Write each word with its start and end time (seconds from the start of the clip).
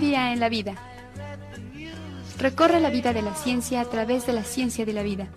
día 0.00 0.32
en 0.32 0.40
la 0.40 0.48
vida. 0.48 0.74
Recorre 2.38 2.80
la 2.80 2.88
vida 2.88 3.12
de 3.12 3.20
la 3.20 3.34
ciencia 3.34 3.82
a 3.82 3.84
través 3.84 4.26
de 4.26 4.32
la 4.32 4.44
ciencia 4.44 4.86
de 4.86 4.94
la 4.94 5.02
vida. 5.02 5.28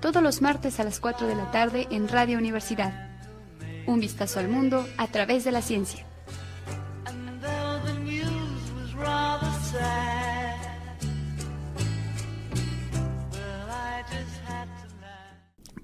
Todos 0.00 0.22
los 0.22 0.40
martes 0.40 0.78
a 0.78 0.84
las 0.84 1.00
4 1.00 1.26
de 1.26 1.34
la 1.34 1.50
tarde 1.50 1.88
en 1.90 2.06
Radio 2.08 2.38
Universidad. 2.38 3.10
Un 3.86 3.98
vistazo 3.98 4.38
al 4.38 4.48
mundo 4.48 4.86
a 4.96 5.08
través 5.08 5.44
de 5.44 5.50
la 5.50 5.62
ciencia. 5.62 6.06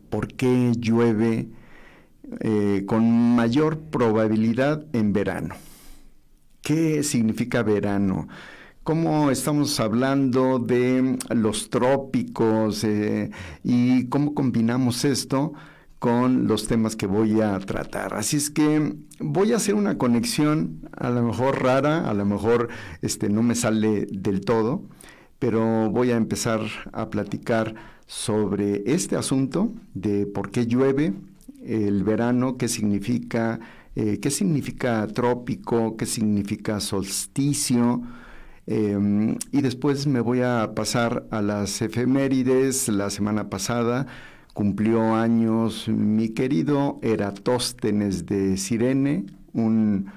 ¿Por 0.09 0.29
qué 0.35 0.73
llueve 0.79 1.49
eh, 2.41 2.85
con 2.87 3.35
mayor 3.35 3.81
probabilidad 3.81 4.85
en 4.93 5.12
verano? 5.12 5.57
¿Qué 6.64 7.03
significa 7.03 7.63
verano? 7.63 8.27
cómo 8.85 9.31
estamos 9.31 9.81
hablando 9.81 10.59
de 10.59 11.18
los 11.35 11.71
trópicos 11.71 12.85
eh, 12.85 13.31
y 13.63 14.09
cómo 14.09 14.35
combinamos 14.35 15.07
esto 15.07 15.54
con 15.99 16.46
los 16.46 16.68
temas 16.68 16.95
que 16.95 17.07
voy 17.07 17.40
a 17.40 17.59
tratar. 17.61 18.13
Así 18.13 18.37
es 18.37 18.50
que 18.50 18.95
voy 19.21 19.53
a 19.53 19.57
hacer 19.57 19.75
una 19.75 19.96
conexión 19.96 20.81
a 20.96 21.09
lo 21.09 21.23
mejor 21.23 21.63
rara, 21.63 22.09
a 22.09 22.13
lo 22.13 22.27
mejor 22.27 22.68
este, 23.01 23.31
no 23.31 23.43
me 23.43 23.54
sale 23.54 24.07
del 24.11 24.43
todo, 24.43 24.82
pero 25.39 25.90
voy 25.90 26.12
a 26.12 26.17
empezar 26.17 26.61
a 26.93 27.09
platicar 27.09 27.75
sobre 28.07 28.82
este 28.87 29.17
asunto 29.17 29.73
de 29.95 30.26
por 30.26 30.51
qué 30.51 30.67
llueve 30.67 31.15
el 31.65 32.05
verano, 32.05 32.59
qué 32.59 32.69
significa, 32.69 33.61
eh, 33.97 34.19
qué 34.20 34.30
significa 34.30 35.06
trópico, 35.06 35.97
qué 35.97 36.06
significa 36.06 36.81
solsticio, 36.81 38.03
Em, 38.67 39.36
y 39.53 39.61
después 39.61 40.06
me 40.06 40.20
voy 40.20 40.41
a 40.41 40.73
pasar 40.75 41.27
a 41.31 41.42
las 41.42 41.83
efemérides. 41.83 42.89
La 42.89 43.11
semana 43.11 43.51
pasada 43.51 44.06
cumplió 44.55 45.14
años 45.14 45.89
mi 45.89 46.31
querido 46.31 46.98
Eratóstenes 47.03 48.27
de 48.27 48.56
Sirene, 48.56 49.27
un 49.53 50.11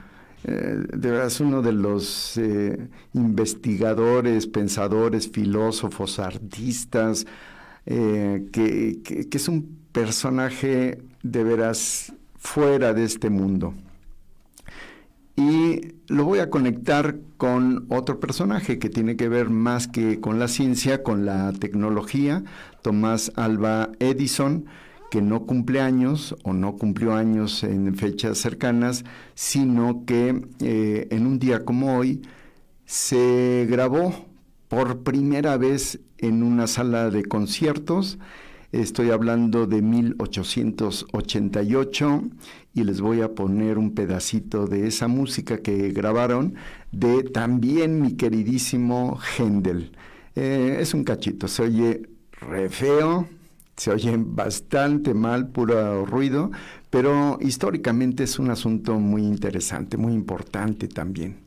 eh, 0.44 0.78
de 0.96 1.12
verdad 1.12 1.32
uno 1.42 1.62
de 1.62 1.74
los 1.74 2.38
eh, 2.38 2.88
investigadores, 3.14 4.48
pensadores, 4.48 5.30
filósofos, 5.30 6.20
artistas, 6.20 7.26
que 7.86 9.28
es 9.32 9.48
un 9.48 9.78
personaje 9.94 11.02
de 11.24 11.44
veras 11.44 12.14
fuera 12.48 12.94
de 12.94 13.04
este 13.04 13.30
mundo. 13.30 13.74
Y 15.36 15.96
lo 16.08 16.24
voy 16.24 16.40
a 16.40 16.50
conectar 16.50 17.18
con 17.36 17.86
otro 17.90 18.20
personaje 18.20 18.80
que 18.80 18.90
tiene 18.90 19.18
que 19.18 19.28
ver 19.28 19.50
más 19.50 19.88
que 19.88 20.20
con 20.22 20.40
la 20.40 20.48
ciencia, 20.48 21.04
con 21.04 21.26
la 21.26 21.52
tecnología, 21.52 22.44
Tomás 22.82 23.34
Alba 23.36 23.90
Edison, 24.00 24.66
que 25.12 25.22
no 25.22 25.46
cumple 25.46 25.82
años 25.82 26.36
o 26.44 26.54
no 26.54 26.78
cumplió 26.78 27.14
años 27.14 27.64
en 27.64 27.94
fechas 27.96 28.38
cercanas, 28.38 29.04
sino 29.36 30.06
que 30.06 30.42
eh, 30.62 31.08
en 31.12 31.28
un 31.28 31.40
día 31.40 31.66
como 31.66 31.98
hoy 31.98 32.22
se 32.86 33.68
grabó 33.70 34.26
por 34.70 35.04
primera 35.04 35.58
vez 35.58 36.00
en 36.18 36.44
una 36.44 36.66
sala 36.66 37.10
de 37.10 37.26
conciertos 37.26 38.18
Estoy 38.74 39.12
hablando 39.12 39.66
de 39.66 39.82
1888 39.82 42.24
y 42.74 42.84
les 42.84 43.00
voy 43.00 43.22
a 43.22 43.34
poner 43.34 43.78
un 43.78 43.96
pedacito 43.96 44.68
de 44.68 44.88
esa 44.88 45.08
música 45.08 45.60
que 45.60 45.92
grabaron 45.92 46.56
de 46.92 47.24
también 47.24 48.02
mi 48.02 48.18
queridísimo 48.18 49.20
Händel. 49.38 49.94
Eh, 50.36 50.80
es 50.82 50.94
un 50.94 51.06
cachito, 51.06 51.48
se 51.48 51.64
oye 51.64 52.10
re 52.42 52.68
feo, 52.68 53.30
se 53.78 53.92
oye 53.92 54.18
bastante 54.20 55.14
mal, 55.14 55.48
puro 55.48 56.06
ruido, 56.06 56.52
pero 56.90 57.38
históricamente 57.40 58.26
es 58.26 58.38
un 58.38 58.50
asunto 58.50 59.00
muy 59.00 59.24
interesante, 59.24 59.96
muy 59.96 60.12
importante 60.12 60.90
también. 60.90 61.38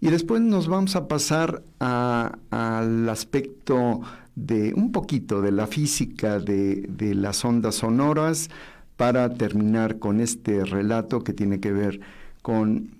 Y 0.00 0.10
después 0.10 0.40
nos 0.40 0.68
vamos 0.68 0.94
a 0.96 1.08
pasar 1.08 1.62
al 1.80 3.08
aspecto 3.08 4.00
de 4.46 4.72
un 4.74 4.92
poquito 4.92 5.42
de 5.42 5.52
la 5.52 5.66
física 5.66 6.38
de, 6.38 6.88
las 7.14 7.44
ondas 7.44 7.76
sonoras 7.76 8.48
para 8.96 9.34
terminar 9.34 9.98
con 9.98 10.20
este 10.20 10.64
relato 10.64 11.24
que 11.24 11.32
tiene 11.32 11.60
que 11.60 11.72
ver 11.72 12.00
con 12.42 12.90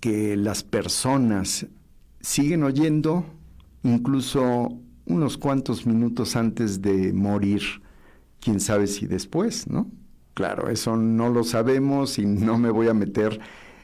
que 0.00 0.36
las 0.36 0.62
personas 0.64 1.66
siguen 2.20 2.62
oyendo 2.62 3.24
incluso 3.82 4.76
unos 5.06 5.38
cuantos 5.38 5.86
minutos 5.86 6.36
antes 6.36 6.82
de 6.82 7.12
morir, 7.12 7.62
quién 8.40 8.60
sabe 8.60 8.86
si 8.86 9.06
después, 9.06 9.68
¿no? 9.68 9.90
Claro, 10.34 10.68
eso 10.68 10.96
no 10.96 11.30
lo 11.30 11.44
sabemos 11.44 12.18
y 12.18 12.26
no 12.26 12.58
me 12.58 12.70
voy 12.70 12.88
a 12.88 12.94
meter 12.94 13.40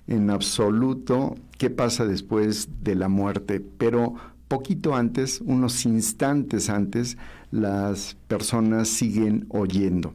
en 0.06 0.30
absoluto 0.30 1.36
qué 1.56 1.70
pasa 1.70 2.04
después 2.04 2.68
de 2.82 2.94
la 2.94 3.08
muerte, 3.08 3.60
pero 3.60 4.14
poquito 4.54 4.94
antes, 4.94 5.40
unos 5.40 5.84
instantes 5.84 6.70
antes, 6.70 7.18
las 7.50 8.16
personas 8.28 8.86
siguen 8.86 9.46
oyendo. 9.48 10.14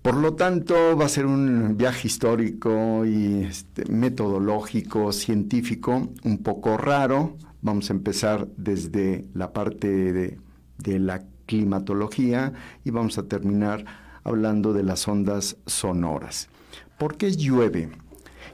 Por 0.00 0.14
lo 0.14 0.34
tanto, 0.34 0.96
va 0.96 1.06
a 1.06 1.08
ser 1.08 1.26
un 1.26 1.76
viaje 1.76 2.06
histórico 2.06 3.04
y 3.04 3.42
este, 3.42 3.84
metodológico, 3.90 5.12
científico, 5.12 6.08
un 6.22 6.38
poco 6.38 6.76
raro. 6.76 7.36
Vamos 7.62 7.90
a 7.90 7.94
empezar 7.94 8.46
desde 8.56 9.26
la 9.34 9.52
parte 9.52 9.88
de, 9.88 10.38
de 10.78 11.00
la 11.00 11.24
climatología 11.46 12.52
y 12.84 12.90
vamos 12.92 13.18
a 13.18 13.24
terminar 13.24 13.84
hablando 14.22 14.72
de 14.72 14.84
las 14.84 15.08
ondas 15.08 15.56
sonoras. 15.66 16.48
¿Por 16.96 17.16
qué 17.16 17.32
llueve? 17.32 17.90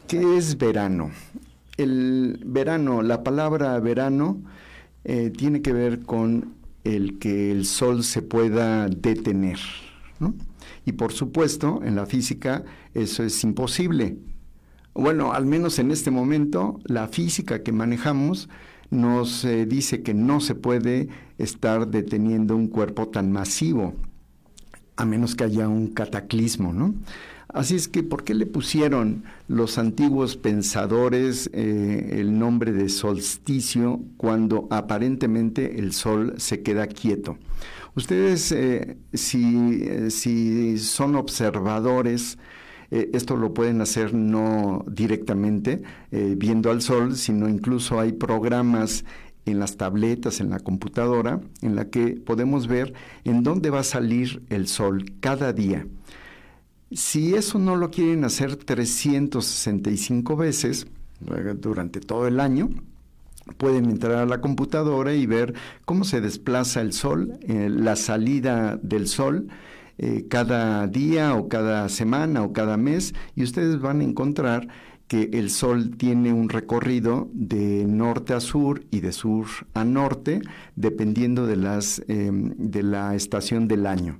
¿Qué 0.09 0.39
es 0.39 0.56
verano? 0.56 1.11
El 1.76 2.41
verano, 2.44 3.03
la 3.03 3.22
palabra 3.22 3.78
verano 3.81 4.42
eh, 5.04 5.31
tiene 5.31 5.62
que 5.62 5.72
ver 5.72 6.03
con 6.03 6.54
el 6.84 7.19
que 7.19 7.50
el 7.50 7.64
sol 7.64 8.04
se 8.04 8.22
pueda 8.22 8.88
detener. 8.88 9.59
Y 10.84 10.92
por 10.92 11.12
supuesto, 11.12 11.81
en 11.84 11.97
la 11.97 12.06
física 12.06 12.65
eso 12.94 13.22
es 13.22 13.42
imposible. 13.44 14.16
Bueno, 14.94 15.32
al 15.32 15.44
menos 15.44 15.78
en 15.78 15.91
este 15.91 16.10
momento, 16.10 16.81
la 16.84 17.09
física 17.09 17.62
que 17.62 17.72
manejamos 17.72 18.48
nos 18.91 19.44
eh, 19.44 19.66
dice 19.66 20.03
que 20.03 20.15
no 20.15 20.41
se 20.41 20.54
puede 20.54 21.09
estar 21.38 21.88
deteniendo 21.88 22.56
un 22.56 22.69
cuerpo 22.69 23.09
tan 23.09 23.31
masivo, 23.31 23.94
a 24.97 25.04
menos 25.04 25.34
que 25.34 25.44
haya 25.44 25.69
un 25.69 25.88
cataclismo, 25.88 26.72
¿no? 26.72 26.94
Así 27.49 27.77
es 27.77 27.87
que, 27.89 28.03
¿por 28.03 28.25
qué 28.25 28.34
le 28.34 28.45
pusieron 28.45 29.25
los 29.47 29.79
antiguos 29.79 30.37
pensadores 30.37 31.49
eh, 31.53 32.17
el 32.19 32.39
nombre 32.39 32.73
de 32.73 32.89
solsticio 32.89 34.01
cuando 34.17 34.67
aparentemente 34.71 35.79
el 35.79 35.93
sol 35.93 36.34
se 36.39 36.62
queda 36.62 36.89
quieto? 36.89 37.39
Ustedes, 37.95 38.51
eh, 38.53 38.99
si, 39.12 39.83
eh, 39.84 40.11
si, 40.11 40.77
son 40.79 41.15
observadores, 41.15 42.39
esto 42.89 43.37
lo 43.37 43.53
pueden 43.53 43.81
hacer 43.81 44.15
no 44.15 44.84
directamente 44.89 45.83
viendo 46.13 46.71
al 46.71 46.83
sol, 46.83 47.17
sino 47.17 47.49
incluso 47.49 47.99
hay 47.99 48.13
programas 48.13 49.05
en 49.45 49.59
las 49.59 49.77
tabletas, 49.77 50.41
en 50.41 50.51
la 50.51 50.61
computadora, 50.61 51.41
en 51.63 51.75
la 51.75 51.89
que 51.91 52.11
podemos 52.11 52.69
ver 52.69 52.95
en 53.25 53.43
dónde 53.43 53.71
va 53.71 53.81
a 53.81 53.84
salir 53.84 54.43
el 54.51 54.69
sol 54.69 55.05
cada 55.21 55.53
día. 55.53 55.84
Si 56.92 57.34
eso 57.34 57.58
no 57.58 57.74
lo 57.74 57.91
quieren 57.91 58.22
hacer 58.22 58.54
365 58.54 60.36
veces 60.36 60.86
eh, 61.27 61.54
durante 61.59 61.98
todo 61.98 62.28
el 62.28 62.38
año, 62.38 62.68
pueden 63.56 63.86
entrar 63.86 64.18
a 64.18 64.27
la 64.27 64.41
computadora 64.41 65.12
y 65.12 65.27
ver 65.27 65.54
cómo 65.84 66.04
se 66.04 66.21
desplaza 66.21 66.80
el 66.80 66.92
sol, 66.92 67.41
eh, 67.42 67.68
la 67.71 67.97
salida 67.97 68.78
del 68.80 69.09
sol 69.09 69.48
eh, 69.98 70.27
cada 70.28 70.86
día 70.86 71.34
o 71.34 71.48
cada 71.48 71.88
semana 71.88 72.44
o 72.44 72.53
cada 72.53 72.77
mes 72.77 73.15
y 73.34 73.42
ustedes 73.42 73.80
van 73.80 74.00
a 74.00 74.04
encontrar 74.04 74.68
que 75.09 75.30
el 75.32 75.50
sol 75.50 75.97
tiene 75.97 76.32
un 76.32 76.48
recorrido 76.48 77.28
de 77.32 77.84
norte 77.84 78.32
a 78.32 78.41
sur 78.41 78.84
y 78.92 79.00
de 79.00 79.10
sur 79.10 79.47
a 79.74 79.84
norte 79.84 80.41
dependiendo 80.77 81.47
de, 81.47 81.56
las, 81.56 82.03
de 82.06 82.82
la 82.82 83.15
estación 83.15 83.68
del 83.68 83.86
año. 83.86 84.18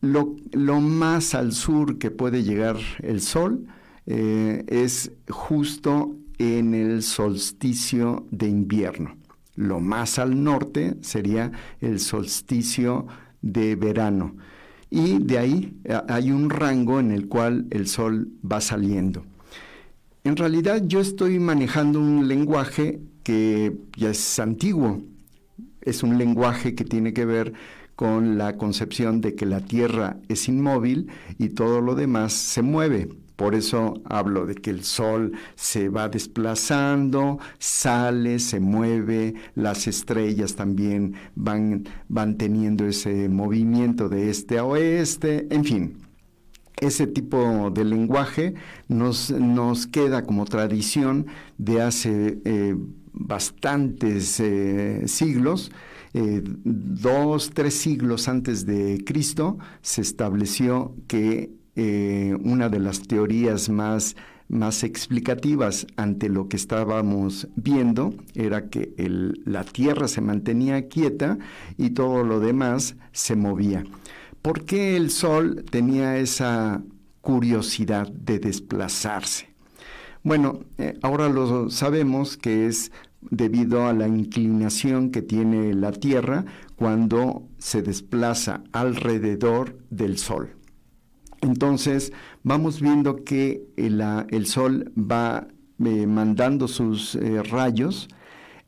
Lo, 0.00 0.80
más 0.80 1.34
al 1.34 1.52
sur 1.52 1.98
que 1.98 2.10
puede 2.10 2.42
llegar 2.42 2.76
el 3.02 3.20
sol 3.20 3.66
eh, 4.06 4.64
es 4.68 5.10
justo 5.28 6.16
en 6.38 6.74
el 6.74 7.02
solsticio 7.02 8.26
de 8.30 8.48
invierno. 8.48 9.16
Lo 9.54 9.80
más 9.80 10.18
al 10.18 10.42
norte 10.44 10.96
sería 11.00 11.50
el 11.80 11.98
solsticio 11.98 13.06
de 13.40 13.74
verano. 13.74 14.36
Y 14.90 15.18
de 15.18 15.38
ahí 15.38 15.76
hay 16.08 16.30
un 16.30 16.50
rango 16.50 17.00
en 17.00 17.10
el 17.10 17.26
cual 17.26 17.66
el 17.70 17.88
sol 17.88 18.28
va 18.50 18.60
saliendo. 18.60 19.24
en 20.24 20.36
realidad 20.36 20.82
yo 20.86 21.00
estoy 21.00 21.38
manejando 21.38 22.00
un 22.00 22.28
lenguaje 22.28 23.00
que 23.22 23.76
ya 23.96 24.10
es 24.10 24.38
antiguo. 24.38 25.02
Es 25.80 26.02
un 26.02 26.18
lenguaje 26.18 26.74
que 26.74 26.84
tiene 26.84 27.12
que 27.12 27.24
ver 27.24 27.52
con 27.96 28.36
la 28.36 28.56
concepción 28.58 29.20
de 29.22 29.34
que 29.34 29.46
la 29.46 29.60
Tierra 29.60 30.18
es 30.28 30.48
inmóvil 30.48 31.10
y 31.38 31.48
todo 31.48 31.80
lo 31.80 31.94
demás 31.94 32.34
se 32.34 32.62
mueve. 32.62 33.08
Por 33.36 33.54
eso 33.54 34.00
hablo 34.06 34.46
de 34.46 34.54
que 34.54 34.70
el 34.70 34.82
Sol 34.82 35.32
se 35.56 35.90
va 35.90 36.08
desplazando, 36.08 37.38
sale, 37.58 38.38
se 38.38 38.60
mueve, 38.60 39.34
las 39.54 39.86
estrellas 39.86 40.54
también 40.54 41.14
van, 41.34 41.84
van 42.08 42.38
teniendo 42.38 42.86
ese 42.86 43.28
movimiento 43.28 44.08
de 44.08 44.30
este 44.30 44.58
a 44.58 44.64
oeste, 44.64 45.46
en 45.50 45.64
fin. 45.64 45.98
Ese 46.78 47.06
tipo 47.06 47.70
de 47.70 47.84
lenguaje 47.84 48.54
nos, 48.88 49.30
nos 49.30 49.86
queda 49.86 50.24
como 50.24 50.44
tradición 50.44 51.26
de 51.56 51.80
hace 51.80 52.38
eh, 52.44 52.74
bastantes 53.12 54.38
eh, 54.40 55.02
siglos 55.06 55.72
eh, 56.18 56.42
dos, 56.64 57.50
tres 57.52 57.74
siglos 57.74 58.26
antes 58.26 58.64
de 58.64 59.04
Cristo, 59.04 59.58
se 59.82 60.00
estableció 60.00 60.94
que 61.08 61.50
eh, 61.74 62.34
una 62.42 62.70
de 62.70 62.78
las 62.78 63.02
teorías 63.02 63.68
más, 63.68 64.16
más 64.48 64.82
explicativas 64.82 65.86
ante 65.96 66.30
lo 66.30 66.48
que 66.48 66.56
estábamos 66.56 67.48
viendo 67.54 68.14
era 68.34 68.70
que 68.70 68.94
la 69.44 69.64
Tierra 69.64 70.08
se 70.08 70.22
mantenía 70.22 70.88
quieta 70.88 71.36
y 71.76 71.90
todo 71.90 72.24
lo 72.24 72.40
demás 72.40 72.96
se 73.12 73.36
movía. 73.36 73.84
¿Por 74.40 74.64
qué 74.64 74.96
el 74.96 75.10
Sol 75.10 75.66
tenía 75.68 76.16
esa 76.16 76.82
curiosidad 77.20 78.10
de 78.10 78.38
desplazarse? 78.38 79.50
Bueno, 80.26 80.60
eh, 80.78 80.98
ahora 81.02 81.28
lo 81.28 81.70
sabemos 81.70 82.36
que 82.36 82.66
es 82.66 82.90
debido 83.20 83.86
a 83.86 83.92
la 83.92 84.08
inclinación 84.08 85.10
que 85.10 85.22
tiene 85.22 85.74
la 85.74 85.92
Tierra 85.92 86.44
cuando 86.76 87.48
se 87.58 87.82
desplaza 87.82 88.62
alrededor 88.72 89.78
del 89.90 90.18
Sol. 90.18 90.50
Entonces 91.40 92.12
vamos 92.42 92.80
viendo 92.80 93.24
que 93.24 93.66
el, 93.76 94.46
Sol 94.46 94.92
va 94.96 95.48
eh, 95.84 96.06
mandando 96.06 96.68
sus 96.68 97.14
eh, 97.16 97.42
rayos 97.42 98.08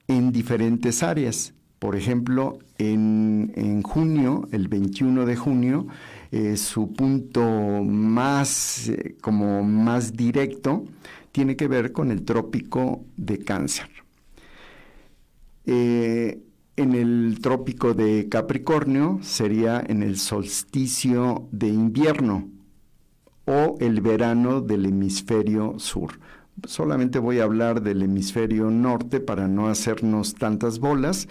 en 0.07 0.33
diferentes 0.33 1.03
áreas. 1.03 1.55
Por 1.79 1.95
ejemplo, 1.95 2.59
en, 2.79 3.83
junio, 3.83 4.49
el 4.51 4.67
21 4.69 5.27
de 5.27 5.37
junio, 5.37 5.87
eh, 6.33 6.57
su 6.57 6.93
punto 6.93 7.43
más, 7.85 8.91
como 9.21 9.63
más 9.63 10.13
directo 10.15 10.85
tiene 11.31 11.57
que 11.57 11.69
ver 11.69 11.93
con 11.93 12.11
el 12.11 12.25
trópico 12.25 13.05
de 13.17 13.39
cáncer. 13.39 13.98
Eh, 15.71 16.41
en 16.77 16.95
el 16.95 17.41
trópico 17.43 17.93
de 17.93 18.29
Capricornio 18.31 19.19
sería 19.21 19.85
en 19.87 20.03
el 20.03 20.17
solsticio 20.17 21.47
de 21.53 21.69
invierno 21.69 22.49
o 23.45 23.77
el 23.79 24.01
verano 24.01 24.63
del 24.63 24.87
hemisferio 24.87 25.79
sur. 25.79 26.21
Solamente 26.65 27.19
voy 27.19 27.41
a 27.41 27.45
hablar 27.45 27.83
del 27.83 28.03
hemisferio 28.03 28.71
norte 28.71 29.21
para 29.21 29.47
no 29.47 29.69
hacernos 29.69 30.37
tantas 30.37 30.79
bolas. 30.79 31.29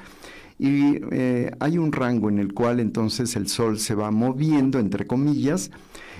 Y 0.59 0.99
eh, 1.11 1.49
hay 1.59 1.79
un 1.79 1.91
rango 1.91 2.29
en 2.29 2.37
el 2.37 2.53
cual 2.53 2.79
entonces 2.79 3.35
el 3.35 3.47
sol 3.47 3.79
se 3.79 3.95
va 3.95 4.11
moviendo, 4.11 4.77
entre 4.77 5.07
comillas, 5.07 5.71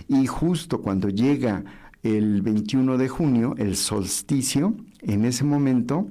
y 0.08 0.26
justo 0.26 0.82
cuando 0.82 1.10
llega 1.10 1.64
el 2.02 2.42
21 2.42 2.98
de 2.98 3.10
junio, 3.10 3.54
el 3.60 3.76
solsticio, 3.76 4.74
en 5.02 5.24
ese 5.24 5.44
momento 5.44 6.08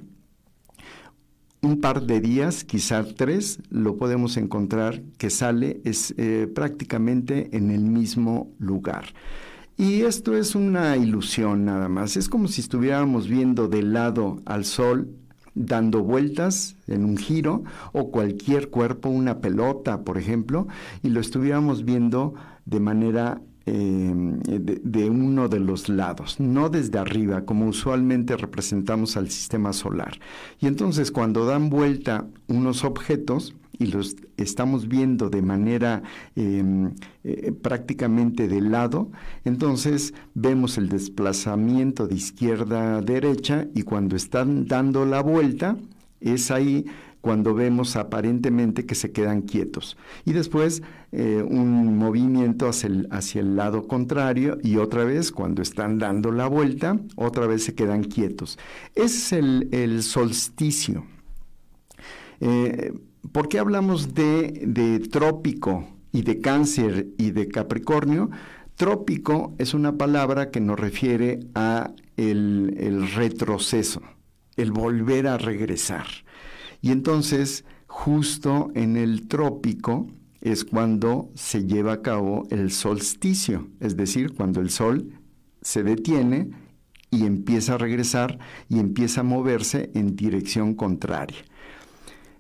un 1.67 1.81
par 1.81 2.03
de 2.03 2.21
días, 2.21 2.65
quizá 2.65 3.05
tres, 3.05 3.59
lo 3.71 3.97
podemos 3.97 4.37
encontrar 4.37 5.03
que 5.19 5.31
sale 5.31 5.81
es 5.85 6.15
eh, 6.17 6.49
prácticamente 6.55 7.49
en 7.57 7.71
el 7.71 7.81
mismo 7.81 8.53
lugar. 8.59 9.07
Y 9.77 10.03
esto 10.03 10.37
es 10.37 10.55
una 10.55 10.97
ilusión 10.97 11.65
nada 11.65 11.89
más. 11.89 12.17
Es 12.17 12.29
como 12.29 12.49
si 12.49 12.61
estuviéramos 12.61 13.29
viendo 13.29 13.69
de 13.69 13.83
lado 13.83 14.41
al 14.47 14.65
sol 14.65 15.11
dando 15.55 16.03
vueltas 16.03 16.77
en 16.87 17.05
un 17.05 17.17
giro 17.17 17.65
o 17.93 18.11
cualquier 18.11 18.71
cuerpo, 18.71 19.09
una 19.09 19.41
pelota, 19.41 20.03
por 20.03 20.19
ejemplo, 20.19 20.69
y 21.03 21.09
lo 21.09 21.21
estuviéramos 21.21 21.85
viendo 21.85 22.35
de 22.65 22.81
manera 22.81 23.41
Em, 23.69 24.39
de, 24.45 25.11
uno 25.11 25.49
de 25.49 25.59
los 25.59 25.89
lados, 25.89 26.39
no 26.39 26.69
desde 26.69 27.01
arriba, 27.01 27.45
como 27.45 27.67
usualmente 27.67 28.37
representamos 28.37 29.17
al 29.17 29.29
sistema 29.29 29.73
solar. 29.73 30.21
Y 30.61 30.69
entonces 30.69 31.11
cuando 31.11 31.45
dan 31.47 31.69
vuelta 31.69 32.29
unos 32.47 32.85
objetos 32.85 33.57
y 33.77 33.87
los 33.87 34.15
estamos 34.37 34.87
viendo 34.87 35.31
de 35.31 35.43
manera 35.43 36.05
em, 36.37 36.93
eh, 37.25 37.51
prácticamente 37.61 38.47
de 38.47 38.61
lado, 38.61 39.11
entonces 39.45 40.15
vemos 40.35 40.79
el 40.79 40.89
desplazamiento 40.89 42.07
de 42.07 42.15
izquierda 42.15 42.99
a 42.99 43.03
derecha 43.03 43.67
y 43.75 43.83
cuando 43.83 44.15
están 44.15 44.67
dando 44.69 45.05
la 45.05 45.21
vuelta, 45.23 45.77
es 46.21 46.53
ahí 46.53 46.87
cuando 47.21 47.55
vemos 47.55 47.97
aparentemente 47.97 48.87
que 48.87 48.95
se 48.95 49.13
quedan 49.13 49.43
quietos. 49.43 49.97
Y 50.25 50.33
después 50.33 50.83
eh, 51.13 51.43
un 51.43 51.97
movimiento 51.97 52.69
hacia 52.69 52.89
el, 52.89 53.09
hacia 53.11 53.41
el, 53.41 53.57
lado 53.57 53.87
contrario 53.87 54.59
y 54.63 54.77
otra 54.77 55.05
vez 55.05 55.33
cuando 55.33 55.63
están 55.63 55.99
dando 55.99 56.31
la 56.31 56.47
vuelta, 56.47 57.01
otra 57.17 57.47
vez 57.47 57.65
se 57.65 57.75
quedan 57.75 58.05
quietos. 58.05 58.59
es 58.95 59.33
el, 59.33 60.03
solsticio. 60.03 61.05
Eh, 62.41 62.93
¿Por 63.33 63.49
qué 63.49 63.59
hablamos 63.59 64.15
de, 64.15 65.09
trópico 65.11 65.89
y 66.13 66.23
de 66.23 66.41
cáncer 66.41 67.09
y 67.19 67.33
de 67.33 67.49
capricornio? 67.49 68.31
Trópico 68.77 69.55
es 69.59 69.75
una 69.75 69.97
palabra 69.97 70.51
que 70.51 70.61
nos 70.61 70.79
refiere 70.79 71.41
a 71.55 71.93
el 72.17 73.11
retroceso, 73.15 74.03
el 74.57 74.71
volver 74.71 75.27
a 75.27 75.39
regresar. 75.39 76.07
Y 76.87 76.93
entonces, 76.93 77.65
justo 77.89 78.71
en 78.77 78.97
el 78.97 79.27
trópico 79.27 80.07
es 80.41 80.65
cuando 80.65 81.33
se 81.35 81.65
lleva 81.65 81.95
a 81.95 82.01
cabo 82.01 82.47
el 82.51 82.71
solsticio, 82.71 83.67
es 83.81 83.97
decir, 83.97 84.35
cuando 84.35 84.61
el 84.61 84.71
sol 84.71 85.11
se 85.61 85.83
detiene 85.83 86.49
y 87.11 87.27
empieza 87.27 87.75
a 87.75 87.79
regresar 87.79 88.39
y 88.69 88.79
empieza 88.79 89.23
a 89.23 89.25
moverse 89.25 89.91
en 89.95 90.15
dirección 90.15 90.75
contraria. 90.75 91.39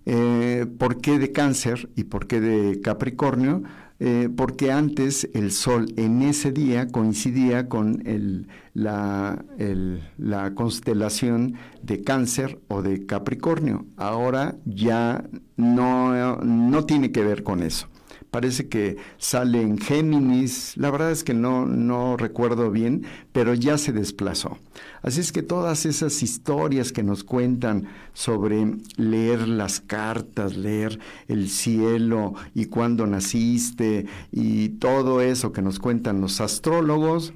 Eh, 0.05 0.65
¿Por 0.79 1.01
qué 1.01 1.19
de 1.19 1.33
cáncer 1.33 1.91
y 1.97 2.05
por 2.05 2.29
qué 2.29 2.41
de 2.41 2.81
Capricornio? 2.81 3.65
Eh, 3.99 4.29
porque 4.37 4.73
antes 4.73 5.29
el 5.33 5.53
Sol 5.53 5.87
en 5.97 6.21
ese 6.21 6.53
día 6.53 6.89
coincidía 6.89 7.69
con 7.69 8.03
la, 8.75 9.43
la, 10.19 10.55
constelación 10.55 11.55
de 11.83 12.03
Cáncer 12.03 12.61
o 12.69 12.83
de 12.83 13.07
Capricornio. 13.07 13.87
Ahora 13.97 14.57
ya 14.67 15.25
no, 15.57 16.37
no 16.37 16.85
tiene 16.85 17.11
que 17.11 17.25
ver 17.25 17.43
con 17.43 17.63
eso 17.63 17.89
parece 18.37 18.69
que 18.69 18.99
sale 19.17 19.63
en 19.63 19.79
Géminis, 19.79 20.77
la 20.77 20.91
verdad 20.91 21.11
es 21.11 21.25
que 21.25 21.33
no, 21.33 21.65
no 21.65 22.19
recuerdo 22.19 22.71
bien, 22.71 23.07
pero 23.33 23.55
ya 23.55 23.79
se 23.79 23.95
desplazó. 23.95 24.59
Así 25.01 25.21
es 25.21 25.33
que 25.33 25.43
todas 25.43 25.87
esas 25.87 26.23
historias 26.23 26.93
que 26.93 27.03
nos 27.03 27.25
cuentan 27.25 27.87
sobre 28.13 28.77
leer 28.99 29.49
las 29.49 29.81
cartas, 29.81 30.55
leer 30.55 30.99
el 31.29 31.49
cielo 31.49 32.35
y 32.53 32.67
cuándo 32.67 33.07
naciste 33.07 34.05
y 34.31 34.69
todo 34.69 35.23
eso 35.23 35.51
que 35.51 35.63
nos 35.63 35.79
cuentan 35.79 36.21
los 36.21 36.43
astrólogos, 36.43 37.33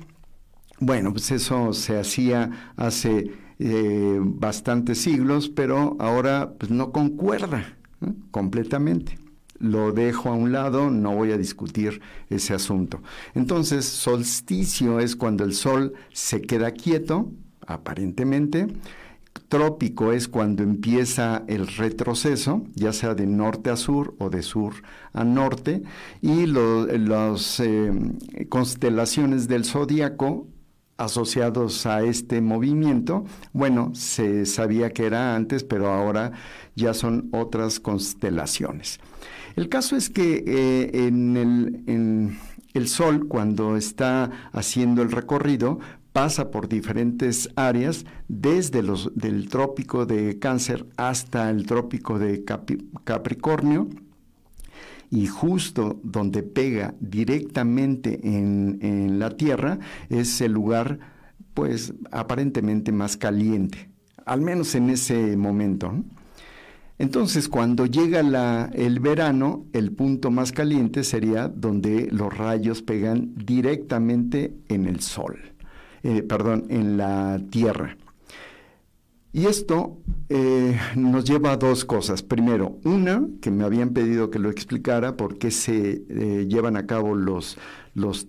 bueno, 0.80 1.12
pues 1.12 1.30
eso 1.30 1.72
se 1.72 1.98
hacía 1.98 2.74
hace 2.76 3.30
eh, 3.58 4.18
bastantes 4.20 5.00
siglos, 5.00 5.48
pero 5.48 5.96
ahora 5.98 6.52
pues 6.58 6.70
no 6.70 6.92
concuerda 6.92 7.78
completamente 8.30 9.16
lo 9.60 9.92
dejo 9.92 10.30
a 10.30 10.34
un 10.34 10.52
lado, 10.52 10.90
no 10.90 11.14
voy 11.14 11.30
a 11.30 11.38
discutir 11.38 12.00
ese 12.28 12.54
asunto. 12.54 13.00
Entonces, 13.34 13.84
solsticio 13.84 14.98
es 14.98 15.14
cuando 15.14 15.44
el 15.44 15.54
sol 15.54 15.92
se 16.12 16.40
queda 16.42 16.72
quieto, 16.72 17.30
aparentemente. 17.66 18.66
Trópico 19.48 20.12
es 20.12 20.28
cuando 20.28 20.62
empieza 20.62 21.44
el 21.46 21.68
retroceso, 21.68 22.64
ya 22.74 22.92
sea 22.92 23.14
de 23.14 23.26
norte 23.26 23.70
a 23.70 23.76
sur 23.76 24.14
o 24.18 24.30
de 24.30 24.42
sur 24.42 24.74
a 25.12 25.24
norte, 25.24 25.82
y 26.20 26.46
las 26.46 27.60
eh, 27.60 27.92
constelaciones 28.48 29.46
del 29.46 29.64
zodiaco 29.64 30.48
asociados 30.96 31.86
a 31.86 32.02
este 32.02 32.40
movimiento, 32.40 33.24
bueno, 33.52 33.92
se 33.94 34.44
sabía 34.46 34.90
que 34.90 35.06
era 35.06 35.34
antes, 35.34 35.64
pero 35.64 35.88
ahora 35.88 36.32
ya 36.76 36.92
son 36.92 37.30
otras 37.32 37.80
constelaciones. 37.80 39.00
El 39.56 39.68
caso 39.68 39.96
es 39.96 40.10
que 40.10 40.44
eh, 40.46 41.06
en, 41.06 42.38
el, 42.74 42.88
Sol, 42.88 43.26
cuando 43.28 43.76
está 43.76 44.30
haciendo 44.52 45.02
el 45.02 45.10
recorrido, 45.10 45.80
pasa 46.12 46.50
por 46.50 46.68
diferentes 46.68 47.50
áreas, 47.56 48.04
desde 48.28 48.82
los 48.82 49.12
del 49.14 49.48
trópico 49.48 50.06
de 50.06 50.38
Cáncer 50.38 50.86
hasta 50.96 51.50
el 51.50 51.66
trópico 51.66 52.18
de 52.18 52.44
Capricornio, 53.04 53.88
y 55.10 55.26
justo 55.26 56.00
donde 56.04 56.42
pega 56.42 56.94
directamente 57.00 58.20
en, 58.22 59.18
la 59.18 59.30
Tierra 59.30 59.78
es 60.08 60.40
el 60.40 60.52
lugar, 60.52 61.00
pues 61.52 61.94
aparentemente 62.12 62.92
más 62.92 63.16
caliente, 63.16 63.90
al 64.24 64.40
menos 64.40 64.74
en 64.74 64.90
ese 64.90 65.36
momento. 65.36 65.92
Entonces, 67.00 67.48
cuando 67.48 67.86
llega 67.86 68.20
el 68.74 69.00
verano, 69.00 69.64
el 69.72 69.90
punto 69.90 70.30
más 70.30 70.52
caliente 70.52 71.02
sería 71.02 71.48
donde 71.48 72.08
los 72.12 72.36
rayos 72.36 72.82
pegan 72.82 73.32
directamente 73.34 74.52
en 74.68 74.84
el 74.84 75.00
sol, 75.00 75.54
eh, 76.02 76.22
perdón, 76.22 76.66
en 76.68 76.98
la 76.98 77.40
tierra. 77.48 77.96
Y 79.32 79.46
esto 79.46 79.96
eh, 80.28 80.78
nos 80.94 81.24
lleva 81.24 81.52
a 81.52 81.56
dos 81.56 81.86
cosas. 81.86 82.22
Primero, 82.22 82.76
una, 82.84 83.26
que 83.40 83.50
me 83.50 83.64
habían 83.64 83.94
pedido 83.94 84.28
que 84.28 84.38
lo 84.38 84.50
explicara, 84.50 85.16
por 85.16 85.38
qué 85.38 85.50
se 85.50 86.02
eh, 86.06 86.46
llevan 86.50 86.76
a 86.76 86.84
cabo 86.84 87.14
los, 87.14 87.56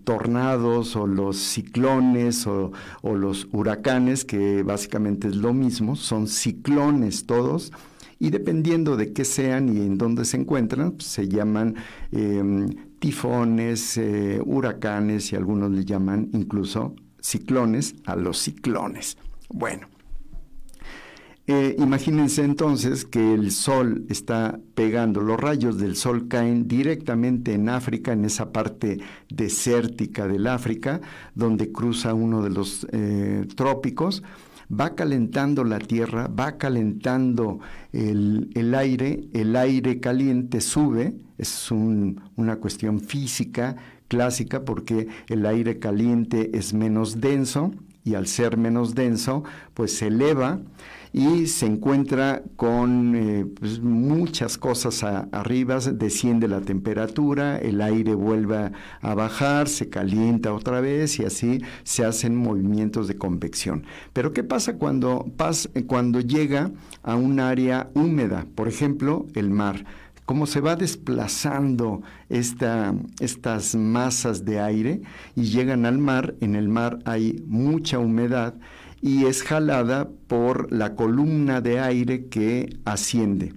tornados 0.06 0.96
o 0.96 1.08
los 1.08 1.36
ciclones 1.36 2.48
o, 2.48 2.72
los 3.04 3.50
huracanes, 3.52 4.24
que 4.24 4.64
básicamente 4.64 5.28
es 5.28 5.36
lo 5.36 5.54
mismo, 5.54 5.98
son 5.98 6.28
ciclones 6.28 7.26
todos, 7.26 7.74
y 8.22 8.30
dependiendo 8.30 8.98
de 8.98 9.14
qué 9.14 9.26
sean 9.26 9.68
y 9.76 9.82
en 9.82 9.98
dónde 9.98 10.26
se 10.26 10.38
encuentran, 10.38 10.92
pues, 10.92 11.08
se 11.08 11.28
llaman 11.28 11.76
em, 12.12 12.70
tifones, 13.00 13.98
eh, 13.98 14.40
huracanes 14.46 15.34
y 15.34 15.36
algunos 15.36 15.72
le 15.72 15.84
llaman 15.84 16.30
incluso 16.32 16.96
ciclones 17.20 17.96
a 18.06 18.16
los 18.16 18.38
ciclones. 18.38 19.18
Bueno. 19.50 19.88
Eh, 21.48 21.76
imagínense 21.80 22.44
entonces 22.44 23.06
que 23.06 23.34
el 23.34 23.50
sol 23.52 24.06
está 24.08 24.60
pegando, 24.76 25.22
los 25.22 25.40
rayos 25.40 25.80
del 25.80 25.96
sol 25.96 26.28
caen 26.28 26.68
directamente 26.68 27.54
en 27.54 27.70
África, 27.70 28.14
en 28.14 28.24
esa 28.24 28.52
parte 28.52 29.00
desértica 29.30 30.28
del 30.28 30.46
África, 30.46 31.02
donde 31.34 31.72
cruza 31.72 32.14
uno 32.14 32.44
de 32.44 32.52
los 32.52 32.86
eh, 32.92 33.48
trópicos, 33.56 34.22
va 34.72 34.96
calentando 34.96 35.64
la 35.64 35.80
tierra, 35.80 36.28
va 36.28 36.58
calentando 36.58 37.60
el, 37.92 38.76
aire, 38.76 39.24
el 39.34 39.56
aire 39.56 40.00
caliente 40.00 40.62
sube, 40.62 41.14
es 41.38 41.72
una 41.72 42.56
cuestión 42.58 43.00
física 43.00 43.76
clásica 44.08 44.64
porque 44.64 45.08
el 45.28 45.46
aire 45.46 45.80
caliente 45.80 46.52
es 46.54 46.74
menos 46.74 47.20
denso 47.22 47.72
y 48.04 48.16
al 48.16 48.28
ser 48.28 48.58
menos 48.58 48.96
denso 48.96 49.44
pues 49.74 49.96
se 49.96 50.08
eleva 50.08 50.60
y 51.14 51.48
se 51.48 51.66
encuentra 51.66 52.42
con 52.56 53.16
eh, 53.16 53.46
pues, 53.60 53.82
muchas 53.82 54.58
cosas 54.58 55.04
arriba, 55.04 55.80
desciende 55.80 56.48
la 56.48 56.62
temperatura, 56.62 57.58
el 57.58 57.82
aire 57.82 58.14
vuelve 58.14 58.72
a 59.02 59.14
bajar, 59.14 59.68
se 59.68 59.90
calienta 59.90 60.54
otra 60.54 60.80
vez 60.80 61.20
y 61.20 61.26
así 61.26 61.62
se 61.84 62.06
hacen 62.06 62.36
movimientos 62.36 63.08
de 63.08 63.18
convección. 63.18 63.86
Pero 64.14 64.32
¿qué 64.32 64.44
pasa 64.44 64.78
cuando, 64.78 65.26
cuando 65.88 66.22
llega 66.22 66.72
a 67.04 67.16
un 67.16 67.40
área 67.40 67.90
húmeda? 67.94 68.46
Por 68.56 68.68
ejemplo, 68.68 69.26
el 69.36 69.50
mar 69.50 69.86
cómo 70.26 70.46
se 70.46 70.62
va 70.62 70.78
desplazando 70.78 72.04
esta, 72.30 72.96
estas 73.20 73.76
masas 73.76 74.46
de 74.46 74.62
aire 74.62 75.02
y 75.36 75.44
llegan 75.44 75.86
al 75.86 75.98
mar, 75.98 76.36
en 76.40 76.56
el 76.56 76.70
mar 76.70 77.00
hay 77.04 77.44
mucha 77.48 78.00
humedad 78.00 78.54
y 79.02 79.26
es 79.26 79.44
jalada 79.44 80.10
por 80.28 80.72
la 80.72 80.96
columna 80.96 81.62
de 81.62 81.80
aire 81.80 82.28
que 82.28 82.78
asciende. 82.86 83.54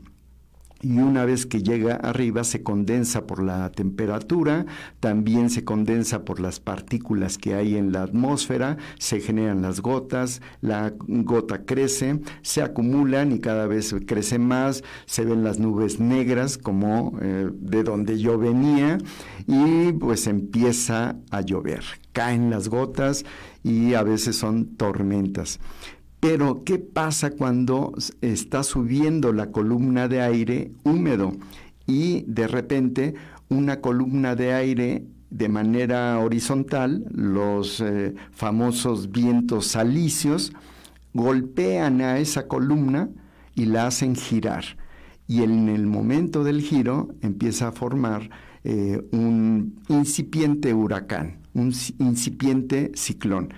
Y 0.84 0.98
una 0.98 1.24
vez 1.24 1.46
que 1.46 1.62
llega 1.62 1.94
arriba 1.94 2.44
se 2.44 2.62
condensa 2.62 3.26
por 3.26 3.42
la 3.42 3.72
temperatura, 3.72 4.66
también 5.00 5.48
se 5.48 5.64
condensa 5.64 6.26
por 6.26 6.40
las 6.40 6.60
partículas 6.60 7.38
que 7.38 7.54
hay 7.54 7.76
en 7.76 7.90
la 7.90 8.02
atmósfera, 8.02 8.76
se 8.98 9.20
generan 9.20 9.62
las 9.62 9.80
gotas, 9.80 10.42
la 10.60 10.92
gota 10.98 11.64
crece, 11.64 12.20
se 12.42 12.60
acumulan 12.60 13.32
y 13.32 13.38
cada 13.38 13.66
vez 13.66 13.94
crece 14.06 14.38
más, 14.38 14.84
se 15.06 15.24
ven 15.24 15.42
las 15.42 15.58
nubes 15.58 16.00
negras 16.00 16.58
como 16.58 17.18
eh, 17.22 17.48
de 17.50 17.82
donde 17.82 18.18
yo 18.18 18.36
venía 18.36 18.98
y 19.46 19.92
pues 19.92 20.26
empieza 20.26 21.16
a 21.30 21.40
llover, 21.40 21.82
caen 22.12 22.50
las 22.50 22.68
gotas 22.68 23.24
y 23.64 23.94
a 23.94 24.04
veces 24.04 24.36
son 24.36 24.76
tormentas. 24.76 25.58
Pero, 26.20 26.62
¿qué 26.64 26.78
pasa 26.78 27.30
cuando 27.30 27.92
está 28.20 28.62
subiendo 28.62 29.32
la 29.32 29.50
columna 29.50 30.06
de 30.06 30.20
aire 30.22 30.70
húmedo 30.84 31.32
y 31.86 32.22
de 32.28 32.46
repente 32.46 33.14
una 33.48 33.80
columna 33.80 34.36
de 34.36 34.54
aire 34.54 35.04
de 35.30 35.48
manera 35.48 36.18
horizontal, 36.20 37.04
los 37.10 37.80
eh, 37.80 38.14
famosos 38.30 39.10
vientos 39.10 39.66
salicios, 39.66 40.52
golpean 41.12 42.00
a 42.00 42.18
esa 42.18 42.46
columna 42.46 43.08
y 43.54 43.64
la 43.64 43.88
hacen 43.88 44.14
girar. 44.14 44.64
Y 45.26 45.42
en 45.42 45.68
el 45.68 45.86
momento 45.86 46.44
del 46.44 46.60
giro 46.62 47.08
empieza 47.20 47.68
a 47.68 47.72
formar 47.72 48.30
eh, 48.62 49.02
un 49.10 49.80
incipiente 49.88 50.72
huracán, 50.72 51.38
un 51.54 51.72
incipiente 51.98 52.92
ciclón 52.94 53.54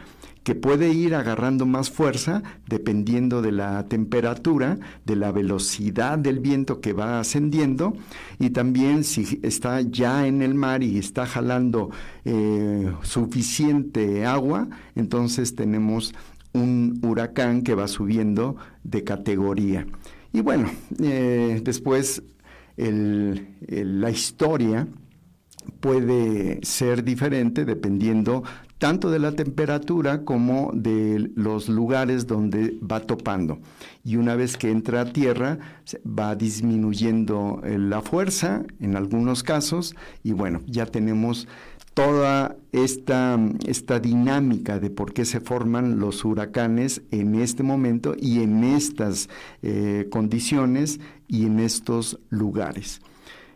que 0.46 0.54
puede 0.54 0.90
ir 0.90 1.16
agarrando 1.16 1.66
más 1.66 1.90
fuerza 1.90 2.44
dependiendo 2.68 3.42
de 3.42 3.50
la 3.50 3.88
temperatura, 3.88 4.78
de 5.04 5.16
la 5.16 5.32
velocidad 5.32 6.18
del 6.18 6.38
viento 6.38 6.80
que 6.80 6.92
va 6.92 7.18
ascendiendo 7.18 7.96
y 8.38 8.50
también 8.50 9.02
si 9.02 9.40
está 9.42 9.80
ya 9.80 10.24
en 10.28 10.42
el 10.42 10.54
mar 10.54 10.84
y 10.84 10.98
está 10.98 11.26
jalando 11.26 11.90
eh, 12.24 12.92
suficiente 13.02 14.24
agua, 14.24 14.68
entonces 14.94 15.56
tenemos 15.56 16.14
un 16.52 17.00
huracán 17.02 17.62
que 17.62 17.74
va 17.74 17.88
subiendo 17.88 18.54
de 18.84 19.02
categoría. 19.02 19.84
Y 20.32 20.42
bueno, 20.42 20.70
eh, 21.02 21.60
después 21.64 22.22
la 22.76 24.10
historia 24.10 24.86
puede 25.80 26.60
ser 26.62 27.04
diferente 27.04 27.64
dependiendo 27.64 28.42
tanto 28.78 29.10
de 29.10 29.18
la 29.18 29.32
temperatura 29.32 30.24
como 30.24 30.70
de 30.74 31.30
los 31.34 31.68
lugares 31.68 32.26
donde 32.26 32.78
va 32.80 33.00
topando. 33.00 33.58
Y 34.04 34.16
una 34.16 34.34
vez 34.34 34.56
que 34.56 34.70
entra 34.70 35.00
a 35.00 35.12
tierra, 35.12 35.58
va 36.06 36.34
disminuyendo 36.36 37.60
eh, 37.64 37.78
la 37.78 38.02
fuerza 38.02 38.64
en 38.80 38.96
algunos 38.96 39.42
casos 39.42 39.96
y 40.22 40.32
bueno, 40.32 40.60
ya 40.66 40.86
tenemos 40.86 41.48
toda 41.94 42.56
esta, 42.72 43.38
esta 43.66 43.98
dinámica 43.98 44.78
de 44.78 44.90
por 44.90 45.14
qué 45.14 45.24
se 45.24 45.40
forman 45.40 45.98
los 45.98 46.26
huracanes 46.26 47.00
en 47.10 47.34
este 47.36 47.62
momento 47.62 48.14
y 48.20 48.42
en 48.42 48.64
estas 48.64 49.30
eh, 49.62 50.06
condiciones 50.10 51.00
y 51.26 51.46
en 51.46 51.58
estos 51.58 52.20
lugares. 52.28 53.00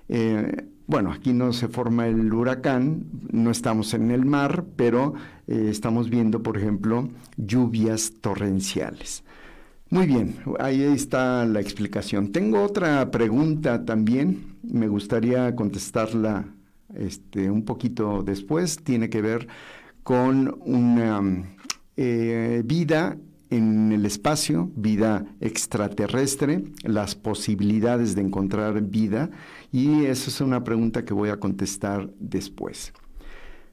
Eh, 0.08 0.66
bueno, 0.90 1.12
aquí 1.12 1.32
no 1.32 1.52
se 1.52 1.68
forma 1.68 2.08
el 2.08 2.32
huracán, 2.32 3.04
no 3.30 3.52
estamos 3.52 3.94
en 3.94 4.10
el 4.10 4.24
mar, 4.24 4.64
pero 4.74 5.14
eh, 5.46 5.68
estamos 5.70 6.10
viendo, 6.10 6.42
por 6.42 6.58
ejemplo, 6.58 7.08
lluvias 7.36 8.14
torrenciales. 8.20 9.22
Muy 9.88 10.06
bien, 10.06 10.36
ahí 10.58 10.82
está 10.82 11.46
la 11.46 11.60
explicación. 11.60 12.32
Tengo 12.32 12.62
otra 12.62 13.08
pregunta 13.12 13.84
también, 13.84 14.56
me 14.64 14.88
gustaría 14.88 15.54
contestarla 15.54 16.46
este, 16.96 17.50
un 17.50 17.64
poquito 17.64 18.24
después, 18.24 18.82
tiene 18.82 19.08
que 19.08 19.22
ver 19.22 19.46
con 20.02 20.60
una 20.64 21.44
eh, 21.96 22.62
vida 22.64 23.16
en 23.50 23.92
el 23.92 24.06
espacio, 24.06 24.70
vida 24.76 25.26
extraterrestre, 25.40 26.64
las 26.84 27.16
posibilidades 27.16 28.14
de 28.14 28.22
encontrar 28.22 28.80
vida, 28.82 29.30
y 29.72 30.04
esa 30.04 30.30
es 30.30 30.40
una 30.40 30.64
pregunta 30.64 31.04
que 31.04 31.14
voy 31.14 31.30
a 31.30 31.38
contestar 31.38 32.10
después. 32.18 32.92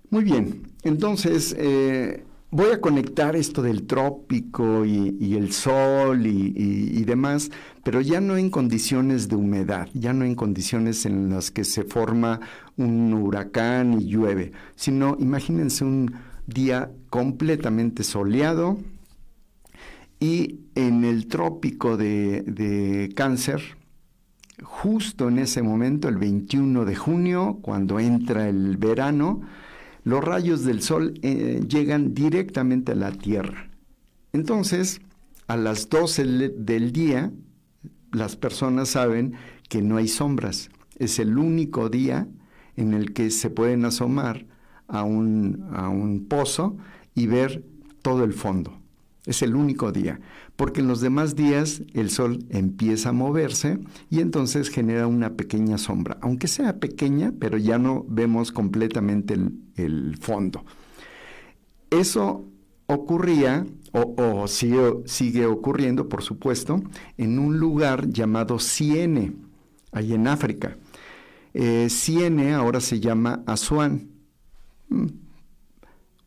Muy 0.09 0.23
bien, 0.23 0.63
entonces 0.83 1.55
eh, 1.57 2.23
voy 2.49 2.71
a 2.71 2.79
conectar 2.79 3.35
esto 3.35 3.61
del 3.61 3.85
trópico 3.85 4.85
y, 4.85 5.35
el 5.35 5.51
sol 5.51 6.25
y, 6.25 6.53
y, 6.55 7.03
demás, 7.03 7.51
pero 7.83 7.99
ya 7.99 8.21
no 8.21 8.37
en 8.37 8.49
condiciones 8.49 9.27
de 9.27 9.35
humedad, 9.35 9.89
ya 9.93 10.13
no 10.13 10.23
en 10.23 10.35
condiciones 10.35 11.05
en 11.05 11.29
las 11.29 11.51
que 11.51 11.65
se 11.65 11.83
forma 11.83 12.39
un 12.77 13.13
huracán 13.13 13.99
y 13.99 14.05
llueve, 14.05 14.53
sino 14.75 15.17
imagínense 15.19 15.83
un 15.83 16.13
día 16.47 16.89
completamente 17.09 18.03
soleado, 18.03 18.77
y 20.19 20.61
en 20.75 21.05
el 21.05 21.27
trópico 21.27 21.97
de, 21.97 23.11
cáncer, 23.15 23.76
justo 24.63 25.27
en 25.27 25.39
ese 25.39 25.61
momento, 25.61 26.07
el 26.07 26.17
21 26.17 26.85
de 26.85 26.95
junio, 26.95 27.59
cuando 27.61 27.99
entra 27.99 28.49
el 28.49 28.77
verano, 28.77 29.41
los 30.03 30.23
rayos 30.23 30.63
del 30.63 30.81
sol 30.81 31.13
eh, 31.21 31.61
llegan 31.67 32.13
directamente 32.13 32.93
a 32.93 32.95
la 32.95 33.11
Tierra. 33.11 33.69
Entonces, 34.33 35.01
a 35.47 35.57
las 35.57 35.89
12 35.89 36.49
del 36.49 36.91
día, 36.91 37.31
las 38.11 38.35
personas 38.35 38.89
saben 38.89 39.33
que 39.69 39.81
no 39.81 39.97
hay 39.97 40.07
sombras. 40.07 40.69
Es 40.97 41.19
el 41.19 41.37
único 41.37 41.89
día 41.89 42.27
en 42.75 42.93
el 42.93 43.13
que 43.13 43.29
se 43.31 43.49
pueden 43.49 43.85
asomar 43.85 44.45
a 44.87 45.03
un, 45.03 45.67
a 45.73 45.89
un 45.89 46.25
pozo 46.27 46.77
y 47.15 47.27
ver 47.27 47.63
todo 48.01 48.23
el 48.23 48.33
fondo. 48.33 48.79
Es 49.27 49.41
el 49.41 49.55
único 49.55 49.91
día, 49.91 50.21
porque 50.55 50.79
en 50.79 50.87
los 50.87 51.01
demás 51.01 51.35
días 51.35 51.83
el 51.93 52.09
sol 52.09 52.45
empieza 52.49 53.09
a 53.09 53.11
moverse 53.11 53.77
y 54.09 54.21
entonces 54.21 54.69
genera 54.69 55.05
una 55.05 55.33
pequeña 55.33 55.77
sombra, 55.77 56.17
aunque 56.21 56.47
sea 56.47 56.79
pequeña, 56.79 57.33
pero 57.37 57.57
ya 57.57 57.77
no 57.77 58.05
vemos 58.07 58.53
completamente 58.53 59.37
el, 59.75 60.17
fondo. 60.21 60.63
Eso 61.89 62.45
ocurría, 62.85 63.67
o, 63.91 64.47
sigue, 64.47 65.45
ocurriendo, 65.45 66.07
por 66.07 66.23
supuesto, 66.23 66.81
en 67.17 67.37
un 67.37 67.59
lugar 67.59 68.07
llamado 68.09 68.59
Siene, 68.59 69.33
ahí 69.91 70.13
en 70.13 70.27
África. 70.27 70.77
Eh, 71.53 71.87
Siene 71.89 72.53
ahora 72.53 72.79
se 72.79 73.01
llama 73.01 73.43
Asuán. 73.45 74.07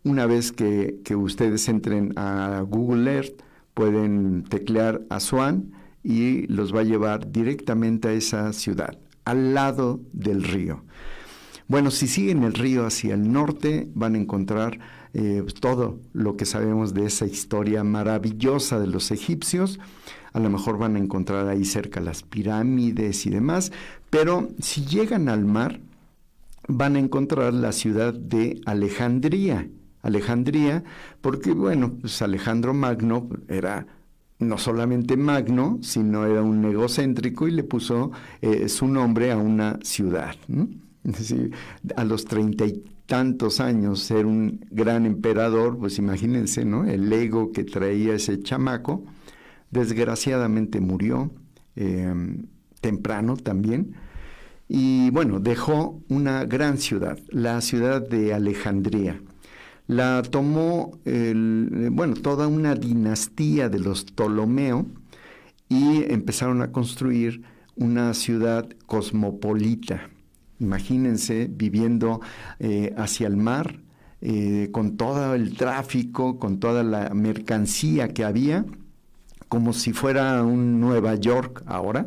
Una 0.03 0.25
vez 0.25 0.51
que, 0.51 0.99
ustedes 1.15 1.69
entren 1.69 2.15
a 2.17 2.65
Google 2.67 3.13
Earth, 3.13 3.43
pueden 3.75 4.45
teclear 4.45 5.03
Asuán 5.11 5.73
y 6.03 6.47
los 6.47 6.75
va 6.75 6.81
a 6.81 6.85
llevar 6.85 7.31
directamente 7.31 8.09
a 8.09 8.13
esa 8.13 8.55
ciudad, 8.55 8.99
al 9.27 9.53
lado 9.53 10.01
del 10.15 10.43
río. 10.43 10.85
Bueno, 11.69 11.91
si 11.91 12.09
siguen 12.09 12.45
el 12.45 12.55
río 12.55 12.87
hacia 12.87 13.13
el 13.13 13.31
norte, 13.31 13.91
van 13.95 14.15
a 14.15 14.19
encontrar 14.19 14.79
eh, 15.13 15.45
todo 15.61 16.01
lo 16.15 16.35
que 16.35 16.47
sabemos 16.47 16.95
de 16.95 17.05
esa 17.05 17.27
historia 17.27 17.85
maravillosa 17.85 18.81
de 18.81 18.87
los 18.87 19.11
egipcios. 19.11 19.79
A 20.33 20.41
lo 20.41 20.49
mejor 20.49 20.79
van 20.79 20.97
a 20.97 20.99
encontrar 20.99 21.47
ahí 21.47 21.67
cerca 21.67 22.01
las 22.01 22.23
pirámides 22.23 23.27
y 23.27 23.31
demás, 23.31 23.71
pero 24.09 24.49
si 24.61 24.87
llegan 24.87 25.29
al 25.29 25.45
mar, 25.45 25.81
van 26.69 26.97
a 26.97 27.01
encontrar 27.01 27.53
la 27.53 27.73
ciudad 27.73 28.15
de 28.15 28.63
Alejandría, 28.65 29.69
Alejandría, 30.03 30.83
porque 31.21 31.53
bueno, 31.53 31.93
pues 32.01 32.23
Alejandro 32.23 32.75
Magno 32.75 33.29
era 33.49 33.87
no 34.41 34.57
solamente 34.57 35.17
magno, 35.17 35.79
sino 35.83 36.27
era 36.27 36.43
un 36.43 36.65
egocéntrico 36.65 37.47
y 37.47 37.53
le 37.53 37.63
puso 37.63 38.11
eh, 38.41 38.69
su 38.69 38.89
nombre 38.89 39.31
a 39.31 39.37
una 39.37 39.79
ciudad. 39.83 40.35
a 41.97 42.05
los 42.05 42.25
treinta 42.25 42.67
y 42.67 42.83
tantos 43.07 43.61
años 43.61 44.01
ser 44.01 44.27
un 44.27 44.65
gran 44.71 45.05
emperador, 45.05 45.79
pues 45.79 45.99
imagínense, 45.99 46.65
¿no? 46.65 46.85
El 46.85 47.13
ego 47.13 47.53
que 47.53 47.65
traía 47.65 48.15
ese 48.15 48.41
chamaco, 48.41 49.05
desgraciadamente 49.71 50.81
murió 50.81 51.31
em, 51.77 52.47
temprano 52.81 53.37
también. 53.37 53.95
Y 54.69 55.11
bueno, 55.11 55.41
dejó 55.41 56.01
una 56.09 56.45
gran 56.45 56.79
ciudad, 56.79 57.19
la 57.29 57.61
ciudad 57.61 58.09
de 58.09 58.33
Alejandría 58.33 59.21
la 59.91 60.23
tomó, 60.23 60.93
bueno, 61.05 62.15
toda 62.15 62.47
una 62.47 62.77
dinastía 62.77 63.69
de 63.69 63.81
los 63.81 64.05
Ptolomeo 64.05 64.87
y 65.69 66.05
empezaron 66.13 66.63
a 66.63 66.71
construir 66.71 67.43
una 67.75 68.15
ciudad 68.15 68.69
cosmopolita. 68.87 70.09
Imagínense 70.61 71.51
viviendo 71.51 72.21
eh, 72.61 72.95
hacia 72.97 73.27
el 73.27 73.37
mar, 73.37 73.81
eh, 74.21 74.69
con 74.71 74.97
todo 74.97 75.35
el 75.35 75.57
tráfico, 75.57 76.39
con 76.39 76.61
toda 76.61 76.85
la 76.85 77.11
mercancía 77.13 78.09
que 78.09 78.23
había, 78.25 78.65
como 79.49 79.73
si 79.73 79.93
fuera 79.93 80.45
un 80.45 80.81
Nueva 80.81 81.17
York 81.17 81.65
ahora, 81.67 82.07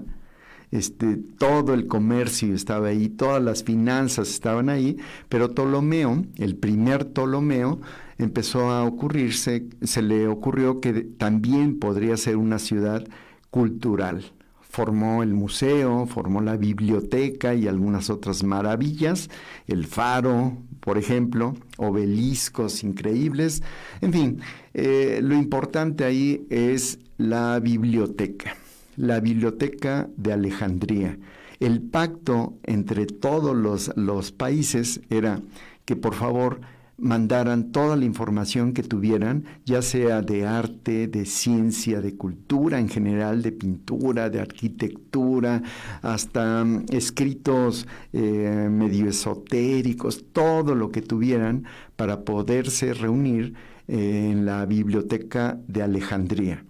este, 0.73 1.17
todo 1.37 1.75
el 1.75 1.85
comercio 1.85 2.55
estaba 2.55 2.87
ahí, 2.87 3.07
todas 3.07 3.41
las 3.43 3.63
finanzas 3.63 4.29
estaban 4.29 4.69
ahí, 4.69 4.97
pero 5.29 5.51
Ptolomeo, 5.51 6.25
el 6.37 6.55
primer 6.55 7.11
Ptolomeo, 7.11 7.79
empezó 8.17 8.71
a 8.71 8.83
ocurrirse, 8.83 9.67
se 9.83 10.01
le 10.01 10.27
ocurrió 10.27 10.81
que 10.81 10.93
también 10.93 11.77
podría 11.77 12.17
ser 12.17 12.37
una 12.37 12.57
ciudad 12.57 13.05
cultural. 13.51 14.25
Formó 14.61 15.21
el 15.21 15.35
museo, 15.35 16.07
formó 16.07 16.41
la 16.41 16.57
biblioteca 16.57 17.53
y 17.53 17.67
algunas 17.67 18.09
otras 18.09 18.43
maravillas, 18.43 19.29
el 19.67 19.85
faro, 19.85 20.57
por 20.79 20.97
ejemplo, 20.97 21.53
obeliscos 21.77 22.83
increíbles. 22.83 23.61
En 24.01 24.11
fin, 24.11 24.39
eh, 24.73 25.19
lo 25.21 25.35
importante 25.35 26.03
ahí 26.03 26.47
es 26.49 26.97
la 27.17 27.59
biblioteca 27.59 28.57
la 28.95 29.19
Biblioteca 29.19 30.09
de 30.17 30.33
Alejandría. 30.33 31.17
El 31.59 31.81
pacto 31.81 32.57
entre 32.63 33.05
todos 33.05 33.55
los, 33.95 34.31
países 34.31 35.01
era 35.09 35.41
que 35.85 35.95
por 35.95 36.13
favor 36.15 36.61
mandaran 36.97 37.71
toda 37.71 37.95
la 37.95 38.05
información 38.05 38.73
que 38.73 38.83
tuvieran, 38.83 39.45
ya 39.65 39.81
sea 39.81 40.21
de 40.21 40.45
arte, 40.45 41.07
de 41.07 41.25
ciencia, 41.25 42.01
de 42.01 42.15
cultura 42.15 42.79
en 42.79 42.87
general, 42.87 43.41
de 43.41 43.51
pintura, 43.51 44.29
de 44.29 44.39
arquitectura, 44.39 45.63
hasta 46.01 46.63
mm, 46.63 46.85
escritos 46.89 47.87
eh, 48.13 48.67
medio 48.71 49.09
esotéricos, 49.09 50.25
todo 50.31 50.75
lo 50.75 50.91
que 50.91 51.01
tuvieran 51.01 51.65
para 51.95 52.25
poderse 52.25 52.93
reunir 52.93 53.53
eh, 53.87 54.29
en 54.31 54.45
la 54.45 54.65
biblioteca 54.65 55.59
de 55.67 55.81
Alejandría. 55.81 56.63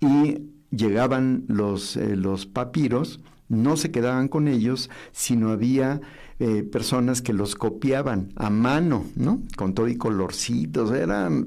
Y 0.00 0.49
llegaban 0.70 1.44
los, 1.48 1.96
eh, 1.96 2.16
los 2.16 2.46
papiros, 2.46 3.20
no 3.48 3.76
se 3.76 3.90
quedaban 3.90 4.28
con 4.28 4.46
ellos, 4.48 4.90
sino 5.12 5.50
había 5.50 6.00
eh, 6.42 6.62
personas 6.62 7.20
que 7.20 7.34
los 7.34 7.54
copiaban 7.54 8.32
a 8.36 8.48
mano, 8.48 9.04
¿no? 9.14 9.42
Con 9.56 9.74
todo 9.74 9.88
y 9.88 9.96
colorcitos. 9.96 10.90
Era, 10.92 11.28
me 11.28 11.42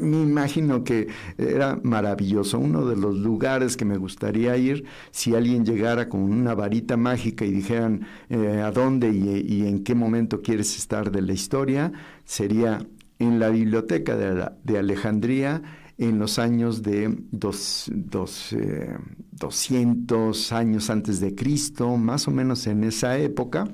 imagino 0.00 0.82
que 0.82 1.08
era 1.36 1.78
maravilloso. 1.82 2.58
Uno 2.58 2.86
de 2.86 2.96
los 2.96 3.16
lugares 3.16 3.76
que 3.76 3.84
me 3.84 3.98
gustaría 3.98 4.56
ir, 4.56 4.84
si 5.10 5.34
alguien 5.34 5.66
llegara 5.66 6.08
con 6.08 6.22
una 6.22 6.54
varita 6.54 6.96
mágica 6.96 7.44
y 7.44 7.50
dijeran 7.50 8.06
eh, 8.30 8.62
a 8.64 8.70
dónde 8.70 9.10
y, 9.12 9.66
en 9.66 9.84
qué 9.84 9.94
momento 9.94 10.40
quieres 10.40 10.78
estar 10.78 11.10
de 11.10 11.20
la 11.20 11.34
historia, 11.34 11.92
sería 12.24 12.86
en 13.18 13.40
la 13.40 13.50
biblioteca 13.50 14.16
de, 14.16 14.50
de 14.64 14.78
Alejandría 14.78 15.62
en 16.00 16.18
los 16.18 16.38
años 16.38 16.82
de 16.82 17.14
dos, 17.30 17.90
200 17.92 18.52
eh, 20.52 20.54
años 20.54 20.88
antes 20.88 21.20
de 21.20 21.34
Cristo, 21.34 21.98
más 21.98 22.26
o 22.26 22.30
menos 22.30 22.66
en 22.66 22.84
esa 22.84 23.18
época, 23.18 23.68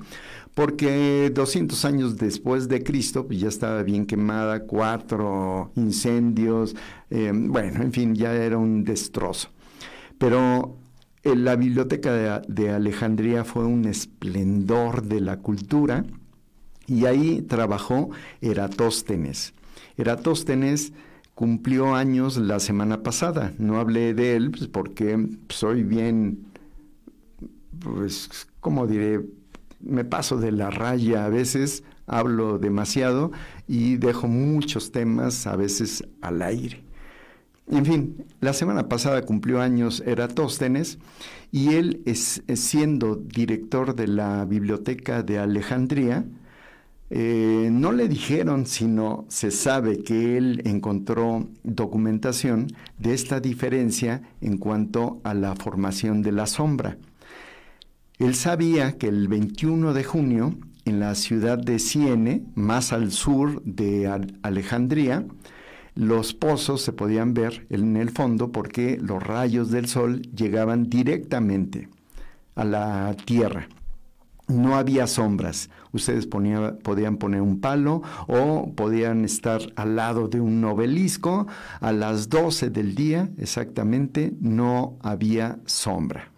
porque 0.53 1.31
200 1.33 1.85
años 1.85 2.17
después 2.17 2.67
de 2.67 2.83
Cristo 2.83 3.25
pues 3.25 3.39
ya 3.39 3.47
estaba 3.47 3.81
bien 3.81 4.05
quemada, 4.05 4.63
cuatro 4.63 5.71
incendios, 5.77 6.75
eh, 7.09 7.31
bueno, 7.33 7.81
en 7.81 7.93
fin, 7.93 8.13
ya 8.13 8.33
era 8.35 8.57
un 8.57 8.83
destrozo. 8.83 9.47
Pero 10.17 10.75
eh, 11.23 11.33
la 11.33 11.55
biblioteca 11.55 12.11
de, 12.11 12.41
de 12.49 12.71
Alejandría 12.71 13.45
fue 13.45 13.63
un 13.63 13.85
esplendor 13.85 15.03
de 15.03 15.21
la 15.21 15.37
cultura 15.37 16.03
y 16.87 17.05
ahí 17.05 17.41
trabajó 17.43 18.09
Eratóstenes. 18.41 19.53
Eratóstenes 19.95 20.91
cumplió 21.37 21.93
años 21.93 22.37
la 22.37 22.59
semana 22.59 23.03
pasada. 23.03 23.53
No 23.59 23.77
hablé 23.77 24.15
de 24.15 24.35
él 24.35 24.49
pues, 24.49 24.67
porque 24.67 25.27
soy 25.49 25.83
bien, 25.83 26.47
pues, 27.77 28.47
como 28.59 28.87
diré, 28.87 29.23
me 29.79 30.03
paso 30.03 30.37
de 30.37 30.51
la 30.51 30.71
raya 30.71 31.25
a 31.25 31.29
veces, 31.29 31.83
hablo 32.07 32.57
demasiado 32.57 33.31
y 33.67 33.97
dejo 33.97 34.27
muchos 34.27 34.91
temas 34.91 35.45
a 35.45 35.55
veces 35.55 36.03
al 36.21 36.41
aire. 36.41 36.83
En 37.67 37.85
fin, 37.85 38.25
la 38.41 38.53
semana 38.53 38.89
pasada 38.89 39.21
cumplió 39.21 39.61
años 39.61 40.01
Eratóstenes 40.07 40.97
y 41.51 41.75
él 41.75 42.01
es, 42.07 42.41
siendo 42.55 43.15
director 43.15 43.93
de 43.93 44.07
la 44.07 44.43
Biblioteca 44.45 45.21
de 45.21 45.37
Alejandría, 45.37 46.25
eh, 47.09 47.69
no 47.71 47.91
le 47.93 48.07
dijeron, 48.07 48.65
sino 48.65 49.25
se 49.29 49.51
sabe 49.51 50.03
que 50.03 50.37
él 50.37 50.61
encontró 50.65 51.47
documentación 51.63 52.67
de 52.97 53.13
esta 53.13 53.39
diferencia 53.39 54.21
en 54.41 54.57
cuanto 54.57 55.21
a 55.23 55.33
la 55.33 55.55
formación 55.55 56.21
de 56.21 56.33
la 56.33 56.47
sombra. 56.47 56.97
Él 58.19 58.35
sabía 58.35 58.97
que 58.97 59.07
el 59.07 59.27
21 59.27 59.93
de 59.93 60.03
junio, 60.03 60.55
en 60.85 60.99
la 60.99 61.15
ciudad 61.15 61.57
de 61.57 61.79
Siene, 61.79 62.43
más 62.55 62.91
al 62.91 63.11
sur 63.11 63.61
de 63.63 64.07
Alejandría, 64.41 65.25
los 65.93 66.33
pozos 66.33 66.81
se 66.81 66.93
podían 66.93 67.33
ver 67.33 67.65
en 67.69 67.97
el 67.97 68.09
fondo 68.09 68.51
porque 68.51 68.97
los 69.01 69.21
rayos 69.21 69.71
del 69.71 69.87
sol 69.87 70.21
llegaban 70.35 70.89
directamente 70.89 71.89
a 72.55 72.65
la 72.65 73.15
tierra. 73.25 73.67
no 74.47 74.77
había 74.77 75.07
sombras. 75.07 75.69
Ustedes 75.97 76.27
podían 76.27 77.17
poner 77.17 77.41
un 77.41 77.59
palo 77.59 78.01
o 78.27 78.71
podían 78.75 79.25
estar 79.25 79.61
al 79.75 79.95
lado 79.95 80.27
de 80.27 80.39
un 80.39 80.63
obelisco. 80.63 81.47
A 81.81 81.91
las 81.91 82.29
12 82.29 82.69
del 82.69 82.95
día 82.95 83.29
exactamente 83.37 84.33
no 84.39 84.97
había 85.01 85.59
sombra. 85.65 86.31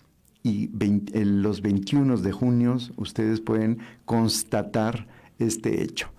Y 0.43 0.71
en 0.81 1.41
los 1.41 1.61
21 1.61 2.17
de 2.17 2.31
junio 2.31 2.77
ustedes 2.95 3.41
pueden 3.41 3.79
constatar 4.05 5.07
este 5.37 5.83
hecho. 5.83 6.09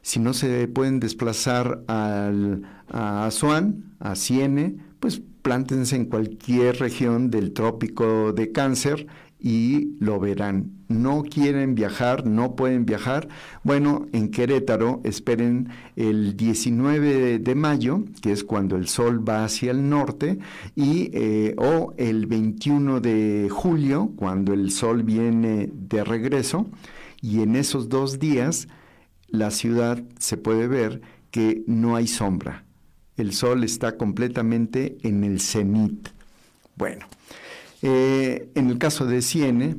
Si 0.00 0.20
no 0.20 0.32
se 0.32 0.66
pueden 0.68 1.00
desplazar 1.00 1.82
al, 1.86 2.62
a 2.88 3.26
Asuán, 3.26 3.94
a 4.00 4.14
Siene, 4.14 4.76
pues 5.00 5.22
plántense 5.42 5.96
en 5.96 6.06
cualquier 6.06 6.78
región 6.78 7.30
del 7.30 7.52
trópico 7.52 8.32
de 8.32 8.50
Cáncer 8.50 9.06
y 9.44 9.94
lo 10.00 10.18
verán. 10.18 10.72
No 10.88 11.22
quieren 11.22 11.74
viajar, 11.74 12.24
no 12.24 12.56
pueden 12.56 12.86
viajar. 12.86 13.28
Bueno, 13.62 14.06
en 14.12 14.30
Querétaro 14.30 15.02
esperen 15.04 15.68
el 15.96 16.34
19 16.34 17.40
de 17.40 17.54
mayo, 17.54 18.04
que 18.22 18.32
es 18.32 18.42
cuando 18.42 18.76
el 18.76 18.88
sol 18.88 19.28
va 19.28 19.44
hacia 19.44 19.70
el 19.72 19.90
norte, 19.90 20.38
y 20.74 21.10
eh, 21.12 21.54
o 21.58 21.92
el 21.98 22.24
21 22.24 23.00
de 23.00 23.48
julio, 23.50 24.12
cuando 24.16 24.54
el 24.54 24.70
sol 24.70 25.02
viene 25.02 25.68
de 25.70 26.02
regreso. 26.04 26.66
Y 27.20 27.42
en 27.42 27.54
esos 27.54 27.90
dos 27.90 28.18
días 28.18 28.66
la 29.28 29.50
ciudad 29.50 30.02
se 30.18 30.38
puede 30.38 30.68
ver 30.68 31.02
que 31.30 31.62
no 31.66 31.96
hay 31.96 32.06
sombra. 32.06 32.64
El 33.18 33.34
sol 33.34 33.62
está 33.62 33.98
completamente 33.98 34.96
en 35.02 35.22
el 35.22 35.38
cenit. 35.38 36.08
Bueno, 36.76 37.06
eh, 37.86 38.50
en 38.54 38.70
el 38.70 38.78
caso 38.78 39.04
de 39.04 39.20
Siene, 39.20 39.76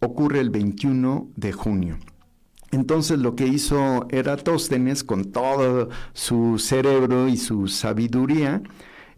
ocurre 0.00 0.40
el 0.40 0.48
21 0.48 1.28
de 1.36 1.52
junio. 1.52 1.98
Entonces 2.70 3.18
lo 3.18 3.36
que 3.36 3.46
hizo 3.46 4.06
Eratóstenes 4.08 5.04
con 5.04 5.26
todo 5.26 5.90
su 6.14 6.58
cerebro 6.58 7.28
y 7.28 7.36
su 7.36 7.68
sabiduría, 7.68 8.62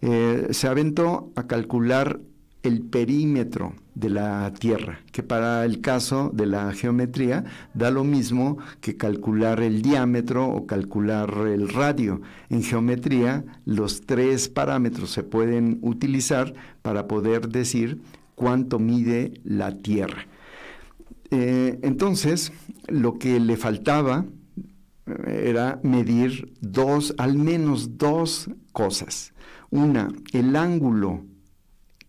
eh, 0.00 0.48
se 0.50 0.66
aventó 0.66 1.32
a 1.36 1.46
calcular 1.46 2.18
el 2.64 2.80
perímetro 2.80 3.74
de 3.94 4.08
la 4.08 4.52
Tierra, 4.58 5.00
que 5.12 5.22
para 5.22 5.64
el 5.64 5.80
caso 5.80 6.30
de 6.34 6.46
la 6.46 6.72
geometría 6.72 7.44
da 7.74 7.90
lo 7.90 8.04
mismo 8.04 8.58
que 8.80 8.96
calcular 8.96 9.60
el 9.60 9.82
diámetro 9.82 10.48
o 10.48 10.66
calcular 10.66 11.30
el 11.46 11.68
radio. 11.68 12.22
En 12.48 12.62
geometría 12.62 13.44
los 13.66 14.00
tres 14.06 14.48
parámetros 14.48 15.10
se 15.10 15.22
pueden 15.22 15.78
utilizar 15.82 16.54
para 16.82 17.06
poder 17.06 17.48
decir 17.50 18.00
cuánto 18.34 18.78
mide 18.78 19.40
la 19.44 19.70
Tierra. 19.70 20.26
Eh, 21.30 21.78
entonces, 21.82 22.50
lo 22.88 23.18
que 23.18 23.38
le 23.40 23.56
faltaba 23.58 24.24
eh, 25.06 25.44
era 25.48 25.80
medir 25.82 26.54
dos, 26.60 27.14
al 27.18 27.36
menos 27.36 27.98
dos 27.98 28.50
cosas. 28.72 29.34
Una, 29.70 30.08
el 30.32 30.56
ángulo 30.56 31.24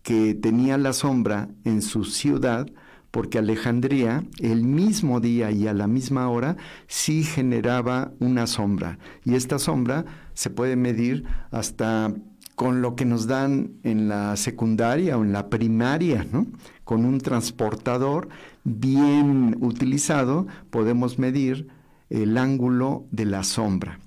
que 0.06 0.34
tenía 0.34 0.78
la 0.78 0.92
sombra 0.92 1.48
en 1.64 1.82
su 1.82 2.04
ciudad, 2.04 2.68
porque 3.10 3.38
Alejandría, 3.38 4.22
el 4.38 4.62
mismo 4.62 5.18
día 5.18 5.50
y 5.50 5.66
a 5.66 5.74
la 5.74 5.88
misma 5.88 6.28
hora, 6.28 6.56
sí 6.86 7.24
generaba 7.24 8.12
una 8.20 8.46
sombra. 8.46 9.00
Y 9.24 9.34
esta 9.34 9.58
sombra 9.58 10.04
se 10.32 10.48
puede 10.48 10.76
medir 10.76 11.24
hasta 11.50 12.14
con 12.54 12.82
lo 12.82 12.94
que 12.94 13.04
nos 13.04 13.26
dan 13.26 13.72
en 13.82 14.08
la 14.08 14.36
secundaria 14.36 15.18
o 15.18 15.24
en 15.24 15.32
la 15.32 15.50
primaria, 15.50 16.24
¿no? 16.32 16.46
Con 16.84 17.04
un 17.04 17.18
transportador 17.18 18.28
bien 18.62 19.56
utilizado 19.60 20.46
podemos 20.70 21.18
medir 21.18 21.66
el 22.10 22.38
ángulo 22.38 23.06
de 23.10 23.24
la 23.24 23.42
sombra 23.42 23.98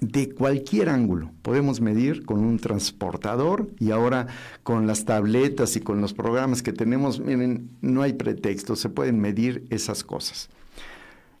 de 0.00 0.30
cualquier 0.30 0.88
ángulo. 0.88 1.30
Podemos 1.42 1.80
medir 1.80 2.24
con 2.24 2.40
un 2.40 2.58
transportador 2.58 3.70
y 3.78 3.90
ahora 3.90 4.26
con 4.62 4.86
las 4.86 5.04
tabletas 5.04 5.76
y 5.76 5.80
con 5.80 6.00
los 6.00 6.12
programas 6.12 6.62
que 6.62 6.72
tenemos, 6.72 7.20
miren, 7.20 7.70
no 7.80 8.02
hay 8.02 8.12
pretexto, 8.14 8.76
se 8.76 8.88
pueden 8.88 9.20
medir 9.20 9.64
esas 9.70 10.04
cosas. 10.04 10.50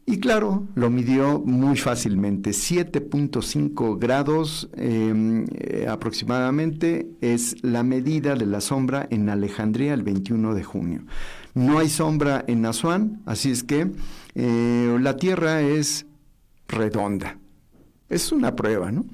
Y 0.08 0.20
claro, 0.20 0.68
lo 0.76 0.88
midió 0.88 1.40
muy 1.40 1.76
fácilmente, 1.76 2.50
7.5 2.50 3.98
grados 3.98 4.70
em, 4.76 5.46
eh, 5.50 5.86
aproximadamente 5.88 7.08
es 7.20 7.56
la 7.64 7.82
medida 7.82 8.36
de 8.36 8.46
la 8.46 8.60
sombra 8.60 9.08
en 9.10 9.28
Alejandría 9.28 9.94
el 9.94 10.04
21 10.04 10.54
de 10.54 10.62
junio. 10.62 11.02
No 11.54 11.80
hay 11.80 11.88
sombra 11.88 12.44
en 12.46 12.64
Asuán, 12.66 13.20
así 13.26 13.50
es 13.50 13.64
que 13.64 13.90
eh, 14.36 14.96
la 15.00 15.16
Tierra 15.16 15.60
es 15.62 16.06
redonda, 16.68 17.38
es 18.08 18.32
una 18.32 18.54
prueba, 18.54 18.90
¿no? 18.90 19.04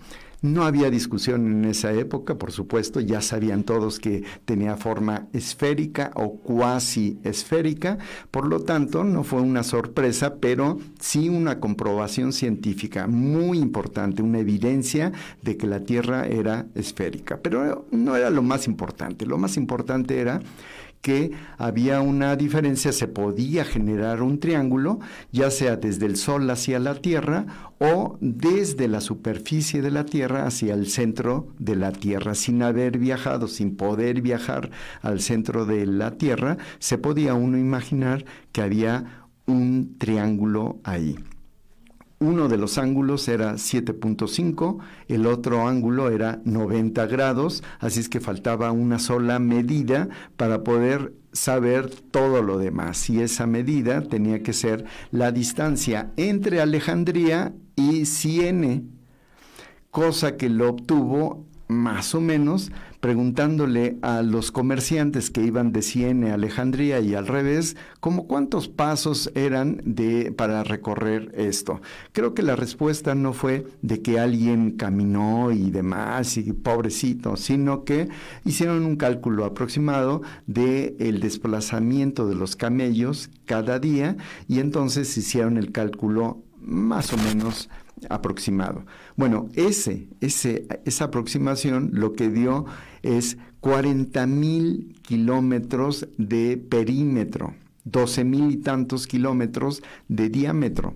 No 0.43 0.65
había 0.65 0.91
discusión 0.91 1.47
en 1.47 1.65
esa 1.67 1.93
época, 1.93 2.35
por 2.35 2.51
supuesto, 2.51 2.99
ya 2.99 3.21
sabían 3.21 3.63
todos 3.63 4.01
que 4.01 4.25
tenía 4.45 4.77
forma 4.77 5.29
esférica 5.33 6.11
o 6.17 6.33
cuasi 6.33 7.21
esférica, 7.23 7.99
por 8.33 8.49
lo 8.49 8.59
tanto 8.59 9.05
no 9.05 9.23
fue 9.23 9.41
una 9.41 9.63
sorpresa, 9.63 10.35
pero 10.41 10.81
sí 10.99 11.29
una 11.29 11.61
comprobación 11.61 12.33
científica 12.33 13.07
muy 13.07 13.59
importante, 13.59 14.21
una 14.21 14.41
evidencia 14.41 15.13
de 15.43 15.57
que 15.57 15.69
la 15.69 15.79
Tierra 15.79 16.27
era 16.27 16.67
esférica. 16.75 17.39
Pero 17.41 17.87
no 17.93 18.17
era 18.17 18.29
lo 18.29 18.43
más 18.43 18.67
importante, 18.67 19.27
lo 19.27 19.39
más 19.39 19.57
importante 19.57 20.19
era 20.19 20.43
que 21.03 21.33
había 21.59 22.01
una 22.01 22.37
diferencia, 22.37 22.93
se 22.93 23.09
podía 23.09 23.65
generar 23.65 24.23
un 24.23 24.39
triángulo, 24.39 25.01
ya 25.33 25.51
sea 25.51 25.77
desde 25.77 26.07
el 26.07 26.17
Sol 26.17 26.49
hacia 26.49 26.79
la 26.79 26.95
Tierra 26.95 27.73
o 27.79 28.17
desde 28.21 28.87
la 28.89 29.01
superficie 29.01 29.83
de 29.83 29.91
la 29.91 30.07
Tierra 30.07 30.47
hacia 30.47 30.75
el 30.75 30.87
centro 30.87 31.49
de 31.59 31.77
la 31.77 31.93
Tierra. 31.93 32.35
Sin 32.35 32.63
haber 32.63 32.99
viajado, 32.99 33.49
sin 33.49 33.77
poder 33.77 34.23
viajar 34.23 34.71
al 35.03 35.21
centro 35.21 35.67
de 35.67 35.87
la 35.87 36.13
Tierra, 36.13 36.57
se 36.79 36.99
podía 36.99 37.35
uno 37.35 37.59
imaginar 37.59 38.25
que 38.53 38.63
había 38.63 39.27
un 39.47 39.97
triángulo 39.99 40.79
ahí 40.85 41.19
uno 42.23 42.49
de 42.49 42.57
los 42.57 42.79
ángulos 42.79 43.27
era 43.29 43.55
7.5, 43.55 44.79
el 45.09 45.27
otro 45.27 45.67
ángulo 45.67 46.09
era 46.09 46.41
90 46.45 47.07
grados, 47.07 47.63
así 47.81 48.01
es 48.01 48.09
que 48.09 48.21
faltaba 48.21 48.71
una 48.71 48.99
sola 48.99 49.39
medida 49.41 50.09
para 50.37 50.63
poder 50.63 51.13
saber 51.33 51.91
todo 51.91 52.43
lo 52.43 52.59
demás. 52.59 53.11
Y 53.11 53.21
esa 53.21 53.47
medida 53.47 54.03
tenía 54.03 54.43
que 54.43 54.53
ser 54.53 54.85
la 55.11 55.33
distancia 55.33 56.13
entre 56.17 56.61
Alejandría 56.61 57.55
y 57.75 58.07
Siene, 58.07 58.85
cosa 59.91 60.37
que 60.37 60.49
lo 60.49 60.71
obtuvo 60.71 61.45
más 61.67 62.15
o 62.15 62.21
menos 62.21 62.71
preguntándole 63.03 63.99
a 64.03 64.23
los 64.23 64.53
comerciantes 64.53 65.31
que 65.31 65.43
iban 65.43 65.73
de 65.73 65.83
Siena 65.83 66.31
a 66.31 66.35
Alejandría 66.35 67.01
y 67.01 67.17
al 67.17 67.27
revés, 67.27 67.77
como 67.99 68.29
cuántos 68.29 68.69
pasos 68.69 69.33
eran 69.35 69.83
de 69.85 70.31
para 70.31 70.63
recorrer 70.63 71.33
esto. 71.35 71.83
Creo 72.13 72.33
que 72.33 72.45
la 72.45 72.55
respuesta 72.55 73.17
no 73.17 73.33
fue 73.33 73.67
de 73.83 74.03
que 74.03 74.21
alguien 74.21 74.77
caminó 74.77 75.51
y 75.51 75.73
demás 75.73 76.37
y 76.37 76.53
pobrecito, 76.53 77.37
sino 77.37 77.83
que 77.83 78.09
hicieron 78.45 78.85
un 78.85 78.95
cálculo 78.95 79.47
aproximado 79.47 80.23
de 80.47 80.95
el 81.01 81.19
desplazamiento 81.19 82.29
de 82.29 82.37
los 82.37 82.55
camellos 82.55 83.31
cada 83.47 83.81
día 83.81 84.17
y 84.47 84.61
entonces 84.61 85.19
hicieron 85.19 85.57
el 85.57 85.73
cálculo 85.73 86.45
más 86.61 87.13
o 87.13 87.17
menos 87.17 87.69
aproximado. 88.09 88.85
Bueno, 89.17 89.49
ese, 89.55 90.09
ese, 90.21 90.67
esa 90.85 91.07
aproximación 91.07 91.91
lo 91.93 92.13
que 92.13 92.29
dio 92.29 92.67
es 93.03 93.39
40 93.61 94.27
mil 94.27 94.99
kilómetros 95.03 96.09
de 96.19 96.57
perímetro, 96.57 97.55
12 97.85 98.25
mil 98.25 98.51
y 98.51 98.57
tantos 98.59 99.07
kilómetros 99.07 99.83
de 100.09 100.29
diámetro. 100.29 100.95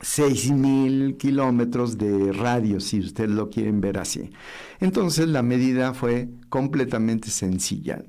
6 0.00 0.52
mil 0.52 1.16
kilómetros 1.16 1.98
de 1.98 2.32
radio, 2.32 2.78
si 2.78 3.00
ustedes 3.00 3.30
lo 3.30 3.50
quieren 3.50 3.80
ver 3.80 3.98
así. 3.98 4.30
Entonces 4.78 5.26
la 5.26 5.42
medida 5.42 5.92
fue 5.92 6.28
completamente 6.48 7.30
sencilla. 7.30 8.04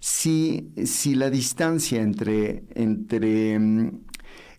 Si, 0.00 0.70
si 0.86 1.14
la 1.14 1.28
distancia 1.28 2.00
entre, 2.00 2.64
entre 2.74 3.58
mm, 3.58 3.90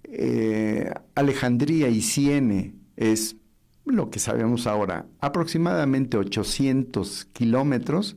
eh, 0.04 0.93
Alejandría 1.15 1.89
y 1.89 2.01
Siene 2.01 2.75
es 2.95 3.38
lo 3.86 4.10
que 4.10 4.19
sabemos 4.19 4.67
ahora, 4.67 5.06
aproximadamente 5.19 6.17
800 6.17 7.26
kilómetros. 7.34 8.15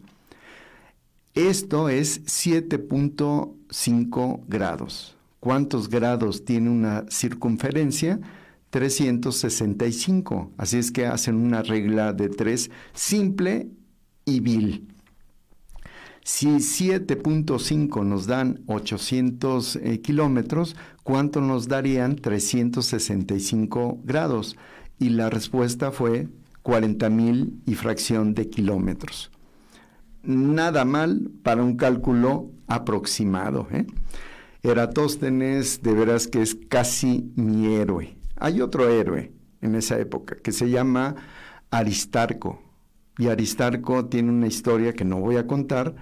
Esto 1.35 1.89
es 1.89 2.25
7.5 2.25 4.41
grados. 4.49 5.17
¿Cuántos 5.41 5.89
grados 5.89 6.45
tiene 6.45 6.71
una 6.71 7.05
circunferencia? 7.09 8.21
365. 8.71 10.53
Así 10.57 10.79
es 10.79 10.91
que 10.91 11.07
hacen 11.07 11.37
una 11.37 11.63
regla 11.63 12.13
de 12.13 12.29
tres 12.29 12.71
simple 12.93 13.69
y 14.25 14.41
vil. 14.41 14.89
Si 16.25 16.49
7.5 16.49 18.05
nos 18.05 18.27
dan 18.27 18.61
800 18.67 19.77
eh, 19.77 20.01
kilómetros, 20.03 20.77
¿cuánto 21.03 21.41
nos 21.41 21.69
darían 21.69 22.17
365 22.17 24.01
grados? 24.05 24.57
Y 24.99 25.11
la 25.11 25.31
respuesta 25.31 25.93
fue 25.93 26.29
40.000 26.65 27.63
y 27.67 27.75
fracción 27.75 28.35
de 28.35 28.49
kilómetros. 28.49 29.31
Nada 30.23 30.85
mal 30.85 31.31
para 31.43 31.63
un 31.63 31.77
cálculo 31.77 32.51
aproximado. 32.67 33.69
¿eh? 33.73 33.87
Eratóstenes, 34.63 35.83
de 35.83 35.95
veras 35.95 36.27
que 36.27 36.43
es 36.43 36.57
casi 36.69 37.33
mi 37.37 37.75
héroe. 37.75 38.17
Hay 38.37 38.61
otro 38.61 38.89
héroe 38.89 39.33
en 39.61 39.75
esa 39.75 39.99
época 39.99 40.37
que 40.37 40.53
se 40.53 40.69
llama 40.69 41.17
Aristarco. 41.71 42.63
Y 43.19 43.29
Aristarco 43.29 44.07
tiene 44.07 44.31
una 44.31 44.47
historia 44.47 44.93
que 44.93 45.05
no 45.05 45.21
voy 45.21 45.37
a 45.37 45.47
contar, 45.47 45.95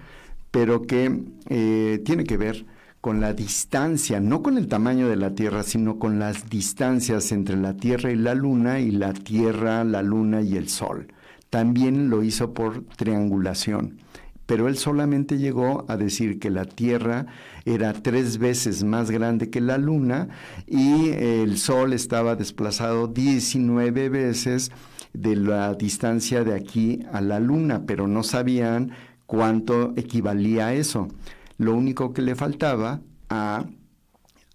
pero 0.51 0.83
que 0.83 1.25
eh, 1.49 2.03
tiene 2.05 2.25
que 2.25 2.37
ver 2.37 2.67
con 3.07 3.21
la 3.21 3.35
distancia, 3.35 4.19
no 4.19 4.43
con 4.43 4.59
el 4.59 4.67
tamaño 4.67 5.09
de 5.09 5.15
la 5.15 5.33
Tierra, 5.33 5.63
sino 5.63 5.97
con 6.01 6.19
las 6.19 6.51
distancias 6.51 7.31
entre 7.31 7.55
la 7.57 7.75
Tierra 7.75 8.11
y 8.11 8.17
la 8.17 8.35
Luna 8.35 8.81
y 8.81 8.91
la 8.91 9.13
Tierra, 9.13 9.85
la 9.85 10.03
Luna 10.03 10.43
y 10.43 10.57
el 10.57 10.69
Sol. 10.69 11.07
También 11.49 12.11
lo 12.11 12.25
hizo 12.25 12.53
por 12.53 12.83
triangulación, 12.97 13.99
pero 14.47 14.67
él 14.67 14.77
solamente 14.77 15.39
llegó 15.39 15.85
a 15.87 15.97
decir 15.97 16.41
que 16.41 16.51
la 16.51 16.65
Tierra 16.65 17.27
era 17.65 17.93
tres 17.93 18.39
veces 18.39 18.83
más 18.83 19.13
grande 19.13 19.51
que 19.51 19.61
la 19.61 19.79
Luna 19.79 20.27
y 20.67 21.11
el 21.11 21.59
Sol 21.59 21.93
estaba 21.93 22.35
desplazado 22.35 23.07
19 23.07 24.09
veces 24.09 24.73
de 25.13 25.37
la 25.37 25.75
distancia 25.75 26.43
de 26.43 26.57
aquí 26.57 27.07
a 27.13 27.21
la 27.21 27.39
Luna, 27.39 27.85
pero 27.87 28.09
no 28.09 28.25
sabían 28.25 28.91
cuánto 29.27 29.93
equivalía 29.95 30.67
a 30.67 30.75
eso. 30.75 31.07
Lo 31.59 31.75
único 31.75 32.13
que 32.13 32.23
le 32.23 32.35
faltaba 32.35 33.01
a 33.29 33.67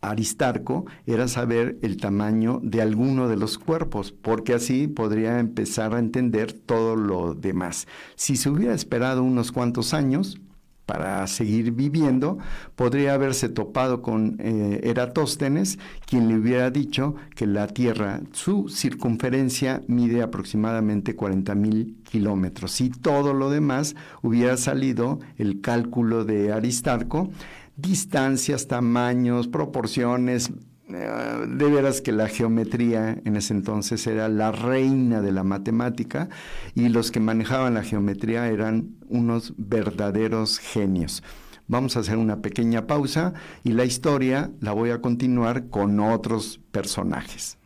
Aristarco 0.02 0.86
era 1.06 1.28
saber 1.28 1.78
el 1.82 1.98
tamaño 1.98 2.60
de 2.64 2.82
alguno 2.82 3.28
de 3.28 3.38
los 3.38 3.58
cuerpos, 3.58 4.12
porque 4.12 4.54
así 4.54 4.88
podría 4.88 5.40
empezar 5.40 5.94
a 5.94 6.00
entender 6.00 6.54
todo 6.54 6.96
lo 6.96 7.36
demás. 7.36 7.88
Si 8.16 8.36
se 8.36 8.50
hubiera 8.50 8.74
esperado 8.74 9.24
unos 9.24 9.52
cuantos 9.52 9.94
años, 9.94 10.40
para 10.86 11.26
seguir 11.28 11.72
viviendo, 11.72 12.38
podría 12.76 13.14
haberse 13.14 13.50
topado 13.50 14.02
con 14.02 14.38
eh, 14.40 14.82
Eratóstenes, 14.84 15.80
quien 16.06 16.28
le 16.28 16.36
hubiera 16.36 16.70
dicho 16.70 17.16
que 17.36 17.48
la 17.48 17.68
Tierra, 17.68 18.22
su 18.32 18.68
circunferencia 18.70 19.82
mide 19.88 20.22
aproximadamente 20.22 21.16
40 21.16 21.56
mil 21.56 21.98
kilómetros. 22.04 22.82
Y 22.82 22.90
todo 22.90 23.34
lo 23.34 23.50
demás 23.50 23.96
hubiera 24.22 24.58
salido 24.58 25.20
el 25.38 25.62
cálculo 25.62 26.26
de 26.26 26.52
Aristarco, 26.52 27.30
distancias, 27.78 28.68
tamaños, 28.68 29.48
proporciones, 29.48 30.52
de 30.92 31.70
veras 31.70 32.02
que 32.02 32.12
la 32.12 32.28
geometría 32.28 33.18
en 33.24 33.36
ese 33.36 33.54
entonces 33.54 34.06
era 34.08 34.30
la 34.30 34.52
reina 34.52 35.22
de 35.22 35.32
la 35.32 35.44
matemática 35.44 36.30
y 36.76 36.90
los 36.90 37.12
que 37.12 37.20
manejaban 37.20 37.74
la 37.74 37.84
geometría 37.84 38.48
eran 38.48 38.96
unos 39.10 39.54
verdaderos 39.58 40.60
genios. 40.60 41.24
Vamos 41.68 41.96
a 41.96 42.02
hacer 42.02 42.18
una 42.18 42.42
pequeña 42.42 42.86
pausa 42.88 43.34
y 43.64 43.72
la 43.74 43.86
historia 43.86 44.52
la 44.60 44.74
voy 44.74 44.90
a 44.90 45.02
continuar 45.02 45.70
con 45.70 46.00
otros 46.00 46.60
personajes. 46.72 47.58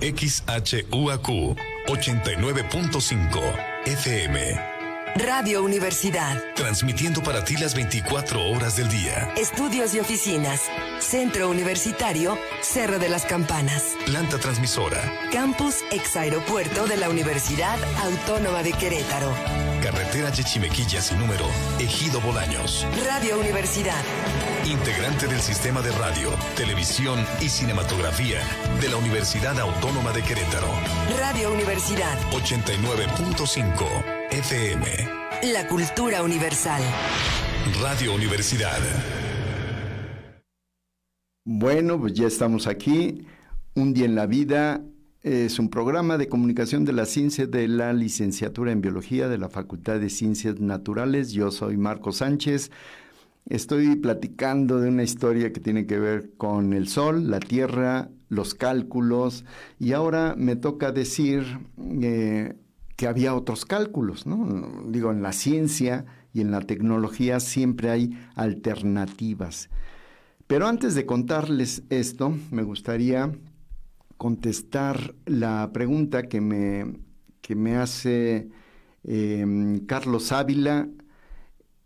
XHUAQ 0.00 1.28
89.5 1.86 3.40
FM 3.84 4.79
Radio 5.16 5.62
Universidad. 5.62 6.42
Transmitiendo 6.54 7.22
para 7.22 7.44
ti 7.44 7.56
las 7.56 7.74
24 7.74 8.48
horas 8.50 8.76
del 8.76 8.88
día. 8.88 9.32
Estudios 9.36 9.94
y 9.94 10.00
oficinas. 10.00 10.62
Centro 11.00 11.50
Universitario, 11.50 12.38
Cerro 12.62 12.98
de 12.98 13.08
las 13.08 13.24
Campanas. 13.24 13.96
Planta 14.06 14.38
transmisora. 14.38 15.00
Campus 15.32 15.84
ex 15.90 16.16
aeropuerto 16.16 16.86
de 16.86 16.96
la 16.96 17.08
Universidad 17.08 17.78
Autónoma 18.02 18.62
de 18.62 18.72
Querétaro. 18.72 19.34
Carretera 19.82 20.30
Yechimequilla 20.30 21.00
sin 21.00 21.18
número, 21.18 21.46
Ejido 21.78 22.20
Bolaños. 22.20 22.86
Radio 23.06 23.38
Universidad. 23.38 24.02
Integrante 24.64 25.26
del 25.26 25.40
sistema 25.40 25.80
de 25.80 25.90
radio, 25.92 26.30
televisión 26.54 27.26
y 27.40 27.48
cinematografía 27.48 28.40
de 28.80 28.88
la 28.88 28.96
Universidad 28.96 29.58
Autónoma 29.58 30.12
de 30.12 30.22
Querétaro. 30.22 30.68
Radio 31.18 31.52
Universidad. 31.52 32.18
89.5 32.30 34.19
FM. 34.30 34.84
La 35.52 35.66
cultura 35.66 36.22
universal. 36.22 36.80
Radio 37.82 38.14
Universidad. 38.14 38.78
Bueno, 41.44 41.98
pues 41.98 42.12
ya 42.14 42.28
estamos 42.28 42.68
aquí. 42.68 43.26
Un 43.74 43.92
día 43.92 44.04
en 44.04 44.14
la 44.14 44.26
vida 44.26 44.84
es 45.22 45.58
un 45.58 45.68
programa 45.68 46.16
de 46.16 46.28
comunicación 46.28 46.84
de 46.84 46.92
la 46.92 47.06
ciencia 47.06 47.46
de 47.48 47.66
la 47.66 47.92
licenciatura 47.92 48.70
en 48.70 48.80
biología 48.80 49.28
de 49.28 49.38
la 49.38 49.48
Facultad 49.48 49.98
de 49.98 50.10
Ciencias 50.10 50.60
Naturales. 50.60 51.32
Yo 51.32 51.50
soy 51.50 51.76
Marco 51.76 52.12
Sánchez. 52.12 52.70
Estoy 53.46 53.96
platicando 53.96 54.80
de 54.80 54.90
una 54.90 55.02
historia 55.02 55.52
que 55.52 55.58
tiene 55.58 55.86
que 55.86 55.98
ver 55.98 56.30
con 56.36 56.72
el 56.72 56.86
Sol, 56.86 57.28
la 57.30 57.40
Tierra, 57.40 58.10
los 58.28 58.54
cálculos 58.54 59.44
y 59.80 59.92
ahora 59.92 60.34
me 60.36 60.54
toca 60.54 60.92
decir 60.92 61.58
eh, 62.00 62.54
que 63.00 63.06
había 63.06 63.34
otros 63.34 63.64
cálculos, 63.64 64.26
¿no? 64.26 64.84
Digo, 64.86 65.10
en 65.10 65.22
la 65.22 65.32
ciencia 65.32 66.04
y 66.34 66.42
en 66.42 66.50
la 66.50 66.60
tecnología 66.60 67.40
siempre 67.40 67.88
hay 67.88 68.10
alternativas. 68.34 69.70
Pero 70.46 70.66
antes 70.66 70.94
de 70.94 71.06
contarles 71.06 71.82
esto, 71.88 72.36
me 72.50 72.62
gustaría 72.62 73.32
contestar 74.18 75.14
la 75.24 75.70
pregunta 75.72 76.24
que 76.24 76.42
me, 76.42 76.98
que 77.40 77.54
me 77.54 77.76
hace 77.76 78.50
em, 79.02 79.78
Carlos 79.86 80.30
Ávila, 80.30 80.86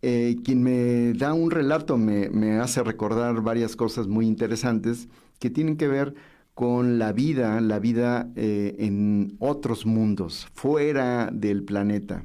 eh, 0.02 0.34
quien 0.44 0.64
me 0.64 1.12
da 1.12 1.32
un 1.32 1.52
relato, 1.52 1.96
me, 1.96 2.28
me 2.28 2.58
hace 2.58 2.82
recordar 2.82 3.40
varias 3.40 3.76
cosas 3.76 4.08
muy 4.08 4.26
interesantes 4.26 5.06
que 5.38 5.48
tienen 5.48 5.76
que 5.76 5.86
ver 5.86 6.16
con 6.54 6.98
la 6.98 7.12
vida, 7.12 7.60
la 7.60 7.80
vida 7.80 8.30
eh, 8.36 8.76
en 8.78 9.36
otros 9.40 9.86
mundos, 9.86 10.48
fuera 10.54 11.30
del 11.32 11.64
planeta. 11.64 12.22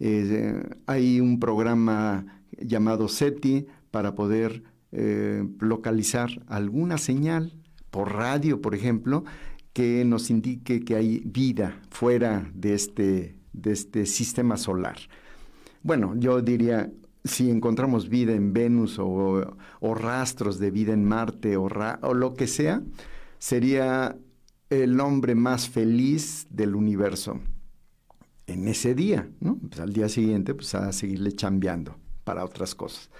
Eh, 0.00 0.62
hay 0.86 1.20
un 1.20 1.38
programa 1.38 2.40
llamado 2.58 3.08
SETI 3.08 3.66
para 3.90 4.14
poder 4.14 4.62
eh, 4.92 5.46
localizar 5.60 6.30
alguna 6.46 6.96
señal 6.96 7.52
por 7.90 8.14
radio, 8.14 8.62
por 8.62 8.74
ejemplo, 8.74 9.24
que 9.74 10.04
nos 10.06 10.30
indique 10.30 10.80
que 10.80 10.96
hay 10.96 11.22
vida 11.26 11.80
fuera 11.90 12.50
de 12.54 12.72
este, 12.72 13.36
de 13.52 13.72
este 13.72 14.06
sistema 14.06 14.56
solar. 14.56 14.96
Bueno, 15.82 16.14
yo 16.16 16.40
diría, 16.40 16.90
si 17.24 17.50
encontramos 17.50 18.08
vida 18.08 18.32
en 18.32 18.54
Venus 18.54 18.98
o, 18.98 19.54
rastros 19.82 20.58
de 20.58 20.70
vida 20.70 20.94
en 20.94 21.04
Marte 21.04 21.58
o, 21.58 21.68
o 22.00 22.14
lo 22.14 22.34
que 22.34 22.46
sea, 22.46 22.82
sería 23.38 24.16
el 24.70 25.00
hombre 25.00 25.34
más 25.34 25.68
feliz 25.68 26.46
del 26.50 26.74
universo 26.74 27.40
en 28.46 28.68
ese 28.68 28.94
día, 28.94 29.28
¿no? 29.40 29.58
Pues 29.58 29.80
al 29.80 29.92
día 29.92 30.08
siguiente, 30.08 30.54
pues 30.54 30.74
a 30.74 30.92
seguirle 30.92 31.32
chambeando 31.32 31.96
para 32.24 32.44
otras 32.44 32.74
cosas. 32.74 33.10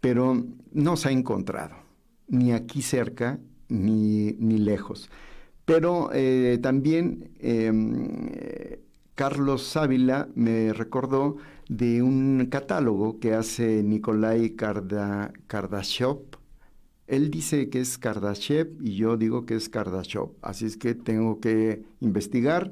Pero 0.00 0.44
no 0.72 0.96
se 0.96 1.08
ha 1.08 1.12
encontrado, 1.12 1.76
ni 2.28 2.52
aquí 2.52 2.82
cerca, 2.82 3.38
ni, 3.68 4.32
ni 4.38 4.58
lejos. 4.58 5.10
Pero 5.64 6.10
eh, 6.12 6.58
también 6.62 7.30
em, 7.38 8.28
Carlos 9.14 9.76
Ávila 9.76 10.28
me 10.34 10.72
recordó 10.72 11.36
de 11.68 12.02
un 12.02 12.48
catálogo 12.50 13.20
que 13.20 13.34
hace 13.34 13.82
Nikolai 13.82 14.56
Kardashev, 14.56 16.18
él 17.10 17.30
dice 17.30 17.68
que 17.68 17.80
es 17.80 17.98
Kardashev 17.98 18.68
y 18.80 18.94
yo 18.94 19.16
digo 19.16 19.44
que 19.44 19.56
es 19.56 19.68
Kardashev. 19.68 20.28
Así 20.42 20.64
es 20.66 20.76
que 20.76 20.94
tengo 20.94 21.40
que 21.40 21.82
investigar. 21.98 22.70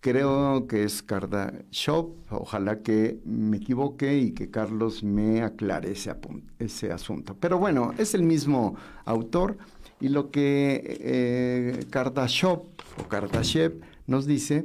Creo 0.00 0.66
que 0.66 0.84
es 0.84 1.02
Kardashev. 1.02 2.06
Ojalá 2.30 2.82
que 2.82 3.18
me 3.24 3.56
equivoque 3.56 4.18
y 4.18 4.32
que 4.32 4.50
Carlos 4.50 5.02
me 5.02 5.42
aclare 5.42 5.92
ese, 5.92 6.92
asunto. 6.92 7.36
Pero 7.40 7.58
bueno, 7.58 7.94
es 7.96 8.14
el 8.14 8.22
mismo 8.22 8.76
autor 9.06 9.56
y 9.98 10.08
lo 10.08 10.30
que 10.30 10.98
eh, 11.00 11.80
o 11.86 13.08
Kardashev 13.08 13.80
nos 14.06 14.26
dice 14.26 14.64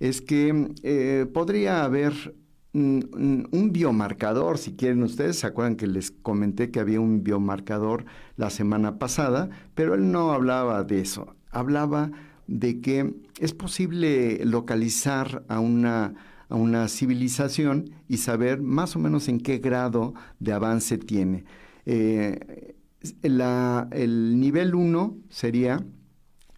es 0.00 0.20
que 0.20 0.74
eh, 0.82 1.26
podría 1.32 1.84
haber 1.84 2.34
un 2.72 3.70
biomarcador, 3.72 4.58
si 4.58 4.72
quieren 4.72 5.02
ustedes, 5.02 5.40
se 5.40 5.46
acuerdan 5.46 5.76
que 5.76 5.86
les 5.86 6.10
comenté 6.10 6.70
que 6.70 6.80
había 6.80 7.00
un 7.00 7.24
biomarcador 7.24 8.04
la 8.36 8.50
semana 8.50 8.98
pasada, 8.98 9.50
pero 9.74 9.94
él 9.94 10.12
no 10.12 10.32
hablaba 10.32 10.84
de 10.84 11.00
eso, 11.00 11.34
hablaba 11.50 12.12
de 12.46 12.80
que 12.80 13.14
es 13.38 13.54
posible 13.54 14.44
localizar 14.44 15.44
a 15.48 15.60
una, 15.60 16.14
a 16.48 16.54
una 16.54 16.88
civilización 16.88 17.90
y 18.08 18.18
saber 18.18 18.60
más 18.60 18.96
o 18.96 18.98
menos 18.98 19.28
en 19.28 19.40
qué 19.40 19.58
grado 19.58 20.14
de 20.38 20.52
avance 20.52 20.98
tiene. 20.98 21.44
Eh, 21.86 22.74
el 23.22 24.38
nivel 24.38 24.74
1 24.74 25.16
sería 25.28 25.84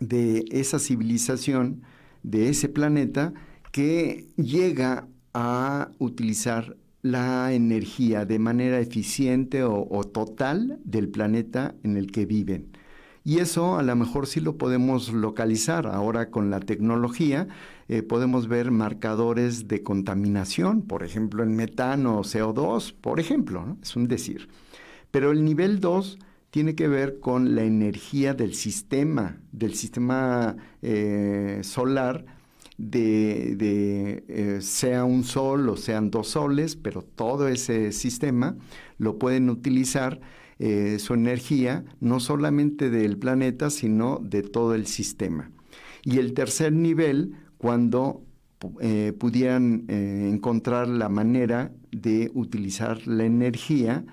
de 0.01 0.45
esa 0.51 0.79
civilización, 0.79 1.83
de 2.23 2.49
ese 2.49 2.69
planeta, 2.69 3.33
que 3.71 4.27
llega 4.37 5.07
a 5.35 5.91
utilizar 5.99 6.77
la 7.03 7.53
energía 7.53 8.25
de 8.25 8.39
manera 8.39 8.79
eficiente 8.79 9.65
o, 9.65 10.05
total 10.05 10.79
del 10.85 11.09
planeta 11.09 11.75
en 11.83 11.97
el 11.97 12.13
que 12.13 12.27
viven. 12.27 12.77
Y 13.25 13.39
eso 13.39 13.77
a 13.77 13.83
lo 13.83 13.95
mejor 13.95 14.27
sí 14.27 14.41
lo 14.41 14.57
podemos 14.57 15.13
localizar. 15.13 15.87
Ahora 15.87 16.31
con 16.31 16.51
la 16.51 16.61
tecnología 16.61 17.49
eh, 17.89 18.03
podemos 18.03 18.49
ver 18.49 18.71
marcadores 18.71 19.69
de 19.69 19.83
contaminación, 19.83 20.83
por 20.83 21.05
ejemplo, 21.05 21.43
en 21.43 21.55
metano 21.55 22.19
o 22.19 22.25
CO2, 22.25 22.95
por 23.01 23.21
ejemplo, 23.21 23.77
es 23.83 23.95
un 23.97 24.09
decir. 24.09 24.49
Pero 25.11 25.31
el 25.31 25.45
nivel 25.45 25.81
2 25.81 26.19
tiene 26.51 26.75
que 26.75 26.89
ver 26.89 27.19
con 27.21 27.55
la 27.55 27.63
energía 27.63 28.35
del 28.35 28.55
sistema, 28.55 29.39
del 29.53 29.75
sistema 29.75 30.57
eh, 30.83 31.61
solar, 31.63 32.25
de, 32.79 34.25
eh, 34.29 34.59
sea 34.61 35.05
un 35.05 35.25
sol 35.25 35.69
o 35.69 35.77
sean 35.77 36.11
dos 36.11 36.29
soles, 36.29 36.77
pero 36.77 37.03
todo 37.03 37.49
ese 37.49 37.93
sistema 37.93 38.57
lo 38.99 39.19
pueden 39.19 39.51
utilizar 39.51 40.21
eh, 40.59 40.99
su 40.99 41.15
energía 41.15 41.85
no 42.01 42.21
solamente 42.21 42.91
del 42.91 43.19
planeta, 43.19 43.71
sino 43.71 44.21
de 44.23 44.43
todo 44.43 44.75
el 44.75 44.87
sistema. 44.87 45.51
Y 46.05 46.19
el 46.19 46.35
tercer 46.35 46.73
nivel, 46.73 47.35
cuando 47.59 48.23
pudieran 49.19 49.87
encontrar 49.89 50.87
la 50.87 51.09
manera 51.09 51.73
de 51.91 52.31
utilizar 52.33 53.09
la 53.09 53.25
energía 53.25 54.05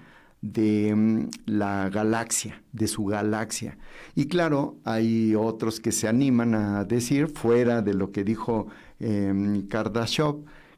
de 0.42 0.94
mm, 0.96 1.30
la 1.46 1.90
galaxia, 1.90 2.62
de 2.72 2.88
su 2.88 3.06
galaxia. 3.06 3.78
Y 4.16 4.26
claro, 4.26 4.78
hay 4.86 5.36
otros 5.36 5.80
que 5.80 5.92
se 5.92 6.08
animan 6.08 6.56
a 6.56 6.86
decir, 6.86 7.28
fuera 7.28 7.82
de 7.82 7.94
lo 7.94 8.12
que 8.12 8.24
dijo 8.24 8.68
eh, 9.00 9.64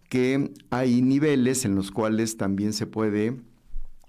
que 0.09 0.51
hay 0.69 1.01
niveles 1.01 1.63
en 1.63 1.75
los 1.75 1.89
cuales 1.89 2.35
también 2.35 2.73
se 2.73 2.85
puede 2.85 3.37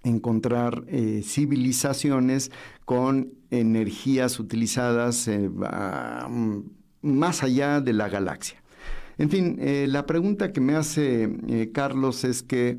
encontrar 0.05 0.85
eh, 0.89 1.23
civilizaciones 1.25 2.51
con 2.85 3.35
energías 3.51 4.41
utilizadas 4.41 5.29
eh, 5.29 5.49
mm, 5.49 6.59
más 7.03 7.43
allá 7.43 7.81
de 7.81 7.93
la 7.93 8.09
galaxia. 8.09 8.63
En 9.19 9.31
fin, 9.31 9.57
eh, 9.61 9.87
la 9.89 10.07
pregunta 10.07 10.53
que 10.53 10.61
me 10.61 10.75
hace 10.75 11.71
Carlos 11.73 12.25
es 12.25 12.43
que 12.43 12.79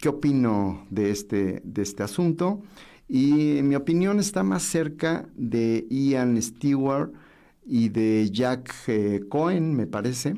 qué 0.00 0.08
opino 0.08 0.86
de 0.90 1.10
este, 1.10 1.60
de 1.64 1.82
este 1.82 2.02
asunto. 2.02 2.62
Y 3.08 3.60
mi 3.62 3.74
opinión 3.74 4.18
está 4.18 4.42
más 4.42 4.62
cerca 4.62 5.28
de 5.34 5.86
Ian 5.90 6.40
Stewart 6.40 7.12
y 7.66 7.88
de 7.88 8.30
Jack 8.30 8.72
eh, 8.86 9.22
Cohen, 9.28 9.74
me 9.74 9.86
parece. 9.86 10.34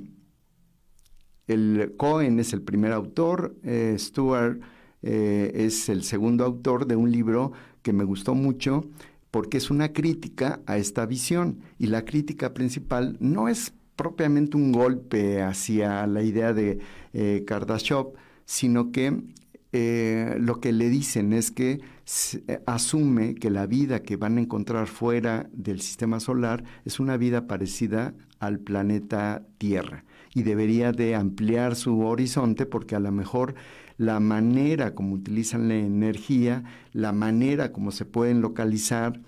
El 1.46 1.94
Cohen 1.96 2.40
es 2.40 2.53
el 2.53 2.62
primer 2.62 2.92
autor, 2.92 3.57
eh, 3.62 3.94
Stewart 3.98 4.61
eh, 5.03 5.53
es 5.55 5.88
el 5.88 6.03
segundo 6.03 6.44
autor 6.44 6.87
de 6.87 6.96
un 6.96 7.11
libro 7.11 7.53
que 7.83 7.92
me 7.92 8.05
gustó 8.05 8.35
mucho 8.35 8.87
porque 9.31 9.59
es 9.59 9.70
una 9.70 9.92
crítica 9.92 10.61
a 10.66 10.77
esta 10.77 11.05
visión 11.07 11.61
y 11.79 11.87
la 11.87 12.05
crítica 12.05 12.55
principal 12.55 13.16
no 13.18 13.48
es 13.48 13.72
propiamente 13.96 14.57
un 14.57 14.72
golpe 14.72 15.42
hacia 15.42 16.07
la 16.07 16.22
idea 16.22 16.53
de 16.53 16.81
Kardashev, 17.46 18.12
sino 18.44 18.92
que 18.92 19.22
eh, 19.74 20.37
lo 20.38 20.61
que 20.61 20.70
le 20.70 20.90
dicen 20.90 21.32
es 21.32 21.50
que 21.50 21.80
eh, 22.46 22.62
asume 22.66 23.35
que 23.35 23.48
la 23.48 23.66
vida 23.66 24.02
que 24.02 24.16
van 24.16 24.37
a 24.37 24.42
encontrar 24.42 24.87
fuera 24.87 25.48
del 25.52 25.80
sistema 25.80 26.20
solar 26.20 26.62
es 26.85 27.00
una 27.00 27.16
vida 27.16 27.46
parecida 27.46 28.14
al 28.38 28.58
planeta 28.58 29.46
Tierra 29.56 30.04
y 30.35 30.42
debería 30.42 30.92
de 30.92 31.14
ampliar 31.14 31.74
su 31.74 32.00
horizonte 32.00 32.66
porque 32.66 32.96
a 32.96 33.00
lo 33.00 33.12
mejor 33.12 33.54
la 33.96 34.20
manera 34.20 34.94
como 34.94 35.14
utilizan 35.14 35.68
la 35.68 35.76
energía, 35.76 36.64
la 36.92 37.12
manera 37.12 37.72
como 37.72 37.92
se 37.92 38.04
pueden 38.04 38.42
localizar, 38.42 39.20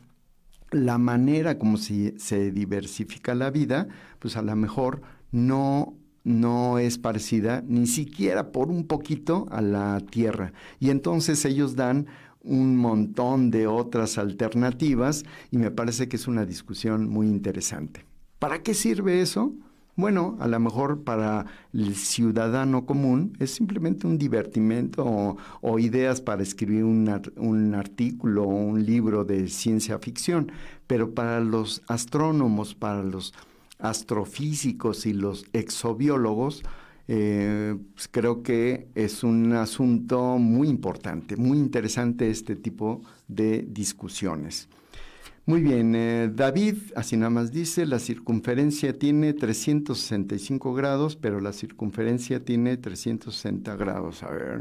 la 0.70 0.98
manera 0.98 1.58
como 1.58 1.78
se 1.78 2.50
diversifica 2.50 3.34
la 3.34 3.50
vida, 3.50 3.88
pues 4.18 4.36
a 4.36 4.42
lo 4.42 4.56
mejor 4.56 5.00
no 5.30 5.94
no 6.24 6.78
es 6.78 6.98
parecida 6.98 7.62
ni 7.66 7.86
siquiera 7.86 8.50
por 8.50 8.70
un 8.70 8.86
poquito 8.86 9.46
a 9.50 9.60
la 9.60 10.00
Tierra. 10.00 10.52
Y 10.80 10.90
entonces 10.90 11.44
ellos 11.44 11.76
dan 11.76 12.06
un 12.42 12.76
montón 12.76 13.50
de 13.50 13.66
otras 13.66 14.18
alternativas 14.18 15.24
y 15.50 15.58
me 15.58 15.70
parece 15.70 16.08
que 16.08 16.16
es 16.16 16.26
una 16.26 16.44
discusión 16.44 17.08
muy 17.08 17.26
interesante. 17.28 18.04
¿Para 18.38 18.62
qué 18.62 18.74
sirve 18.74 19.20
eso? 19.20 19.54
Bueno, 19.96 20.36
a 20.40 20.48
lo 20.48 20.58
mejor 20.58 21.04
para 21.04 21.46
el 21.72 21.94
ciudadano 21.94 22.84
común 22.84 23.36
es 23.38 23.52
simplemente 23.52 24.08
un 24.08 24.18
divertimento 24.18 25.36
o, 25.60 25.78
ideas 25.78 26.20
para 26.20 26.42
escribir 26.42 26.82
un, 26.82 27.08
un, 27.36 27.74
artículo 27.74 28.42
o 28.42 28.48
un 28.48 28.84
libro 28.84 29.24
de 29.24 29.46
ciencia 29.46 29.98
ficción, 30.00 30.50
pero 30.88 31.14
para 31.14 31.38
los 31.38 31.82
astrónomos, 31.86 32.74
para 32.74 33.04
los 33.04 33.32
astrofísicos 33.84 35.04
y 35.04 35.12
los 35.12 35.44
exobiólogos, 35.52 36.62
eh, 37.06 37.76
pues 37.92 38.08
creo 38.10 38.42
que 38.42 38.88
es 38.94 39.22
un 39.22 39.52
asunto 39.52 40.38
muy 40.38 40.68
importante, 40.68 41.36
muy 41.36 41.58
interesante 41.58 42.30
este 42.30 42.56
tipo 42.56 43.02
de 43.28 43.66
discusiones. 43.68 44.68
Muy 45.44 45.60
bien, 45.60 45.94
eh, 45.94 46.30
David, 46.34 46.76
así 46.96 47.18
nada 47.18 47.28
más 47.28 47.52
dice, 47.52 47.84
la 47.84 47.98
circunferencia 47.98 48.98
tiene 48.98 49.34
365 49.34 50.72
grados, 50.72 51.16
pero 51.16 51.38
la 51.40 51.52
circunferencia 51.52 52.42
tiene 52.42 52.78
360 52.78 53.76
grados. 53.76 54.22
A 54.22 54.30
ver, 54.30 54.60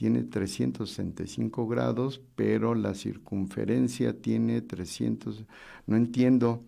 tiene 0.00 0.22
365 0.22 1.68
grados, 1.68 2.22
pero 2.34 2.74
la 2.74 2.94
circunferencia 2.94 4.18
tiene 4.18 4.62
300. 4.62 5.44
No 5.86 5.96
entiendo. 5.98 6.64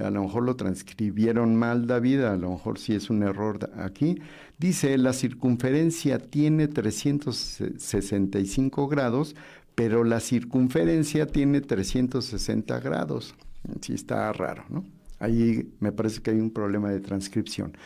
A 0.00 0.10
lo 0.10 0.22
mejor 0.22 0.44
lo 0.44 0.54
transcribieron 0.54 1.56
mal, 1.56 1.88
David, 1.88 2.20
a 2.20 2.36
lo 2.36 2.50
mejor 2.50 2.78
sí 2.78 2.94
es 2.94 3.10
un 3.10 3.24
error 3.24 3.68
aquí. 3.78 4.20
Dice, 4.58 4.96
la 4.96 5.12
circunferencia 5.12 6.20
tiene 6.20 6.68
365 6.68 8.86
grados, 8.86 9.34
pero 9.74 10.04
la 10.04 10.20
circunferencia 10.20 11.26
tiene 11.26 11.62
360 11.62 12.78
grados. 12.78 13.34
Sí 13.80 13.94
está 13.94 14.32
raro, 14.32 14.62
¿no? 14.68 14.84
Ahí 15.18 15.68
me 15.80 15.90
parece 15.90 16.22
que 16.22 16.30
hay 16.30 16.38
un 16.38 16.52
problema 16.52 16.92
de 16.92 17.00
transcripción. 17.00 17.76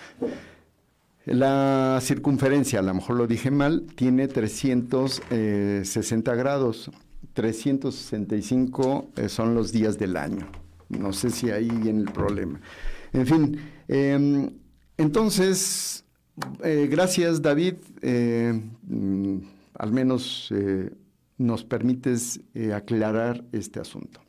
La 1.26 1.98
circunferencia, 2.00 2.78
a 2.78 2.82
lo 2.82 2.94
mejor 2.94 3.16
lo 3.16 3.26
dije 3.26 3.50
mal, 3.50 3.84
tiene 3.96 4.28
360 4.28 6.32
eh, 6.32 6.36
grados. 6.36 6.88
365 7.32 9.10
eh, 9.16 9.28
son 9.28 9.56
los 9.56 9.72
días 9.72 9.98
del 9.98 10.16
año. 10.16 10.46
No 10.88 11.12
sé 11.12 11.30
si 11.30 11.50
ahí 11.50 11.68
viene 11.68 12.02
el 12.02 12.12
problema. 12.12 12.60
En 13.12 13.26
fin, 13.26 13.58
em, 13.88 14.50
entonces, 14.96 16.04
eh, 16.62 16.86
gracias 16.88 17.42
David. 17.42 17.74
Mm, 18.02 19.38
al 19.74 19.92
menos 19.92 20.54
nos 21.38 21.64
permites 21.64 22.40
aclarar 22.72 23.44
este 23.50 23.80
asunto. 23.80 24.20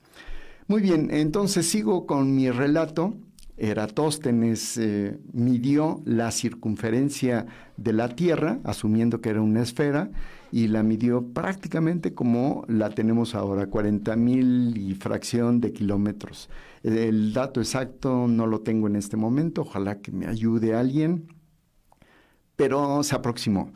Muy 0.68 0.82
bien, 0.82 1.10
entonces 1.12 1.68
sigo 1.68 2.08
con 2.08 2.36
mi 2.36 2.50
relato 2.50 3.14
Eratóstenes 3.58 4.78
eh, 4.78 5.18
midió 5.34 6.02
la 6.06 6.32
circunferencia 6.32 7.48
de 7.76 7.94
la 7.94 8.10
Tierra, 8.10 8.60
asumiendo 8.64 9.20
que 9.20 9.30
era 9.30 9.42
una 9.42 9.64
esfera, 9.64 10.12
y 10.52 10.68
la 10.68 10.84
midió 10.84 11.24
prácticamente 11.34 12.14
como 12.14 12.64
la 12.68 12.90
tenemos 12.92 13.36
ahora, 13.36 13.68
40 13.68 14.16
mil 14.16 14.78
y 14.78 14.94
fracción 14.94 15.60
de 15.60 15.74
kilómetros. 15.74 16.50
El 16.84 17.34
dato 17.34 17.60
exacto 17.60 18.28
no 18.28 18.48
lo 18.48 18.62
tengo 18.62 18.88
en 18.88 18.96
este 18.96 19.18
momento, 19.18 19.62
ojalá 19.62 20.00
que 20.00 20.12
me 20.12 20.28
ayude 20.28 20.76
alguien, 20.76 21.28
pero 22.56 23.04
se 23.04 23.16
aproximó. 23.16 23.72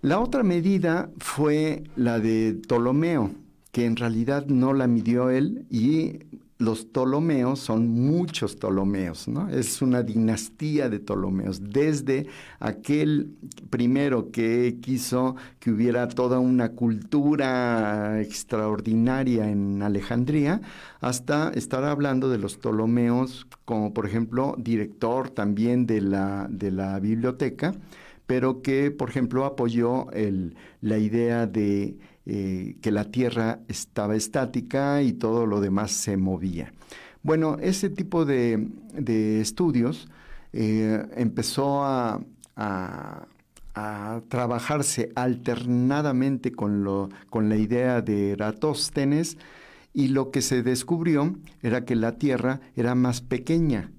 La 0.00 0.20
otra 0.20 0.42
medida 0.42 1.10
fue 1.18 1.84
la 1.94 2.18
de 2.18 2.54
Ptolomeo, 2.62 3.30
que 3.70 3.84
en 3.84 3.96
realidad 3.96 4.46
no 4.46 4.72
la 4.72 4.86
midió 4.86 5.30
él 5.30 5.66
y 5.70 6.20
los 6.58 6.86
Ptolomeos 6.86 7.60
son 7.60 7.88
muchos 7.88 8.56
Ptolomeos, 8.56 9.28
¿no? 9.28 9.48
Es 9.48 9.82
una 9.82 10.02
dinastía 10.02 10.88
de 10.88 11.00
Ptolomeos, 11.00 11.60
desde 11.62 12.26
aquel 12.60 13.36
primero 13.68 14.30
que 14.30 14.78
quiso 14.80 15.36
que 15.58 15.70
hubiera 15.70 16.08
toda 16.08 16.38
una 16.38 16.72
cultura 16.72 18.20
extraordinaria 18.20 19.50
en 19.50 19.82
Alejandría, 19.82 20.62
hasta 21.00 21.50
estar 21.50 21.84
hablando 21.84 22.30
de 22.30 22.38
los 22.38 22.56
Ptolomeos 22.56 23.46
como 23.66 23.92
por 23.92 24.06
ejemplo 24.06 24.54
director 24.58 25.28
también 25.30 25.86
de 25.86 26.00
la, 26.00 26.46
de 26.48 26.70
la 26.70 26.98
biblioteca, 27.00 27.74
pero 28.26 28.62
que 28.62 28.90
por 28.90 29.10
ejemplo 29.10 29.44
apoyó 29.44 30.06
la 30.80 30.98
idea 30.98 31.46
de 31.46 31.96
eh, 32.28 32.76
que 32.82 32.90
la 32.90 33.04
Tierra 33.04 33.60
estaba 33.68 34.16
estática 34.16 35.00
y 35.00 35.12
todo 35.12 35.46
lo 35.46 35.60
demás 35.60 35.92
se 35.92 36.16
movía. 36.16 36.72
Bueno, 37.22 37.56
ese 37.60 37.88
tipo 37.88 38.24
de, 38.24 38.68
estudios 39.40 40.08
eh, 40.52 41.06
empezó 41.14 41.84
a, 41.84 42.20
trabajarse 44.28 45.12
alternadamente 45.14 46.50
con, 46.50 46.82
lo, 46.82 47.10
con 47.28 47.48
la 47.48 47.56
idea 47.56 48.00
de 48.00 48.30
Eratóstenes 48.30 49.36
y 49.92 50.08
lo 50.08 50.30
que 50.30 50.40
se 50.40 50.62
descubrió 50.62 51.36
era 51.62 51.84
que 51.84 51.94
la 51.94 52.18
Tierra 52.18 52.60
era 52.74 52.94
más 52.94 53.20
pequeña. 53.20 53.92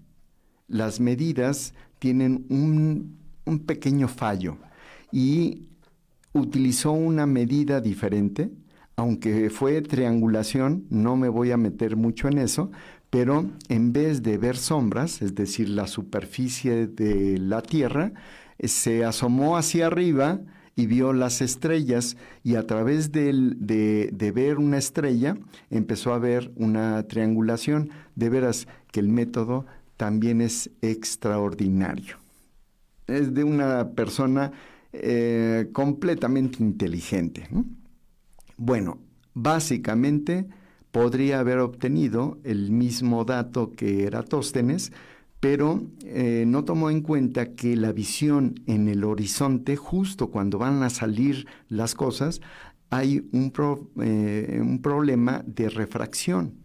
Las 0.67 0.99
medidas 0.99 1.75
tienen 1.99 2.45
un, 2.49 3.19
un 3.45 3.59
pequeño 3.59 4.07
fallo 4.07 4.57
y 5.11 5.69
utilizó 6.37 6.91
una 6.91 7.25
medida 7.25 7.81
diferente, 7.81 8.51
aunque 8.95 9.49
fue 9.49 9.81
triangulación, 9.81 10.85
no 10.89 11.15
me 11.15 11.29
voy 11.29 11.51
a 11.51 11.57
meter 11.57 11.95
mucho 11.95 12.27
en 12.27 12.39
eso, 12.39 12.71
pero 13.09 13.45
en 13.69 13.93
vez 13.93 14.21
de 14.23 14.37
ver 14.37 14.57
sombras, 14.57 15.21
es 15.21 15.35
decir, 15.35 15.69
la 15.69 15.87
superficie 15.87 16.87
de 16.87 17.37
la 17.37 17.61
Tierra, 17.61 18.11
se 18.59 19.05
asomó 19.05 19.57
hacia 19.57 19.87
arriba 19.87 20.41
y 20.75 20.85
vio 20.85 21.13
las 21.13 21.41
estrellas 21.41 22.17
y 22.43 22.55
a 22.55 22.67
través 22.67 23.11
de, 23.11 23.31
de, 23.57 24.31
ver 24.31 24.59
una 24.59 24.77
estrella 24.77 25.37
empezó 25.71 26.13
a 26.13 26.19
ver 26.19 26.51
una 26.55 27.01
triangulación. 27.03 27.89
De 28.15 28.29
veras 28.29 28.67
que 28.91 28.99
el 28.99 29.09
método 29.09 29.65
también 29.97 30.39
es 30.39 30.69
extraordinario. 30.81 32.17
Es 33.07 33.33
de 33.33 33.43
una 33.43 33.89
persona 33.89 34.51
eh, 35.01 35.69
completamente 35.73 36.63
inteligente. 36.63 37.47
Bueno, 38.57 38.99
básicamente 39.33 40.47
podría 40.91 41.39
haber 41.39 41.59
obtenido 41.59 42.39
el 42.43 42.71
mismo 42.71 43.23
dato 43.23 43.71
que 43.71 44.05
Eratóstenes, 44.05 44.91
pero 45.39 45.83
eh, 46.03 46.45
no 46.47 46.63
tomó 46.63 46.89
en 46.89 47.01
cuenta 47.01 47.53
que 47.53 47.75
la 47.75 47.91
visión 47.91 48.55
en 48.65 48.87
el 48.87 49.03
horizonte, 49.03 49.75
justo 49.75 50.31
cuando 50.31 50.57
van 50.57 50.81
a 50.81 50.89
salir 50.89 51.47
las 51.69 51.93
cosas, 51.93 52.41
hay 52.89 53.27
un, 53.31 53.53
eh, 54.01 54.59
un 54.59 54.81
problema 54.81 55.43
de 55.45 55.69
refracción. 55.69 56.55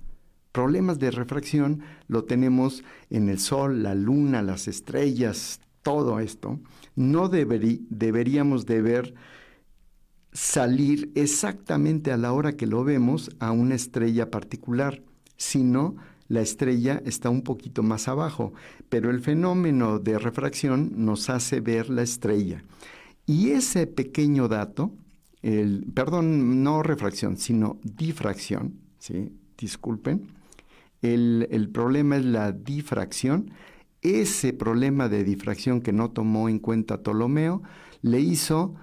Problemas 0.52 0.98
de 0.98 1.10
refracción 1.10 1.82
lo 2.06 2.24
tenemos 2.24 2.84
en 3.10 3.28
el 3.28 3.38
Sol, 3.38 3.82
la 3.82 3.94
Luna, 3.94 4.42
las 4.42 4.68
estrellas, 4.68 5.60
todo 5.82 6.20
esto 6.20 6.60
no 6.95 7.28
deberíamos 7.28 8.66
de 8.66 8.82
ver 8.82 9.14
salir 10.32 11.12
exactamente 11.14 12.11
a 12.11 12.16
la 12.16 12.32
hora 12.32 12.57
que 12.57 12.66
lo 12.66 12.84
vemos 12.84 13.30
a 13.38 13.53
una 13.53 13.74
estrella 13.74 14.30
particular, 14.30 15.03
sino 15.36 15.97
la 16.28 16.40
estrella 16.40 17.03
está 17.05 17.28
un 17.28 17.43
poquito 17.43 17.82
más 17.82 18.09
abajo, 18.09 18.55
pero 18.88 19.11
el 19.11 19.20
fenómeno 19.20 19.99
de 19.99 20.18
refracción 20.18 20.93
nos 21.05 21.28
hace 21.28 21.61
ver 21.61 21.90
la 21.90 22.03
estrella. 22.03 22.62
Y 23.26 23.51
ese 23.51 23.86
pequeño 23.86 24.49
dato, 24.49 24.93
el, 25.43 25.84
perdón, 25.93 26.62
no 26.62 26.82
refracción, 26.82 27.36
sino 27.36 27.78
difracción, 27.82 28.74
¿sí? 28.99 29.32
disculpen, 29.59 30.28
el, 31.03 31.49
el 31.51 31.68
problema 31.68 32.16
es 32.16 32.24
la 32.24 32.53
difracción, 32.53 33.51
ese 34.03 34.53
problema 34.53 35.09
de 35.09 35.24
difracción 35.24 35.80
que 35.80 35.92
no 35.92 36.11
tomó 36.11 36.48
en 36.48 36.59
cuenta 36.59 37.03
Ptolomeo 37.03 37.62
le 38.03 38.20
hizo 38.20 38.74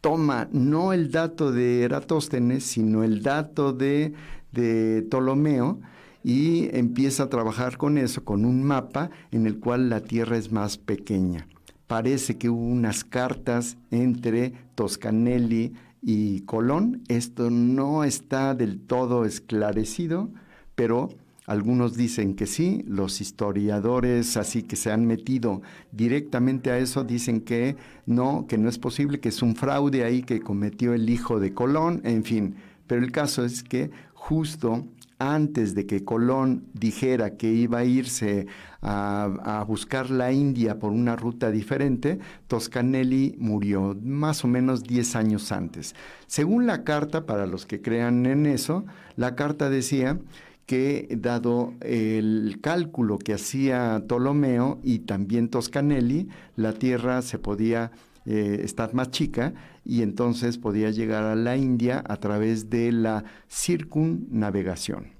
toma 0.00 0.48
no 0.52 0.92
el 0.92 1.10
dato 1.10 1.52
de 1.52 1.82
Eratóstenes, 1.82 2.64
sino 2.64 3.02
el 3.02 3.22
dato 3.22 3.72
de, 3.72 4.12
de 4.52 5.02
Ptolomeo, 5.02 5.80
y 6.22 6.68
empieza 6.76 7.24
a 7.24 7.28
trabajar 7.28 7.76
con 7.76 7.98
eso, 7.98 8.24
con 8.24 8.44
un 8.44 8.62
mapa 8.62 9.10
en 9.30 9.46
el 9.46 9.60
cual 9.60 9.88
la 9.88 10.00
Tierra 10.00 10.36
es 10.36 10.50
más 10.50 10.76
pequeña. 10.76 11.46
Parece 11.86 12.36
que 12.36 12.48
hubo 12.48 12.66
unas 12.66 13.04
cartas 13.04 13.76
entre 13.92 14.52
Toscanelli, 14.74 15.74
y 16.02 16.40
Colón. 16.42 17.02
Esto 17.08 17.50
no 17.50 18.04
está 18.04 18.54
del 18.54 18.80
todo 18.80 19.24
esclarecido, 19.24 20.30
pero 20.74 21.08
algunos 21.46 21.96
dicen 21.96 22.34
que 22.34 22.46
sí, 22.46 22.84
los 22.88 23.20
historiadores 23.20 24.36
así 24.36 24.62
que 24.62 24.74
se 24.74 24.90
han 24.90 25.06
metido 25.06 25.62
directamente 25.92 26.70
a 26.72 26.78
eso 26.78 27.04
dicen 27.04 27.40
que 27.40 27.76
no, 28.04 28.46
que 28.48 28.58
no 28.58 28.68
es 28.68 28.78
posible, 28.78 29.20
que 29.20 29.28
es 29.28 29.42
un 29.42 29.54
fraude 29.54 30.02
ahí 30.02 30.22
que 30.22 30.40
cometió 30.40 30.92
el 30.92 31.08
hijo 31.08 31.38
de 31.38 31.54
Colón, 31.54 32.00
en 32.04 32.24
fin. 32.24 32.56
Pero 32.88 33.02
el 33.02 33.12
caso 33.12 33.44
es 33.44 33.62
que 33.62 33.90
justo 34.12 34.86
antes 35.18 35.74
de 35.74 35.86
que 35.86 36.04
Colón 36.04 36.64
dijera 36.74 37.36
que 37.36 37.52
iba 37.52 37.78
a 37.78 37.84
irse 37.84 38.46
a, 38.88 39.64
buscar 39.66 40.10
la 40.10 40.32
India 40.32 40.78
por 40.78 40.92
una 40.92 41.16
ruta 41.16 41.50
diferente, 41.50 42.18
Toscanelli 42.46 43.34
murió 43.38 43.96
más 44.00 44.44
o 44.44 44.48
menos 44.48 44.84
10 44.84 45.16
años 45.16 45.50
antes. 45.50 45.94
Según 46.26 46.66
la 46.66 46.84
carta, 46.84 47.26
para 47.26 47.46
los 47.46 47.66
que 47.66 47.82
crean 47.82 48.26
en 48.26 48.46
eso, 48.46 48.84
la 49.16 49.34
carta 49.34 49.70
decía 49.70 50.18
que 50.66 51.08
dado 51.20 51.74
el 51.80 52.58
cálculo 52.60 53.18
que 53.18 53.34
hacía 53.34 54.02
Ptolomeo 54.06 54.78
y 54.82 55.00
también 55.00 55.48
Toscanelli, 55.48 56.28
la 56.54 56.72
Tierra 56.72 57.22
se 57.22 57.38
podía 57.38 57.90
eh, 58.24 58.60
estar 58.64 58.94
más 58.94 59.10
chica 59.10 59.54
y 59.84 60.02
entonces 60.02 60.58
podía 60.58 60.90
llegar 60.90 61.24
a 61.24 61.36
la 61.36 61.56
India 61.56 62.02
a 62.06 62.16
través 62.16 62.70
de 62.70 62.92
la 62.92 63.24
circunnavegación. 63.48 65.15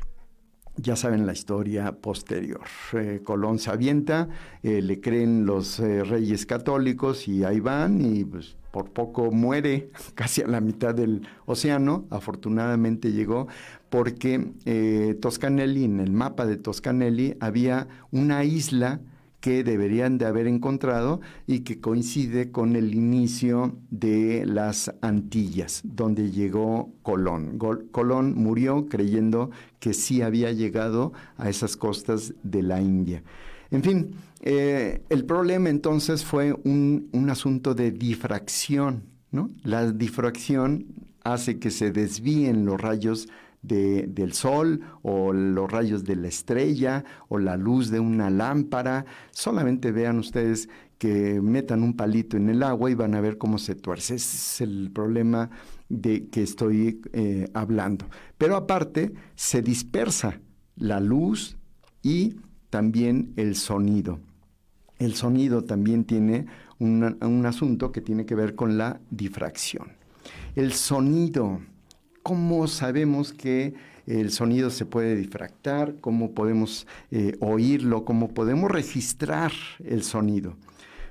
Ya 0.77 0.95
saben 0.95 1.27
la 1.27 1.33
historia 1.33 1.93
posterior. 1.93 2.61
Eh, 2.93 3.21
Colón 3.25 3.59
se 3.59 3.71
avienta, 3.71 4.29
eh, 4.63 4.83
le 4.83 5.01
creen 5.01 5.47
los 5.47 5.79
reyes 5.79 6.45
católicos 6.45 7.29
y 7.29 7.45
ahí 7.45 7.61
van 7.61 8.01
y 8.05 8.25
pues, 8.25 8.57
por 8.71 8.91
poco 8.91 9.31
muere 9.31 9.91
casi 10.15 10.43
a 10.43 10.47
la 10.47 10.61
mitad 10.61 10.95
del 10.95 11.27
océano. 11.47 12.07
Afortunadamente 12.11 13.13
llegó 13.13 13.49
porque 13.89 15.17
Toscanelli, 15.21 15.85
en 15.85 16.01
el 16.01 16.13
mapa 16.13 16.45
de 16.45 16.57
Toscanelli, 16.57 17.37
había 17.41 17.89
una 18.11 18.45
isla 18.45 19.01
que 19.47 19.63
deberían 19.63 20.19
de 20.19 20.27
haber 20.27 20.49
encontrado 20.49 21.21
y 21.47 21.61
que 21.61 21.81
coincide 21.81 22.51
con 22.51 22.75
el 22.75 22.97
inicio 22.97 23.79
de 23.91 24.45
las 24.45 24.93
Antillas, 25.03 25.83
donde 25.85 26.33
llegó 26.33 26.93
Colón. 27.03 27.57
Colón 27.93 28.35
murió 28.35 28.89
creyendo 28.89 29.53
que 29.79 29.95
sí 29.95 30.21
había 30.21 30.51
llegado 30.51 31.13
a 31.37 31.49
esas 31.49 31.77
costas 31.77 32.35
de 32.43 32.65
la 32.65 32.81
India. 32.81 33.23
En 33.71 33.85
fin, 33.85 34.17
eh, 34.43 35.03
el 35.11 35.25
problema 35.25 35.71
entonces 35.71 36.25
fue 36.25 36.53
un, 36.65 37.09
un 37.13 37.31
asunto 37.31 37.77
de 37.77 37.93
difracción. 37.93 39.05
¿no? 39.31 39.51
La 39.63 39.93
difracción 39.93 40.87
hace 41.23 41.61
que 41.61 41.71
se 41.71 41.93
desvíen 41.93 42.65
los 42.65 42.81
rayos 42.81 43.29
del 43.63 44.33
sol 44.33 44.81
o 45.03 45.33
los 45.33 45.71
rayos 45.71 46.05
de 46.05 46.17
la 46.17 46.29
estrella 46.29 47.05
o 47.29 47.39
la 47.39 47.57
luz 47.57 47.91
de 47.91 48.01
una 48.01 48.31
lámpara. 48.31 49.05
Solamente 49.31 49.93
vean 49.93 50.19
ustedes 50.19 50.69
que 50.99 51.41
metan 51.41 51.83
un 51.83 51.95
palito 51.95 52.37
en 52.37 52.49
el 52.49 52.63
agua 52.63 52.91
y 52.91 52.95
van 52.95 53.15
a 53.15 53.21
ver 53.21 53.39
cómo 53.39 53.59
se 53.59 53.75
tuerce. 53.75 54.15
Ese 54.15 54.37
es 54.37 54.61
el 54.61 54.91
problema 54.93 55.51
de 55.89 56.29
que 56.29 56.43
estoy 56.43 57.01
eh, 57.13 57.49
hablando. 57.55 58.07
Pero 58.39 58.57
aparte, 58.57 59.13
se 59.35 59.63
dispersa 59.63 60.41
la 60.77 61.01
luz 61.01 61.57
y 62.03 62.37
también 62.71 63.33
el 63.37 63.57
sonido. 63.57 64.21
El 64.99 65.15
sonido 65.15 65.65
también 65.65 66.05
tiene 66.05 66.47
un 66.79 67.47
asunto 67.47 67.91
que 67.91 68.01
tiene 68.01 68.27
que 68.27 68.35
ver 68.35 68.55
con 68.55 68.77
la 68.77 69.01
difracción. 69.11 69.93
El 70.55 70.73
sonido, 70.73 71.61
¿cómo 72.27 72.67
sabemos 72.67 73.33
que 73.33 73.75
el 74.05 74.33
sonido 74.33 74.71
se 74.71 74.85
puede 74.85 75.15
difractar? 75.15 75.95
¿Cómo 76.01 76.33
podemos 76.33 76.89
eh, 77.13 77.37
oírlo? 77.39 78.05
¿Cómo 78.05 78.35
podemos 78.35 78.69
registrar 78.69 79.53
el 79.85 80.03
sonido? 80.03 80.57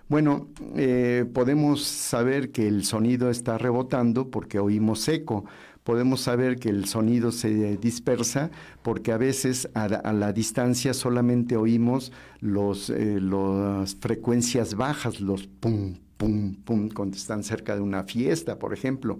Bueno, 0.09 0.49
eh, 0.75 1.23
podemos 1.33 1.83
saber 1.83 2.51
que 2.51 2.67
el 2.67 2.83
sonido 2.83 3.29
está 3.29 3.57
rebotando 3.57 4.29
porque 4.29 4.59
oímos 4.59 5.07
eco. 5.07 5.45
Podemos 5.85 6.19
saber 6.19 6.57
que 6.57 6.67
el 6.67 6.83
sonido 6.83 7.31
se 7.31 7.77
dispersa 7.77 8.51
porque 8.81 9.13
a 9.13 9.17
veces 9.17 9.69
a, 9.73 9.87
la 10.11 10.33
distancia 10.33 10.93
solamente 10.93 11.55
oímos 11.55 12.11
eh, 12.41 13.19
las 13.21 13.95
frecuencias 13.95 14.75
bajas, 14.75 15.21
los 15.21 15.47
pum, 15.47 15.95
pum, 16.17 16.55
pum, 16.55 16.89
cuando 16.89 17.15
están 17.15 17.41
cerca 17.41 17.73
de 17.73 17.81
una 17.81 18.03
fiesta, 18.03 18.59
por 18.59 18.73
ejemplo. 18.73 19.17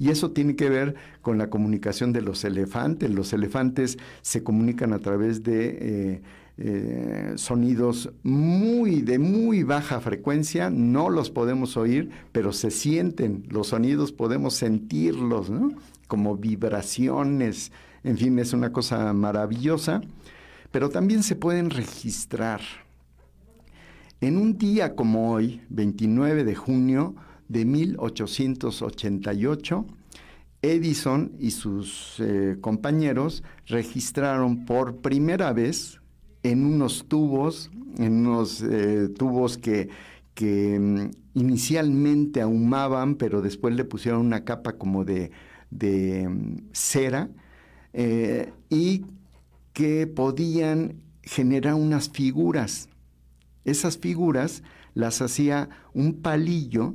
Y 0.00 0.08
eso 0.08 0.30
tiene 0.30 0.56
que 0.56 0.70
ver 0.70 0.94
con 1.20 1.36
la 1.36 1.50
comunicación 1.50 2.12
de 2.12 2.22
los 2.22 2.42
elefantes. 2.44 3.10
Los 3.10 3.34
elefantes 3.34 3.98
se 4.22 4.42
comunican 4.42 4.92
a 4.92 4.98
través 4.98 5.44
de... 5.44 5.78
Eh, 5.80 6.22
eh, 6.62 7.32
sonidos 7.36 8.10
muy 8.22 9.00
de 9.00 9.18
muy 9.18 9.62
baja 9.62 9.98
frecuencia, 9.98 10.68
no 10.68 11.08
los 11.08 11.30
podemos 11.30 11.78
oír, 11.78 12.10
pero 12.32 12.52
se 12.52 12.70
sienten, 12.70 13.46
los 13.48 13.68
sonidos 13.68 14.12
podemos 14.12 14.54
sentirlos, 14.56 15.50
como 16.06 16.36
vibraciones, 16.36 17.72
en 18.04 18.18
fin, 18.18 18.38
es 18.38 18.52
una 18.52 18.74
cosa 18.74 19.10
maravillosa, 19.14 20.02
pero 20.70 20.90
también 20.90 21.22
se 21.22 21.34
pueden 21.34 21.70
registrar. 21.70 22.60
En 24.20 24.36
un 24.36 24.58
día 24.58 24.94
como 24.94 25.32
hoy, 25.32 25.62
29 25.70 26.44
de 26.44 26.54
junio 26.54 27.14
de 27.50 27.64
1888, 27.64 29.86
Edison 30.62 31.32
y 31.40 31.50
sus 31.50 32.20
eh, 32.20 32.58
compañeros 32.60 33.42
registraron 33.66 34.66
por 34.66 34.98
primera 34.98 35.52
vez 35.52 36.00
en 36.44 36.64
unos 36.64 37.06
tubos, 37.08 37.72
en 37.98 38.24
unos 38.24 38.62
eh, 38.62 39.08
tubos 39.08 39.58
que, 39.58 39.88
que 40.34 40.78
mm, 40.78 41.10
inicialmente 41.34 42.40
ahumaban, 42.40 43.16
pero 43.16 43.42
después 43.42 43.74
le 43.74 43.84
pusieron 43.84 44.20
una 44.20 44.44
capa 44.44 44.74
como 44.74 45.04
de, 45.04 45.32
de 45.70 46.28
mm, 46.28 46.68
cera 46.72 47.30
eh, 47.92 48.52
y 48.68 49.06
que 49.72 50.06
podían 50.06 51.02
generar 51.24 51.74
unas 51.74 52.10
figuras. 52.10 52.88
Esas 53.64 53.98
figuras 53.98 54.62
las 54.94 55.20
hacía 55.20 55.68
un 55.94 56.22
palillo 56.22 56.94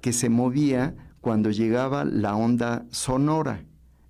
que 0.00 0.12
se 0.12 0.28
movía 0.28 0.94
cuando 1.20 1.50
llegaba 1.50 2.04
la 2.04 2.36
onda 2.36 2.86
sonora. 2.90 3.64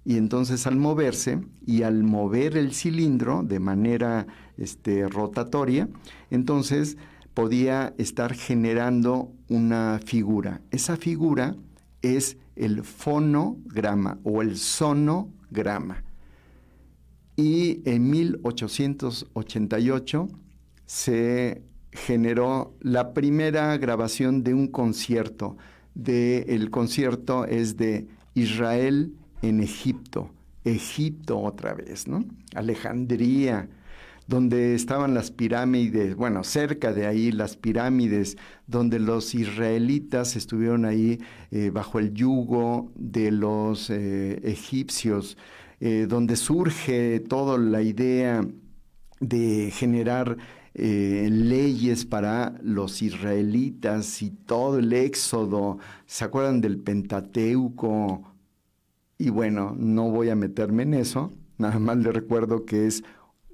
Y 0.04 0.16
entonces 0.16 0.66
al 0.66 0.76
moverse 0.76 1.40
y 1.66 1.82
al 1.82 2.02
mover 2.02 2.56
el 2.56 2.72
cilindro 2.72 3.42
de 3.42 3.60
manera 3.60 4.26
este, 4.56 5.06
rotatoria, 5.06 5.88
entonces 6.30 6.96
podía 7.34 7.94
estar 7.98 8.32
generando 8.34 9.30
una 9.48 10.00
figura. 10.04 10.62
Esa 10.70 10.96
figura 10.96 11.54
es 12.02 12.36
el 12.56 12.82
fonograma 12.82 14.18
o 14.24 14.42
el 14.42 14.56
sonograma. 14.56 16.02
Y 17.36 17.88
en 17.88 18.10
1888 18.10 20.28
se 20.86 21.62
generó 21.92 22.74
la 22.80 23.14
primera 23.14 23.76
grabación 23.76 24.42
de 24.42 24.54
un 24.54 24.66
concierto. 24.66 25.56
De, 25.98 26.46
el 26.48 26.70
concierto 26.70 27.44
es 27.44 27.76
de 27.76 28.06
Israel 28.34 29.12
en 29.42 29.60
Egipto, 29.60 30.30
Egipto 30.64 31.40
otra 31.40 31.74
vez, 31.74 32.08
¿no? 32.08 32.24
Alejandría, 32.54 33.68
donde 34.28 34.74
estaban 34.74 35.14
las 35.14 35.30
pirámides, 35.30 36.14
bueno, 36.14 36.44
cerca 36.44 36.92
de 36.92 37.06
ahí 37.06 37.32
las 37.32 37.56
pirámides, 37.56 38.36
donde 38.66 38.98
los 38.98 39.34
israelitas 39.34 40.36
estuvieron 40.36 40.84
ahí 40.84 41.18
eh, 41.50 41.70
bajo 41.70 41.98
el 41.98 42.12
yugo 42.12 42.92
de 42.94 43.32
los 43.32 43.90
eh, 43.90 44.38
egipcios, 44.44 45.36
eh, 45.80 46.06
donde 46.08 46.36
surge 46.36 47.20
toda 47.20 47.56
la 47.58 47.82
idea 47.82 48.46
de 49.20 49.70
generar 49.72 50.36
leyes 50.78 52.06
para 52.06 52.54
los 52.62 53.02
israelitas 53.02 54.22
y 54.22 54.30
todo 54.30 54.78
el 54.78 54.92
éxodo. 54.92 55.78
¿Se 56.06 56.24
acuerdan 56.24 56.60
del 56.60 56.78
Pentateuco? 56.78 58.22
Y 59.18 59.30
bueno, 59.30 59.74
no 59.76 60.10
voy 60.10 60.28
a 60.28 60.36
meterme 60.36 60.84
en 60.84 60.94
eso, 60.94 61.32
nada 61.58 61.78
más 61.80 61.96
le 61.98 62.12
recuerdo 62.12 62.64
que 62.64 62.86
es 62.86 63.02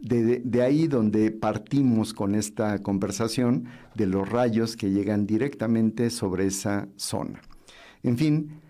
de, 0.05 0.63
ahí 0.63 0.87
donde 0.87 1.31
partimos 1.31 2.13
con 2.13 2.35
esta 2.35 2.83
conversación 2.83 3.65
de 3.95 4.07
los 4.07 4.29
rayos 4.29 4.77
que 4.77 4.91
llegan 4.91 5.27
directamente 5.27 6.11
sobre 6.11 6.47
esa 6.47 6.89
zona. 6.97 7.41
En 8.03 8.19
fin, 8.19 8.61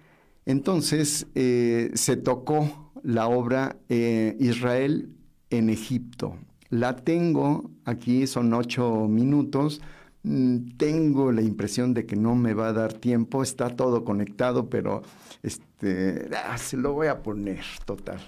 entonces 0.46 1.26
eh, 1.34 1.90
se 1.94 2.16
tocó 2.16 2.92
la 3.02 3.26
obra 3.26 3.76
eh, 3.88 4.36
Israel 4.38 5.10
en 5.50 5.70
Egipto. 5.70 6.36
La 6.74 6.96
tengo 6.96 7.70
aquí, 7.84 8.26
son 8.26 8.52
ocho 8.52 9.06
minutos. 9.06 9.80
Mm, 10.24 10.76
tengo 10.76 11.30
la 11.30 11.40
impresión 11.40 11.94
de 11.94 12.04
que 12.04 12.16
no 12.16 12.34
me 12.34 12.52
va 12.52 12.66
a 12.66 12.72
dar 12.72 12.94
tiempo, 12.94 13.44
está 13.44 13.76
todo 13.76 14.04
conectado, 14.04 14.68
pero 14.68 15.02
este, 15.44 16.28
ah, 16.34 16.58
se 16.58 16.76
lo 16.76 16.92
voy 16.92 17.06
a 17.06 17.22
poner, 17.22 17.62
total. 17.84 18.18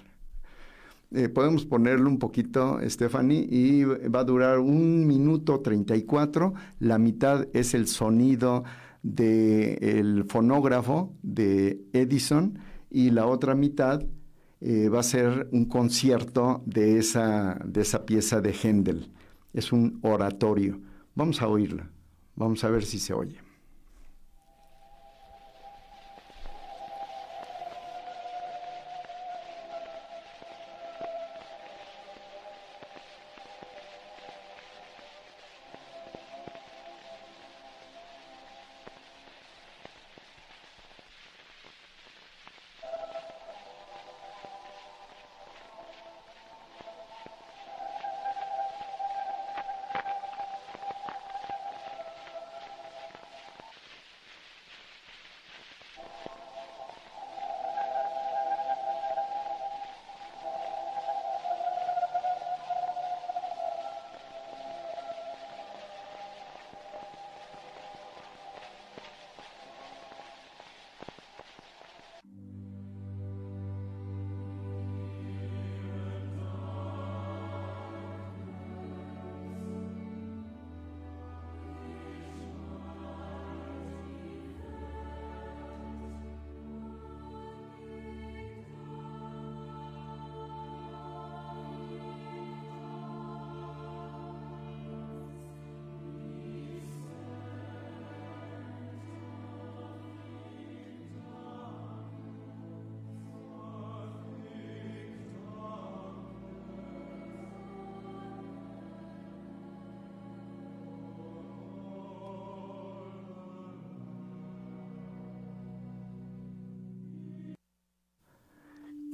Eh, 1.11 1.29
podemos 1.29 1.67
ponerlo 1.67 2.09
un 2.09 2.21
poquito, 2.21 2.79
Stephanie, 2.89 3.49
y 3.51 3.83
va 3.83 4.21
a 4.21 4.25
durar 4.25 4.61
un 4.61 5.09
minuto 5.09 5.59
34. 5.59 6.55
La 6.79 6.99
mitad 6.99 7.49
es 7.53 7.75
el 7.75 7.89
sonido 7.89 8.63
del 9.03 10.25
fonógrafo 10.29 11.13
de 11.21 11.81
Edison 11.93 12.61
y 12.91 13.11
la 13.11 13.27
otra 13.27 13.57
mitad 13.57 14.05
eh, 14.61 14.89
va 14.89 15.01
a 15.01 15.03
ser 15.03 15.49
un 15.53 15.67
concierto 15.67 16.63
de 16.67 16.99
esa, 16.99 17.59
de 17.65 17.83
esa 17.83 18.07
pieza 18.07 18.41
de 18.41 18.53
Händel. 18.53 19.11
Es 19.53 19.73
un 19.73 19.99
oratorio. 20.03 20.81
Vamos 21.15 21.43
a 21.43 21.49
oírla. 21.49 21.91
Vamos 22.35 22.63
a 22.65 22.71
ver 22.71 22.85
si 22.85 22.99
se 22.99 23.15
oye. 23.15 23.46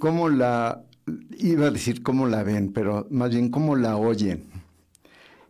Cómo 0.03 0.29
la, 0.29 0.85
iba 1.39 1.69
a 1.69 1.71
decir 1.71 2.03
cómo 2.03 2.27
la 2.27 2.43
ven, 2.43 2.73
pero 2.73 3.07
más 3.11 3.31
bien 3.31 3.51
cómo 3.51 3.77
la 3.77 3.97
oyen. 3.97 4.47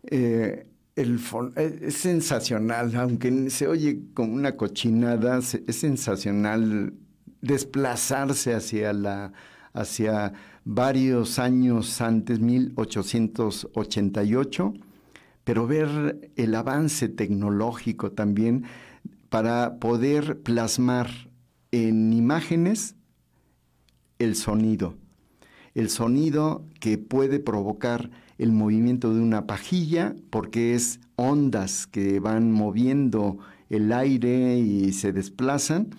Eh, 0.03 0.67
el, 0.95 1.19
es 1.55 1.95
sensacional, 1.95 2.95
aunque 2.95 3.49
se 3.49 3.67
oye 3.67 4.01
como 4.13 4.35
una 4.35 4.55
cochinada, 4.55 5.39
es 5.39 5.75
sensacional 5.75 6.93
desplazarse 7.41 8.53
hacia 8.53 8.93
la 8.93 9.33
hacia 9.73 10.33
varios 10.65 11.39
años 11.39 11.99
antes, 11.99 12.39
1888, 12.39 14.73
pero 15.43 15.65
ver 15.65 16.29
el 16.35 16.53
avance 16.53 17.09
tecnológico 17.09 18.11
también 18.11 18.65
para 19.29 19.79
poder 19.79 20.43
plasmar 20.43 21.09
en 21.71 22.13
imágenes 22.13 22.97
el 24.23 24.35
sonido. 24.35 24.95
El 25.75 25.89
sonido 25.89 26.65
que 26.79 26.97
puede 26.97 27.39
provocar 27.39 28.09
el 28.37 28.51
movimiento 28.51 29.13
de 29.13 29.21
una 29.21 29.47
pajilla 29.47 30.15
porque 30.29 30.75
es 30.75 30.99
ondas 31.15 31.87
que 31.87 32.19
van 32.19 32.51
moviendo 32.51 33.37
el 33.69 33.91
aire 33.91 34.57
y 34.57 34.93
se 34.93 35.13
desplazan. 35.13 35.89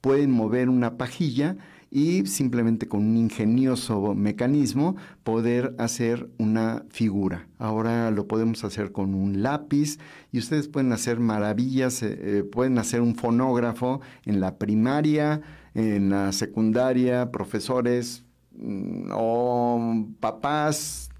Pueden 0.00 0.30
mover 0.30 0.68
una 0.68 0.96
pajilla 0.96 1.56
y 1.90 2.26
simplemente 2.26 2.86
con 2.86 3.00
un 3.00 3.16
ingenioso 3.16 4.14
mecanismo 4.14 4.96
poder 5.24 5.74
hacer 5.78 6.28
una 6.38 6.84
figura. 6.90 7.48
Ahora 7.58 8.10
lo 8.10 8.26
podemos 8.28 8.64
hacer 8.64 8.92
con 8.92 9.14
un 9.14 9.42
lápiz 9.42 9.98
y 10.30 10.38
ustedes 10.38 10.68
pueden 10.68 10.92
hacer 10.92 11.18
maravillas, 11.18 12.02
eh, 12.02 12.18
eh, 12.20 12.44
pueden 12.44 12.78
hacer 12.78 13.00
un 13.00 13.14
fonógrafo 13.14 14.00
en 14.24 14.40
la 14.40 14.58
primaria, 14.58 15.40
en 15.78 16.10
la 16.10 16.32
secundaria, 16.32 17.30
profesores 17.30 18.24
mm, 18.52 19.10
o 19.12 20.06
papás, 20.20 21.10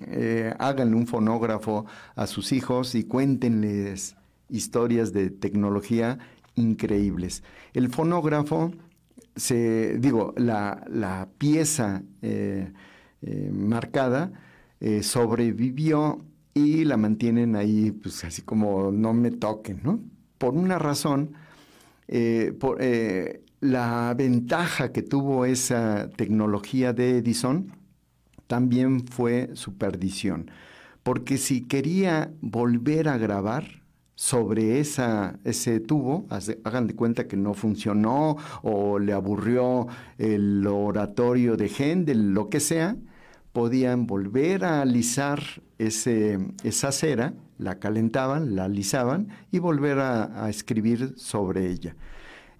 eh, 0.00 0.54
háganle 0.58 0.96
un 0.96 1.06
fonógrafo 1.06 1.86
a 2.14 2.26
sus 2.26 2.52
hijos 2.52 2.94
y 2.94 3.04
cuéntenles 3.04 4.16
historias 4.48 5.12
de 5.12 5.30
tecnología 5.30 6.18
increíbles. 6.54 7.42
El 7.74 7.90
fonógrafo 7.90 8.72
se, 9.36 9.98
digo, 9.98 10.34
la, 10.36 11.28
pieza 11.38 12.02
eh, 12.20 12.72
eh, 13.22 13.50
marcada 13.52 14.32
eh, 14.80 15.02
sobrevivió 15.02 16.18
y 16.54 16.84
la 16.84 16.96
mantienen 16.96 17.56
ahí, 17.56 17.92
pues 17.92 18.24
así 18.24 18.42
como 18.42 18.90
no 18.92 19.14
me 19.14 19.30
toquen, 19.30 19.80
¿no? 19.82 20.00
Por 20.38 20.54
una 20.54 20.78
razón, 20.78 21.34
por, 22.58 22.78
la 23.62 24.12
ventaja 24.18 24.90
que 24.90 25.02
tuvo 25.02 25.44
esa 25.44 26.10
tecnología 26.10 26.92
de 26.92 27.18
Edison 27.18 27.72
también 28.48 29.06
fue 29.06 29.50
su 29.54 29.78
perdición, 29.78 30.50
porque 31.04 31.38
si 31.38 31.62
quería 31.62 32.32
volver 32.40 33.08
a 33.08 33.18
grabar, 33.18 33.82
sobre 34.14 34.78
esa, 34.78 35.38
ese 35.42 35.80
tubo, 35.80 36.26
hagan 36.64 36.86
de 36.86 36.94
cuenta 36.94 37.26
que 37.26 37.36
no 37.36 37.54
funcionó 37.54 38.36
o 38.62 38.98
le 38.98 39.12
aburrió 39.14 39.88
el 40.18 40.64
oratorio 40.66 41.56
de 41.56 41.68
Händel, 41.68 42.32
lo 42.32 42.48
que 42.48 42.60
sea, 42.60 42.96
podían 43.52 44.06
volver 44.06 44.64
a 44.64 44.82
alisar 44.82 45.42
ese, 45.78 46.38
esa 46.62 46.92
cera, 46.92 47.34
la 47.58 47.78
calentaban, 47.78 48.54
la 48.54 48.64
alisaban 48.64 49.28
y 49.50 49.58
volver 49.58 49.98
a, 49.98 50.44
a 50.44 50.50
escribir 50.50 51.14
sobre 51.16 51.68
ella. 51.68 51.96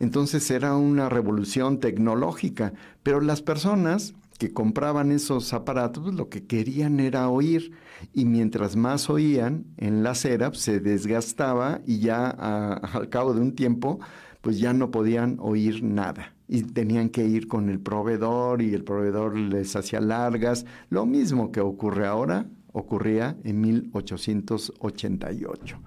Entonces 0.03 0.50
era 0.50 0.74
una 0.74 1.09
revolución 1.09 1.78
tecnológica, 1.78 2.72
pero 3.05 3.20
las 3.20 3.40
personas 3.40 4.14
que 4.36 4.53
compraban 4.53 5.12
esos 5.12 5.55
aparatos 5.55 6.12
lo 6.12 6.28
que 6.28 6.44
querían 6.44 6.98
era 6.98 7.28
oír 7.28 7.70
y 8.12 8.24
mientras 8.24 8.74
más 8.74 9.09
oían 9.09 9.64
en 9.76 10.03
la 10.03 10.16
cera 10.16 10.50
pues, 10.50 10.62
se 10.62 10.80
desgastaba 10.80 11.82
y 11.86 12.00
ya 12.00 12.30
al 12.30 13.09
cabo 13.11 13.32
de 13.32 13.42
un 13.42 13.55
tiempo 13.55 14.00
pues 14.40 14.59
ya 14.59 14.72
no 14.72 14.90
podían 14.90 15.36
oír 15.38 15.84
nada 15.84 16.34
y 16.48 16.62
tenían 16.62 17.09
que 17.09 17.24
ir 17.24 17.46
con 17.46 17.70
el 17.70 17.78
proveedor 17.78 18.61
y 18.61 18.74
el 18.74 18.82
proveedor 18.82 19.38
les 19.38 19.76
hacía 19.76 20.00
largas. 20.00 20.66
Lo 20.90 21.07
mismo 21.07 21.53
que 21.53 21.61
ocurre 21.61 22.09
ahora 22.09 22.46
ocurría 22.72 23.36
en 23.44 23.61
1888. 23.61 25.78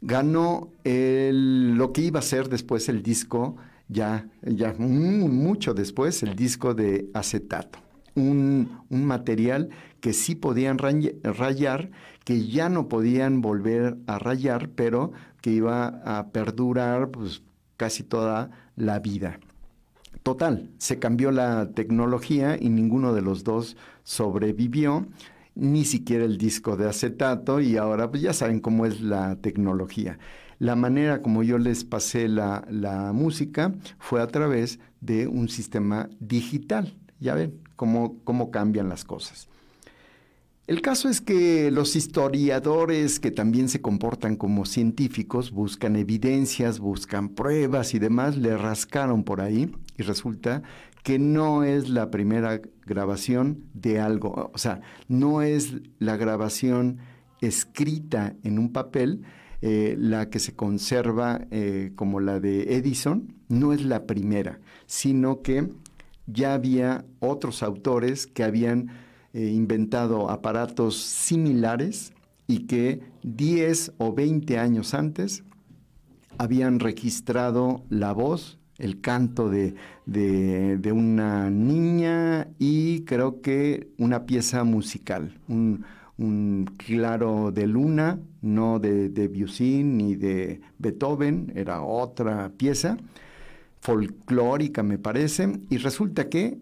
Ganó 0.00 0.70
lo 0.84 1.92
que 1.92 2.00
iba 2.02 2.20
a 2.20 2.22
ser 2.22 2.48
después 2.48 2.88
el 2.88 3.02
disco 3.02 3.56
ya, 3.88 4.28
ya 4.42 4.74
mucho 4.74 5.74
después, 5.74 6.22
el 6.22 6.36
disco 6.36 6.74
de 6.74 7.08
acetato. 7.14 7.78
Un, 8.14 8.78
material 8.90 9.70
que 10.00 10.12
sí 10.12 10.34
podían 10.34 10.78
rayar, 10.78 11.90
que 12.24 12.46
ya 12.46 12.68
no 12.68 12.88
podían 12.88 13.40
volver 13.40 13.96
a 14.06 14.18
rayar, 14.18 14.70
pero 14.70 15.12
que 15.40 15.50
iba 15.50 15.86
a 16.04 16.28
perdurar 16.28 17.10
pues, 17.10 17.42
casi 17.76 18.02
toda 18.02 18.50
la 18.76 18.98
vida. 18.98 19.38
Total, 20.22 20.68
se 20.78 20.98
cambió 20.98 21.30
la 21.30 21.70
tecnología 21.70 22.56
y 22.60 22.68
ninguno 22.68 23.14
de 23.14 23.22
los 23.22 23.44
dos 23.44 23.76
sobrevivió, 24.02 25.06
ni 25.58 25.84
siquiera 25.84 26.24
el 26.24 26.38
disco 26.38 26.76
de 26.76 26.88
acetato, 26.88 27.60
y 27.60 27.76
ahora 27.76 28.10
pues 28.10 28.22
ya 28.22 28.32
saben 28.32 28.60
cómo 28.60 28.86
es 28.86 29.00
la 29.00 29.36
tecnología. 29.36 30.18
La 30.58 30.74
manera 30.74 31.20
como 31.20 31.42
yo 31.42 31.58
les 31.58 31.84
pasé 31.84 32.28
la, 32.28 32.64
música 33.12 33.74
fue 33.98 34.22
a 34.22 34.26
través 34.26 34.80
de 35.00 35.28
un 35.28 35.48
sistema 35.48 36.08
digital. 36.18 36.94
Ya 37.20 37.34
ven 37.34 37.60
cómo, 37.76 38.18
cómo 38.24 38.50
cambian 38.50 38.88
las 38.88 39.04
cosas. 39.04 39.48
El 40.68 40.82
caso 40.82 41.08
es 41.08 41.22
que 41.22 41.70
los 41.70 41.96
historiadores 41.96 43.20
que 43.20 43.30
también 43.30 43.70
se 43.70 43.80
comportan 43.80 44.36
como 44.36 44.66
científicos 44.66 45.50
buscan 45.50 45.96
evidencias, 45.96 46.78
buscan 46.78 47.30
pruebas 47.30 47.94
y 47.94 47.98
demás, 47.98 48.36
le 48.36 48.54
rascaron 48.54 49.24
por 49.24 49.40
ahí 49.40 49.74
y 49.96 50.02
resulta 50.02 50.62
que 51.02 51.18
no 51.18 51.64
es 51.64 51.88
la 51.88 52.10
primera 52.10 52.60
grabación 52.84 53.64
de 53.72 53.98
algo, 53.98 54.50
o 54.52 54.58
sea, 54.58 54.82
no 55.08 55.40
es 55.40 55.72
la 56.00 56.18
grabación 56.18 56.98
escrita 57.40 58.36
en 58.42 58.58
un 58.58 58.70
papel, 58.70 59.22
eh, 59.62 59.96
la 59.98 60.28
que 60.28 60.38
se 60.38 60.54
conserva 60.54 61.46
eh, 61.50 61.92
como 61.96 62.20
la 62.20 62.40
de 62.40 62.74
Edison 62.76 63.32
no 63.48 63.72
es 63.72 63.86
la 63.86 64.04
primera, 64.04 64.60
sino 64.84 65.40
que 65.40 65.66
ya 66.26 66.52
había 66.52 67.06
otros 67.20 67.62
autores 67.62 68.26
que 68.26 68.44
habían 68.44 69.07
eh, 69.34 69.50
inventado 69.54 70.30
aparatos 70.30 70.96
similares 70.96 72.12
y 72.46 72.60
que 72.66 73.00
10 73.22 73.92
o 73.98 74.12
20 74.12 74.58
años 74.58 74.94
antes 74.94 75.44
habían 76.38 76.80
registrado 76.80 77.82
la 77.90 78.12
voz, 78.12 78.58
el 78.78 79.00
canto 79.00 79.50
de, 79.50 79.74
de, 80.06 80.92
una 80.92 81.50
niña 81.50 82.48
y 82.58 83.00
creo 83.00 83.42
que 83.42 83.88
una 83.98 84.24
pieza 84.24 84.64
musical, 84.64 85.36
un, 85.48 85.84
un 86.16 86.70
claro 86.78 87.50
de 87.50 87.66
luna, 87.66 88.20
no 88.40 88.78
de 88.78 89.08
Debussy 89.08 89.82
ni 89.82 90.14
de 90.14 90.60
Beethoven, 90.78 91.52
era 91.54 91.82
otra 91.82 92.50
pieza, 92.56 92.96
folclórica 93.80 94.82
me 94.82 94.98
parece, 94.98 95.60
y 95.70 95.76
resulta 95.78 96.28
que 96.28 96.58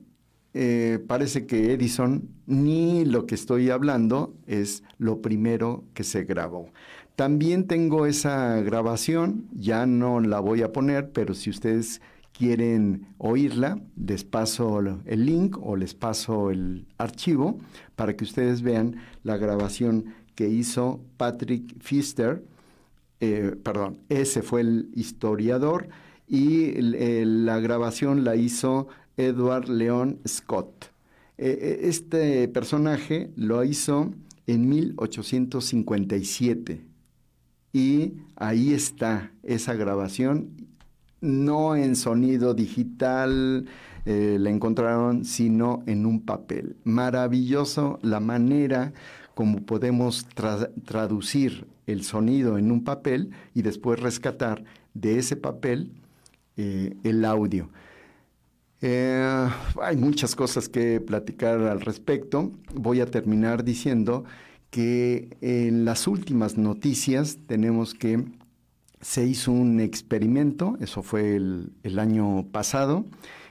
eh, 0.59 0.98
parece 1.07 1.44
que 1.44 1.74
Edison 1.74 2.30
ni 2.46 3.04
lo 3.04 3.26
que 3.26 3.34
estoy 3.34 3.68
hablando 3.68 4.34
es 4.46 4.84
lo 4.96 5.20
primero 5.20 5.84
que 5.92 6.02
se 6.02 6.24
grabó. 6.24 6.70
También 7.14 7.66
tengo 7.66 8.07
esa 8.07 8.62
grabación, 8.62 9.48
ya 9.52 9.84
no 9.84 10.18
la 10.20 10.40
voy 10.40 10.62
a 10.62 10.72
poner, 10.72 11.12
pero 11.12 11.34
si 11.34 11.50
ustedes 11.50 12.00
quieren 12.32 13.07
oírla, 13.18 13.78
les 13.96 14.24
paso 14.24 14.80
el 14.80 15.26
link 15.26 15.59
o 15.61 15.76
les 15.76 15.92
paso 15.92 16.50
el 16.50 16.86
archivo 16.96 17.59
para 17.94 18.16
que 18.16 18.24
ustedes 18.24 18.62
vean 18.62 18.96
la 19.24 19.36
grabación 19.36 20.14
que 20.34 20.48
hizo 20.48 21.00
Patrick 21.18 21.78
Pfister, 21.80 22.42
eh, 23.20 23.54
perdón, 23.62 23.98
ese 24.09 24.40
fue 24.40 24.62
el 24.62 24.88
historiador, 24.94 25.88
y 26.28 26.72
la 26.80 27.61
grabación 27.61 28.24
la 28.24 28.36
hizo 28.36 28.88
Edward 29.16 29.68
Leon 29.68 30.20
Scott. 30.26 30.92
E, 31.38 31.48
e, 31.48 31.88
este 31.88 32.48
personaje 32.48 33.30
lo 33.36 33.62
hizo 33.64 34.12
en 34.46 34.68
1857 34.68 36.84
y 37.72 38.14
ahí 38.36 38.72
está 38.72 39.32
esa 39.42 39.74
grabación 39.74 40.66
no 41.20 41.76
en 41.76 41.96
sonido 41.96 42.54
digital, 42.54 43.66
eh, 44.04 44.36
la 44.38 44.50
encontraron, 44.50 45.24
sino 45.24 45.82
en 45.86 46.06
un 46.06 46.20
papel. 46.20 46.76
Maravilloso 46.84 47.98
la 48.02 48.20
manera 48.20 48.92
como 49.34 49.66
podemos 49.66 50.26
traducir 50.84 51.66
el 51.86 52.04
sonido 52.04 52.58
en 52.58 52.70
un 52.70 52.84
papel 52.84 53.30
y 53.54 53.62
después 53.62 54.00
rescatar 54.00 54.64
de 54.94 55.18
ese 55.18 55.36
papel 55.36 55.92
eh, 56.56 56.96
el 57.02 57.24
audio. 57.24 57.70
Eh, 58.83 59.49
hay 59.81 59.97
muchas 59.97 60.35
cosas 60.37 60.68
que 60.68 61.01
platicar 61.01 61.61
al 61.61 61.81
respecto. 61.81 62.53
Voy 62.74 63.01
a 63.01 63.07
terminar 63.07 63.64
diciendo 63.64 64.24
que 64.70 65.37
en 65.41 65.85
las 65.85 66.07
últimas 66.07 66.59
noticias 66.59 67.39
tenemos 67.47 67.95
que 67.95 68.24
se 69.01 69.27
hizo 69.27 69.53
un 69.53 69.81
experimento, 69.81 70.77
eso 70.81 71.03
fue 71.03 71.37
el, 71.37 71.99
año 71.99 72.47
pasado, 72.51 73.05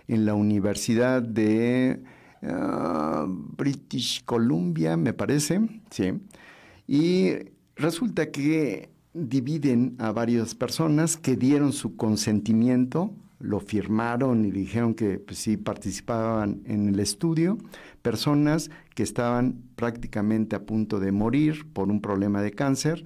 en 0.08 0.26
la 0.26 0.34
Universidad 0.34 1.22
de 1.22 2.02
ah, 2.44 3.26
British 3.28 4.24
Columbia, 4.26 4.98
me 4.98 5.14
parece, 5.14 5.62
sí, 5.92 6.14
y 6.88 7.32
resulta 7.76 8.32
que 8.32 8.90
dividen 9.14 9.96
a 10.00 10.12
varias 10.12 10.56
personas 10.56 11.16
que 11.16 11.36
dieron 11.36 11.72
su 11.74 11.96
consentimiento, 11.96 13.14
lo 13.40 13.60
firmaron 13.60 14.46
y 14.46 14.52
dijeron 14.52 14.94
que 14.94 15.20
pues, 15.20 15.40
sí 15.40 15.58
participaban 15.58 16.62
en 16.66 16.90
el 16.90 17.00
estudio, 17.00 17.58
personas 18.02 18.70
que 18.94 19.04
estaban 19.04 19.64
prácticamente 19.76 20.56
a 20.56 20.66
punto 20.66 21.00
de 21.00 21.12
morir 21.12 21.68
por 21.74 21.90
un 21.90 22.02
problema 22.02 22.42
de 22.42 22.52
cáncer, 22.52 23.04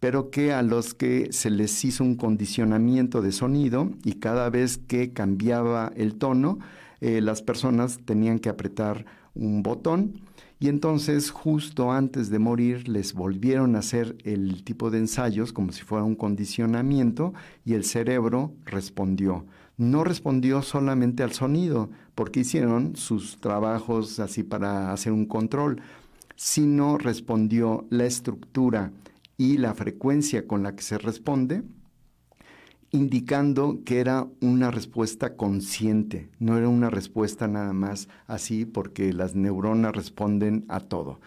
pero 0.00 0.30
que 0.30 0.52
a 0.52 0.62
los 0.62 0.94
que 0.94 1.32
se 1.32 1.50
les 1.50 1.84
hizo 1.84 2.04
un 2.04 2.16
condicionamiento 2.16 3.22
de 3.22 3.32
sonido 3.32 3.90
y 4.04 4.14
cada 4.14 4.50
vez 4.50 4.78
que 4.78 5.12
cambiaba 5.12 5.92
el 5.96 6.16
tono, 6.16 6.58
eh, 7.00 7.20
las 7.20 7.42
personas 7.42 7.98
tenían 8.04 8.38
que 8.38 8.48
apretar 8.48 9.04
un 9.34 9.62
botón 9.62 10.22
y 10.62 10.68
entonces 10.68 11.32
justo 11.32 11.90
antes 11.90 12.30
de 12.30 12.38
morir 12.38 12.86
les 12.88 13.14
volvieron 13.14 13.74
a 13.74 13.80
hacer 13.80 14.16
el 14.22 14.62
tipo 14.62 14.92
de 14.92 14.98
ensayos 14.98 15.52
como 15.52 15.72
si 15.72 15.82
fuera 15.82 16.04
un 16.04 16.14
condicionamiento 16.14 17.34
y 17.64 17.74
el 17.74 17.82
cerebro 17.82 18.52
respondió. 18.64 19.44
No 19.82 20.04
respondió 20.04 20.62
solamente 20.62 21.24
al 21.24 21.32
sonido, 21.32 21.90
porque 22.14 22.40
hicieron 22.40 22.94
sus 22.94 23.40
trabajos 23.40 24.20
así 24.20 24.44
para 24.44 24.92
hacer 24.92 25.12
un 25.12 25.26
control, 25.26 25.82
sino 26.36 26.98
respondió 26.98 27.84
la 27.90 28.04
estructura, 28.04 28.92
y 29.36 29.58
la 29.58 29.74
frecuencia 29.74 30.46
con 30.46 30.62
la 30.62 30.76
que 30.76 30.84
se 30.84 30.98
responde, 30.98 31.64
indicando 32.92 33.80
que 33.84 33.98
era 33.98 34.28
una 34.40 34.70
respuesta 34.70 35.34
consciente, 35.34 36.30
no 36.38 36.56
era 36.56 36.68
una 36.68 36.88
respuesta 36.88 37.48
nada 37.48 37.72
más 37.72 38.06
así 38.28 38.66
porque 38.66 39.12
las 39.12 39.34
neuronas 39.34 39.96
responden 39.96 40.64
a 40.68 40.78
todo. 40.78 41.20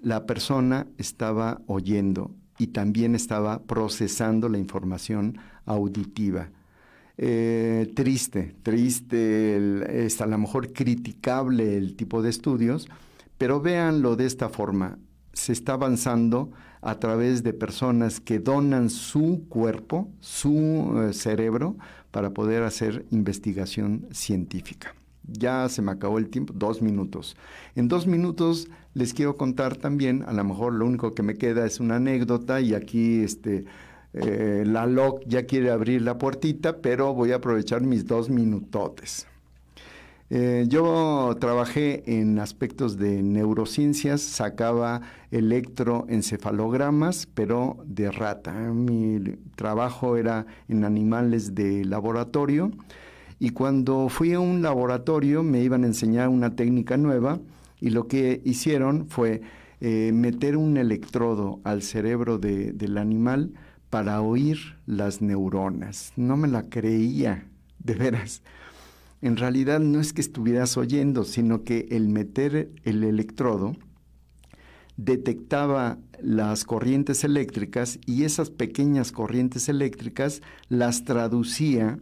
La 0.00 0.26
persona 0.26 0.86
estaba 0.98 1.62
oyendo 1.66 2.30
y 2.58 2.66
también 2.66 3.14
estaba 3.14 3.62
procesando 3.62 4.50
la 4.50 4.58
información 4.58 5.38
auditiva. 5.64 6.50
Eh, 7.18 7.92
triste, 7.94 8.54
triste, 8.62 10.06
es 10.06 10.20
a 10.20 10.26
lo 10.26 10.38
mejor 10.38 10.72
criticable 10.72 11.76
el 11.76 11.94
tipo 11.94 12.22
de 12.22 12.30
estudios, 12.30 12.88
pero 13.38 13.60
véanlo 13.60 14.16
de 14.16 14.26
esta 14.26 14.48
forma, 14.48 14.98
se 15.32 15.52
está 15.52 15.74
avanzando 15.74 16.50
a 16.80 16.98
través 16.98 17.42
de 17.42 17.52
personas 17.52 18.20
que 18.20 18.38
donan 18.38 18.90
su 18.90 19.44
cuerpo, 19.48 20.10
su 20.20 21.08
eh, 21.08 21.12
cerebro, 21.12 21.76
para 22.10 22.30
poder 22.30 22.62
hacer 22.62 23.06
investigación 23.10 24.06
científica. 24.10 24.94
Ya 25.24 25.68
se 25.68 25.82
me 25.82 25.92
acabó 25.92 26.18
el 26.18 26.28
tiempo, 26.28 26.52
dos 26.56 26.82
minutos. 26.82 27.36
En 27.76 27.88
dos 27.88 28.06
minutos 28.06 28.68
les 28.94 29.14
quiero 29.14 29.36
contar 29.36 29.76
también, 29.76 30.24
a 30.26 30.32
lo 30.32 30.44
mejor 30.44 30.74
lo 30.74 30.86
único 30.86 31.14
que 31.14 31.22
me 31.22 31.36
queda 31.36 31.64
es 31.64 31.78
una 31.78 31.96
anécdota 31.96 32.60
y 32.60 32.74
aquí 32.74 33.20
este, 33.22 33.64
eh, 34.14 34.64
la 34.66 34.86
LOC 34.86 35.24
ya 35.26 35.46
quiere 35.46 35.70
abrir 35.70 36.02
la 36.02 36.18
puertita, 36.18 36.78
pero 36.78 37.14
voy 37.14 37.32
a 37.32 37.36
aprovechar 37.36 37.82
mis 37.82 38.06
dos 38.06 38.28
minutotes. 38.30 39.26
Eh, 40.34 40.64
yo 40.66 41.36
trabajé 41.38 42.04
en 42.06 42.38
aspectos 42.38 42.96
de 42.96 43.22
neurociencias, 43.22 44.22
sacaba 44.22 45.02
electroencefalogramas, 45.30 47.28
pero 47.34 47.76
de 47.84 48.10
rata. 48.10 48.52
Mi 48.52 49.20
trabajo 49.56 50.16
era 50.16 50.46
en 50.68 50.84
animales 50.84 51.54
de 51.54 51.84
laboratorio 51.84 52.70
y 53.38 53.50
cuando 53.50 54.08
fui 54.08 54.32
a 54.32 54.40
un 54.40 54.62
laboratorio 54.62 55.42
me 55.42 55.60
iban 55.60 55.84
a 55.84 55.88
enseñar 55.88 56.30
una 56.30 56.56
técnica 56.56 56.96
nueva 56.96 57.38
y 57.78 57.90
lo 57.90 58.08
que 58.08 58.40
hicieron 58.42 59.08
fue 59.08 59.42
eh, 59.82 60.12
meter 60.14 60.56
un 60.56 60.78
electrodo 60.78 61.60
al 61.64 61.82
cerebro 61.82 62.38
del 62.38 62.96
animal 62.96 63.52
para 63.92 64.22
oír 64.22 64.58
las 64.86 65.22
neuronas. 65.22 66.12
No 66.16 66.36
me 66.36 66.48
la 66.48 66.64
creía, 66.64 67.46
de 67.78 67.94
veras 67.94 68.42
en 69.22 69.36
realidad 69.36 69.78
no 69.78 70.00
es 70.00 70.12
que 70.12 70.20
estuvieras 70.20 70.76
oyendo, 70.76 71.22
sino 71.22 71.62
que 71.62 71.86
el 71.90 72.08
meter 72.08 72.72
el 72.82 73.04
electrodo 73.04 73.76
detectaba 74.96 75.98
las 76.20 76.64
corrientes 76.64 77.22
eléctricas 77.22 78.00
y 78.04 78.24
esas 78.24 78.50
pequeñas 78.50 79.12
corrientes 79.12 79.68
eléctricas 79.68 80.42
las 80.68 81.04
traducía 81.04 81.98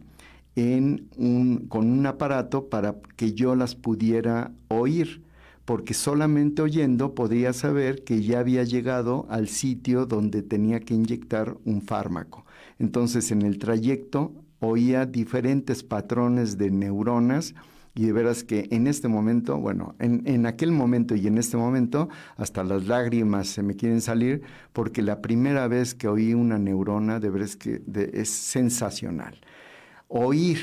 en 0.55 1.09
un, 1.15 1.67
con 1.67 1.89
un 1.89 2.05
aparato 2.07 2.69
para 2.69 2.95
que 3.15 3.33
yo 3.33 3.55
las 3.55 3.75
pudiera 3.75 4.51
oír, 4.67 5.21
porque 5.71 5.93
solamente 5.93 6.61
oyendo 6.61 7.15
podía 7.15 7.53
saber 7.53 8.03
que 8.03 8.21
ya 8.21 8.39
había 8.39 8.65
llegado 8.65 9.25
al 9.29 9.47
sitio 9.47 10.05
donde 10.05 10.43
tenía 10.43 10.81
que 10.81 10.93
inyectar 10.93 11.55
un 11.63 11.81
fármaco. 11.81 12.45
Entonces 12.77 13.31
en 13.31 13.41
el 13.43 13.57
trayecto 13.57 14.33
oía 14.59 15.05
diferentes 15.05 15.81
patrones 15.83 16.57
de 16.57 16.71
neuronas 16.71 17.55
y 17.95 18.05
de 18.05 18.11
veras 18.11 18.43
que 18.43 18.67
en 18.69 18.85
este 18.85 19.07
momento, 19.07 19.59
bueno, 19.59 19.95
en, 19.99 20.45
aquel 20.45 20.73
momento 20.73 21.15
y 21.15 21.25
en 21.27 21.37
este 21.37 21.55
momento, 21.55 22.09
hasta 22.35 22.65
las 22.65 22.87
lágrimas 22.87 23.47
se 23.47 23.63
me 23.63 23.77
quieren 23.77 24.01
salir 24.01 24.41
porque 24.73 25.01
la 25.01 25.21
primera 25.21 25.69
vez 25.69 25.95
que 25.95 26.09
oí 26.09 26.33
una 26.33 26.59
neurona, 26.59 27.21
de 27.21 27.29
veras 27.29 27.55
que 27.55 27.81
es 28.11 28.29
sensacional. 28.29 29.39
Oír 30.09 30.59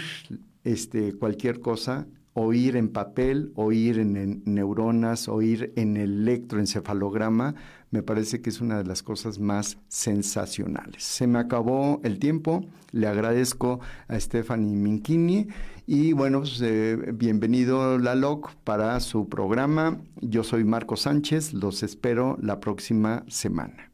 este, 0.64 1.14
cualquier 1.14 1.60
cosa 1.60 2.06
oír 2.38 2.76
en 2.76 2.88
papel, 2.88 3.52
oír 3.56 3.98
en, 3.98 4.42
neuronas, 4.44 5.28
oír 5.28 5.72
en 5.76 5.96
electroencefalograma, 5.96 7.56
me 7.90 8.02
parece 8.02 8.40
que 8.40 8.50
es 8.50 8.60
una 8.60 8.78
de 8.78 8.84
las 8.84 9.02
cosas 9.02 9.40
más 9.40 9.78
sensacionales. 9.88 11.02
Se 11.02 11.26
me 11.26 11.40
acabó 11.40 12.00
el 12.04 12.18
tiempo, 12.20 12.64
le 12.92 13.08
agradezco 13.08 13.80
a 14.06 14.20
Stephanie 14.20 14.76
Minchini 14.76 15.48
y 15.86 16.12
bueno, 16.12 16.40
pues, 16.40 16.60
eh, 16.62 16.96
bienvenido 17.12 17.98
la 17.98 18.14
LOC 18.14 18.54
para 18.62 19.00
su 19.00 19.28
programa. 19.28 20.00
Yo 20.20 20.44
soy 20.44 20.64
Marco 20.64 20.96
Sánchez, 20.96 21.54
los 21.54 21.82
espero 21.82 22.38
la 22.40 22.60
próxima 22.60 23.24
semana. 23.26 23.90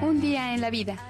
Un 0.00 0.20
día 0.22 0.54
en 0.54 0.60
la 0.62 0.70
vida 0.70 1.09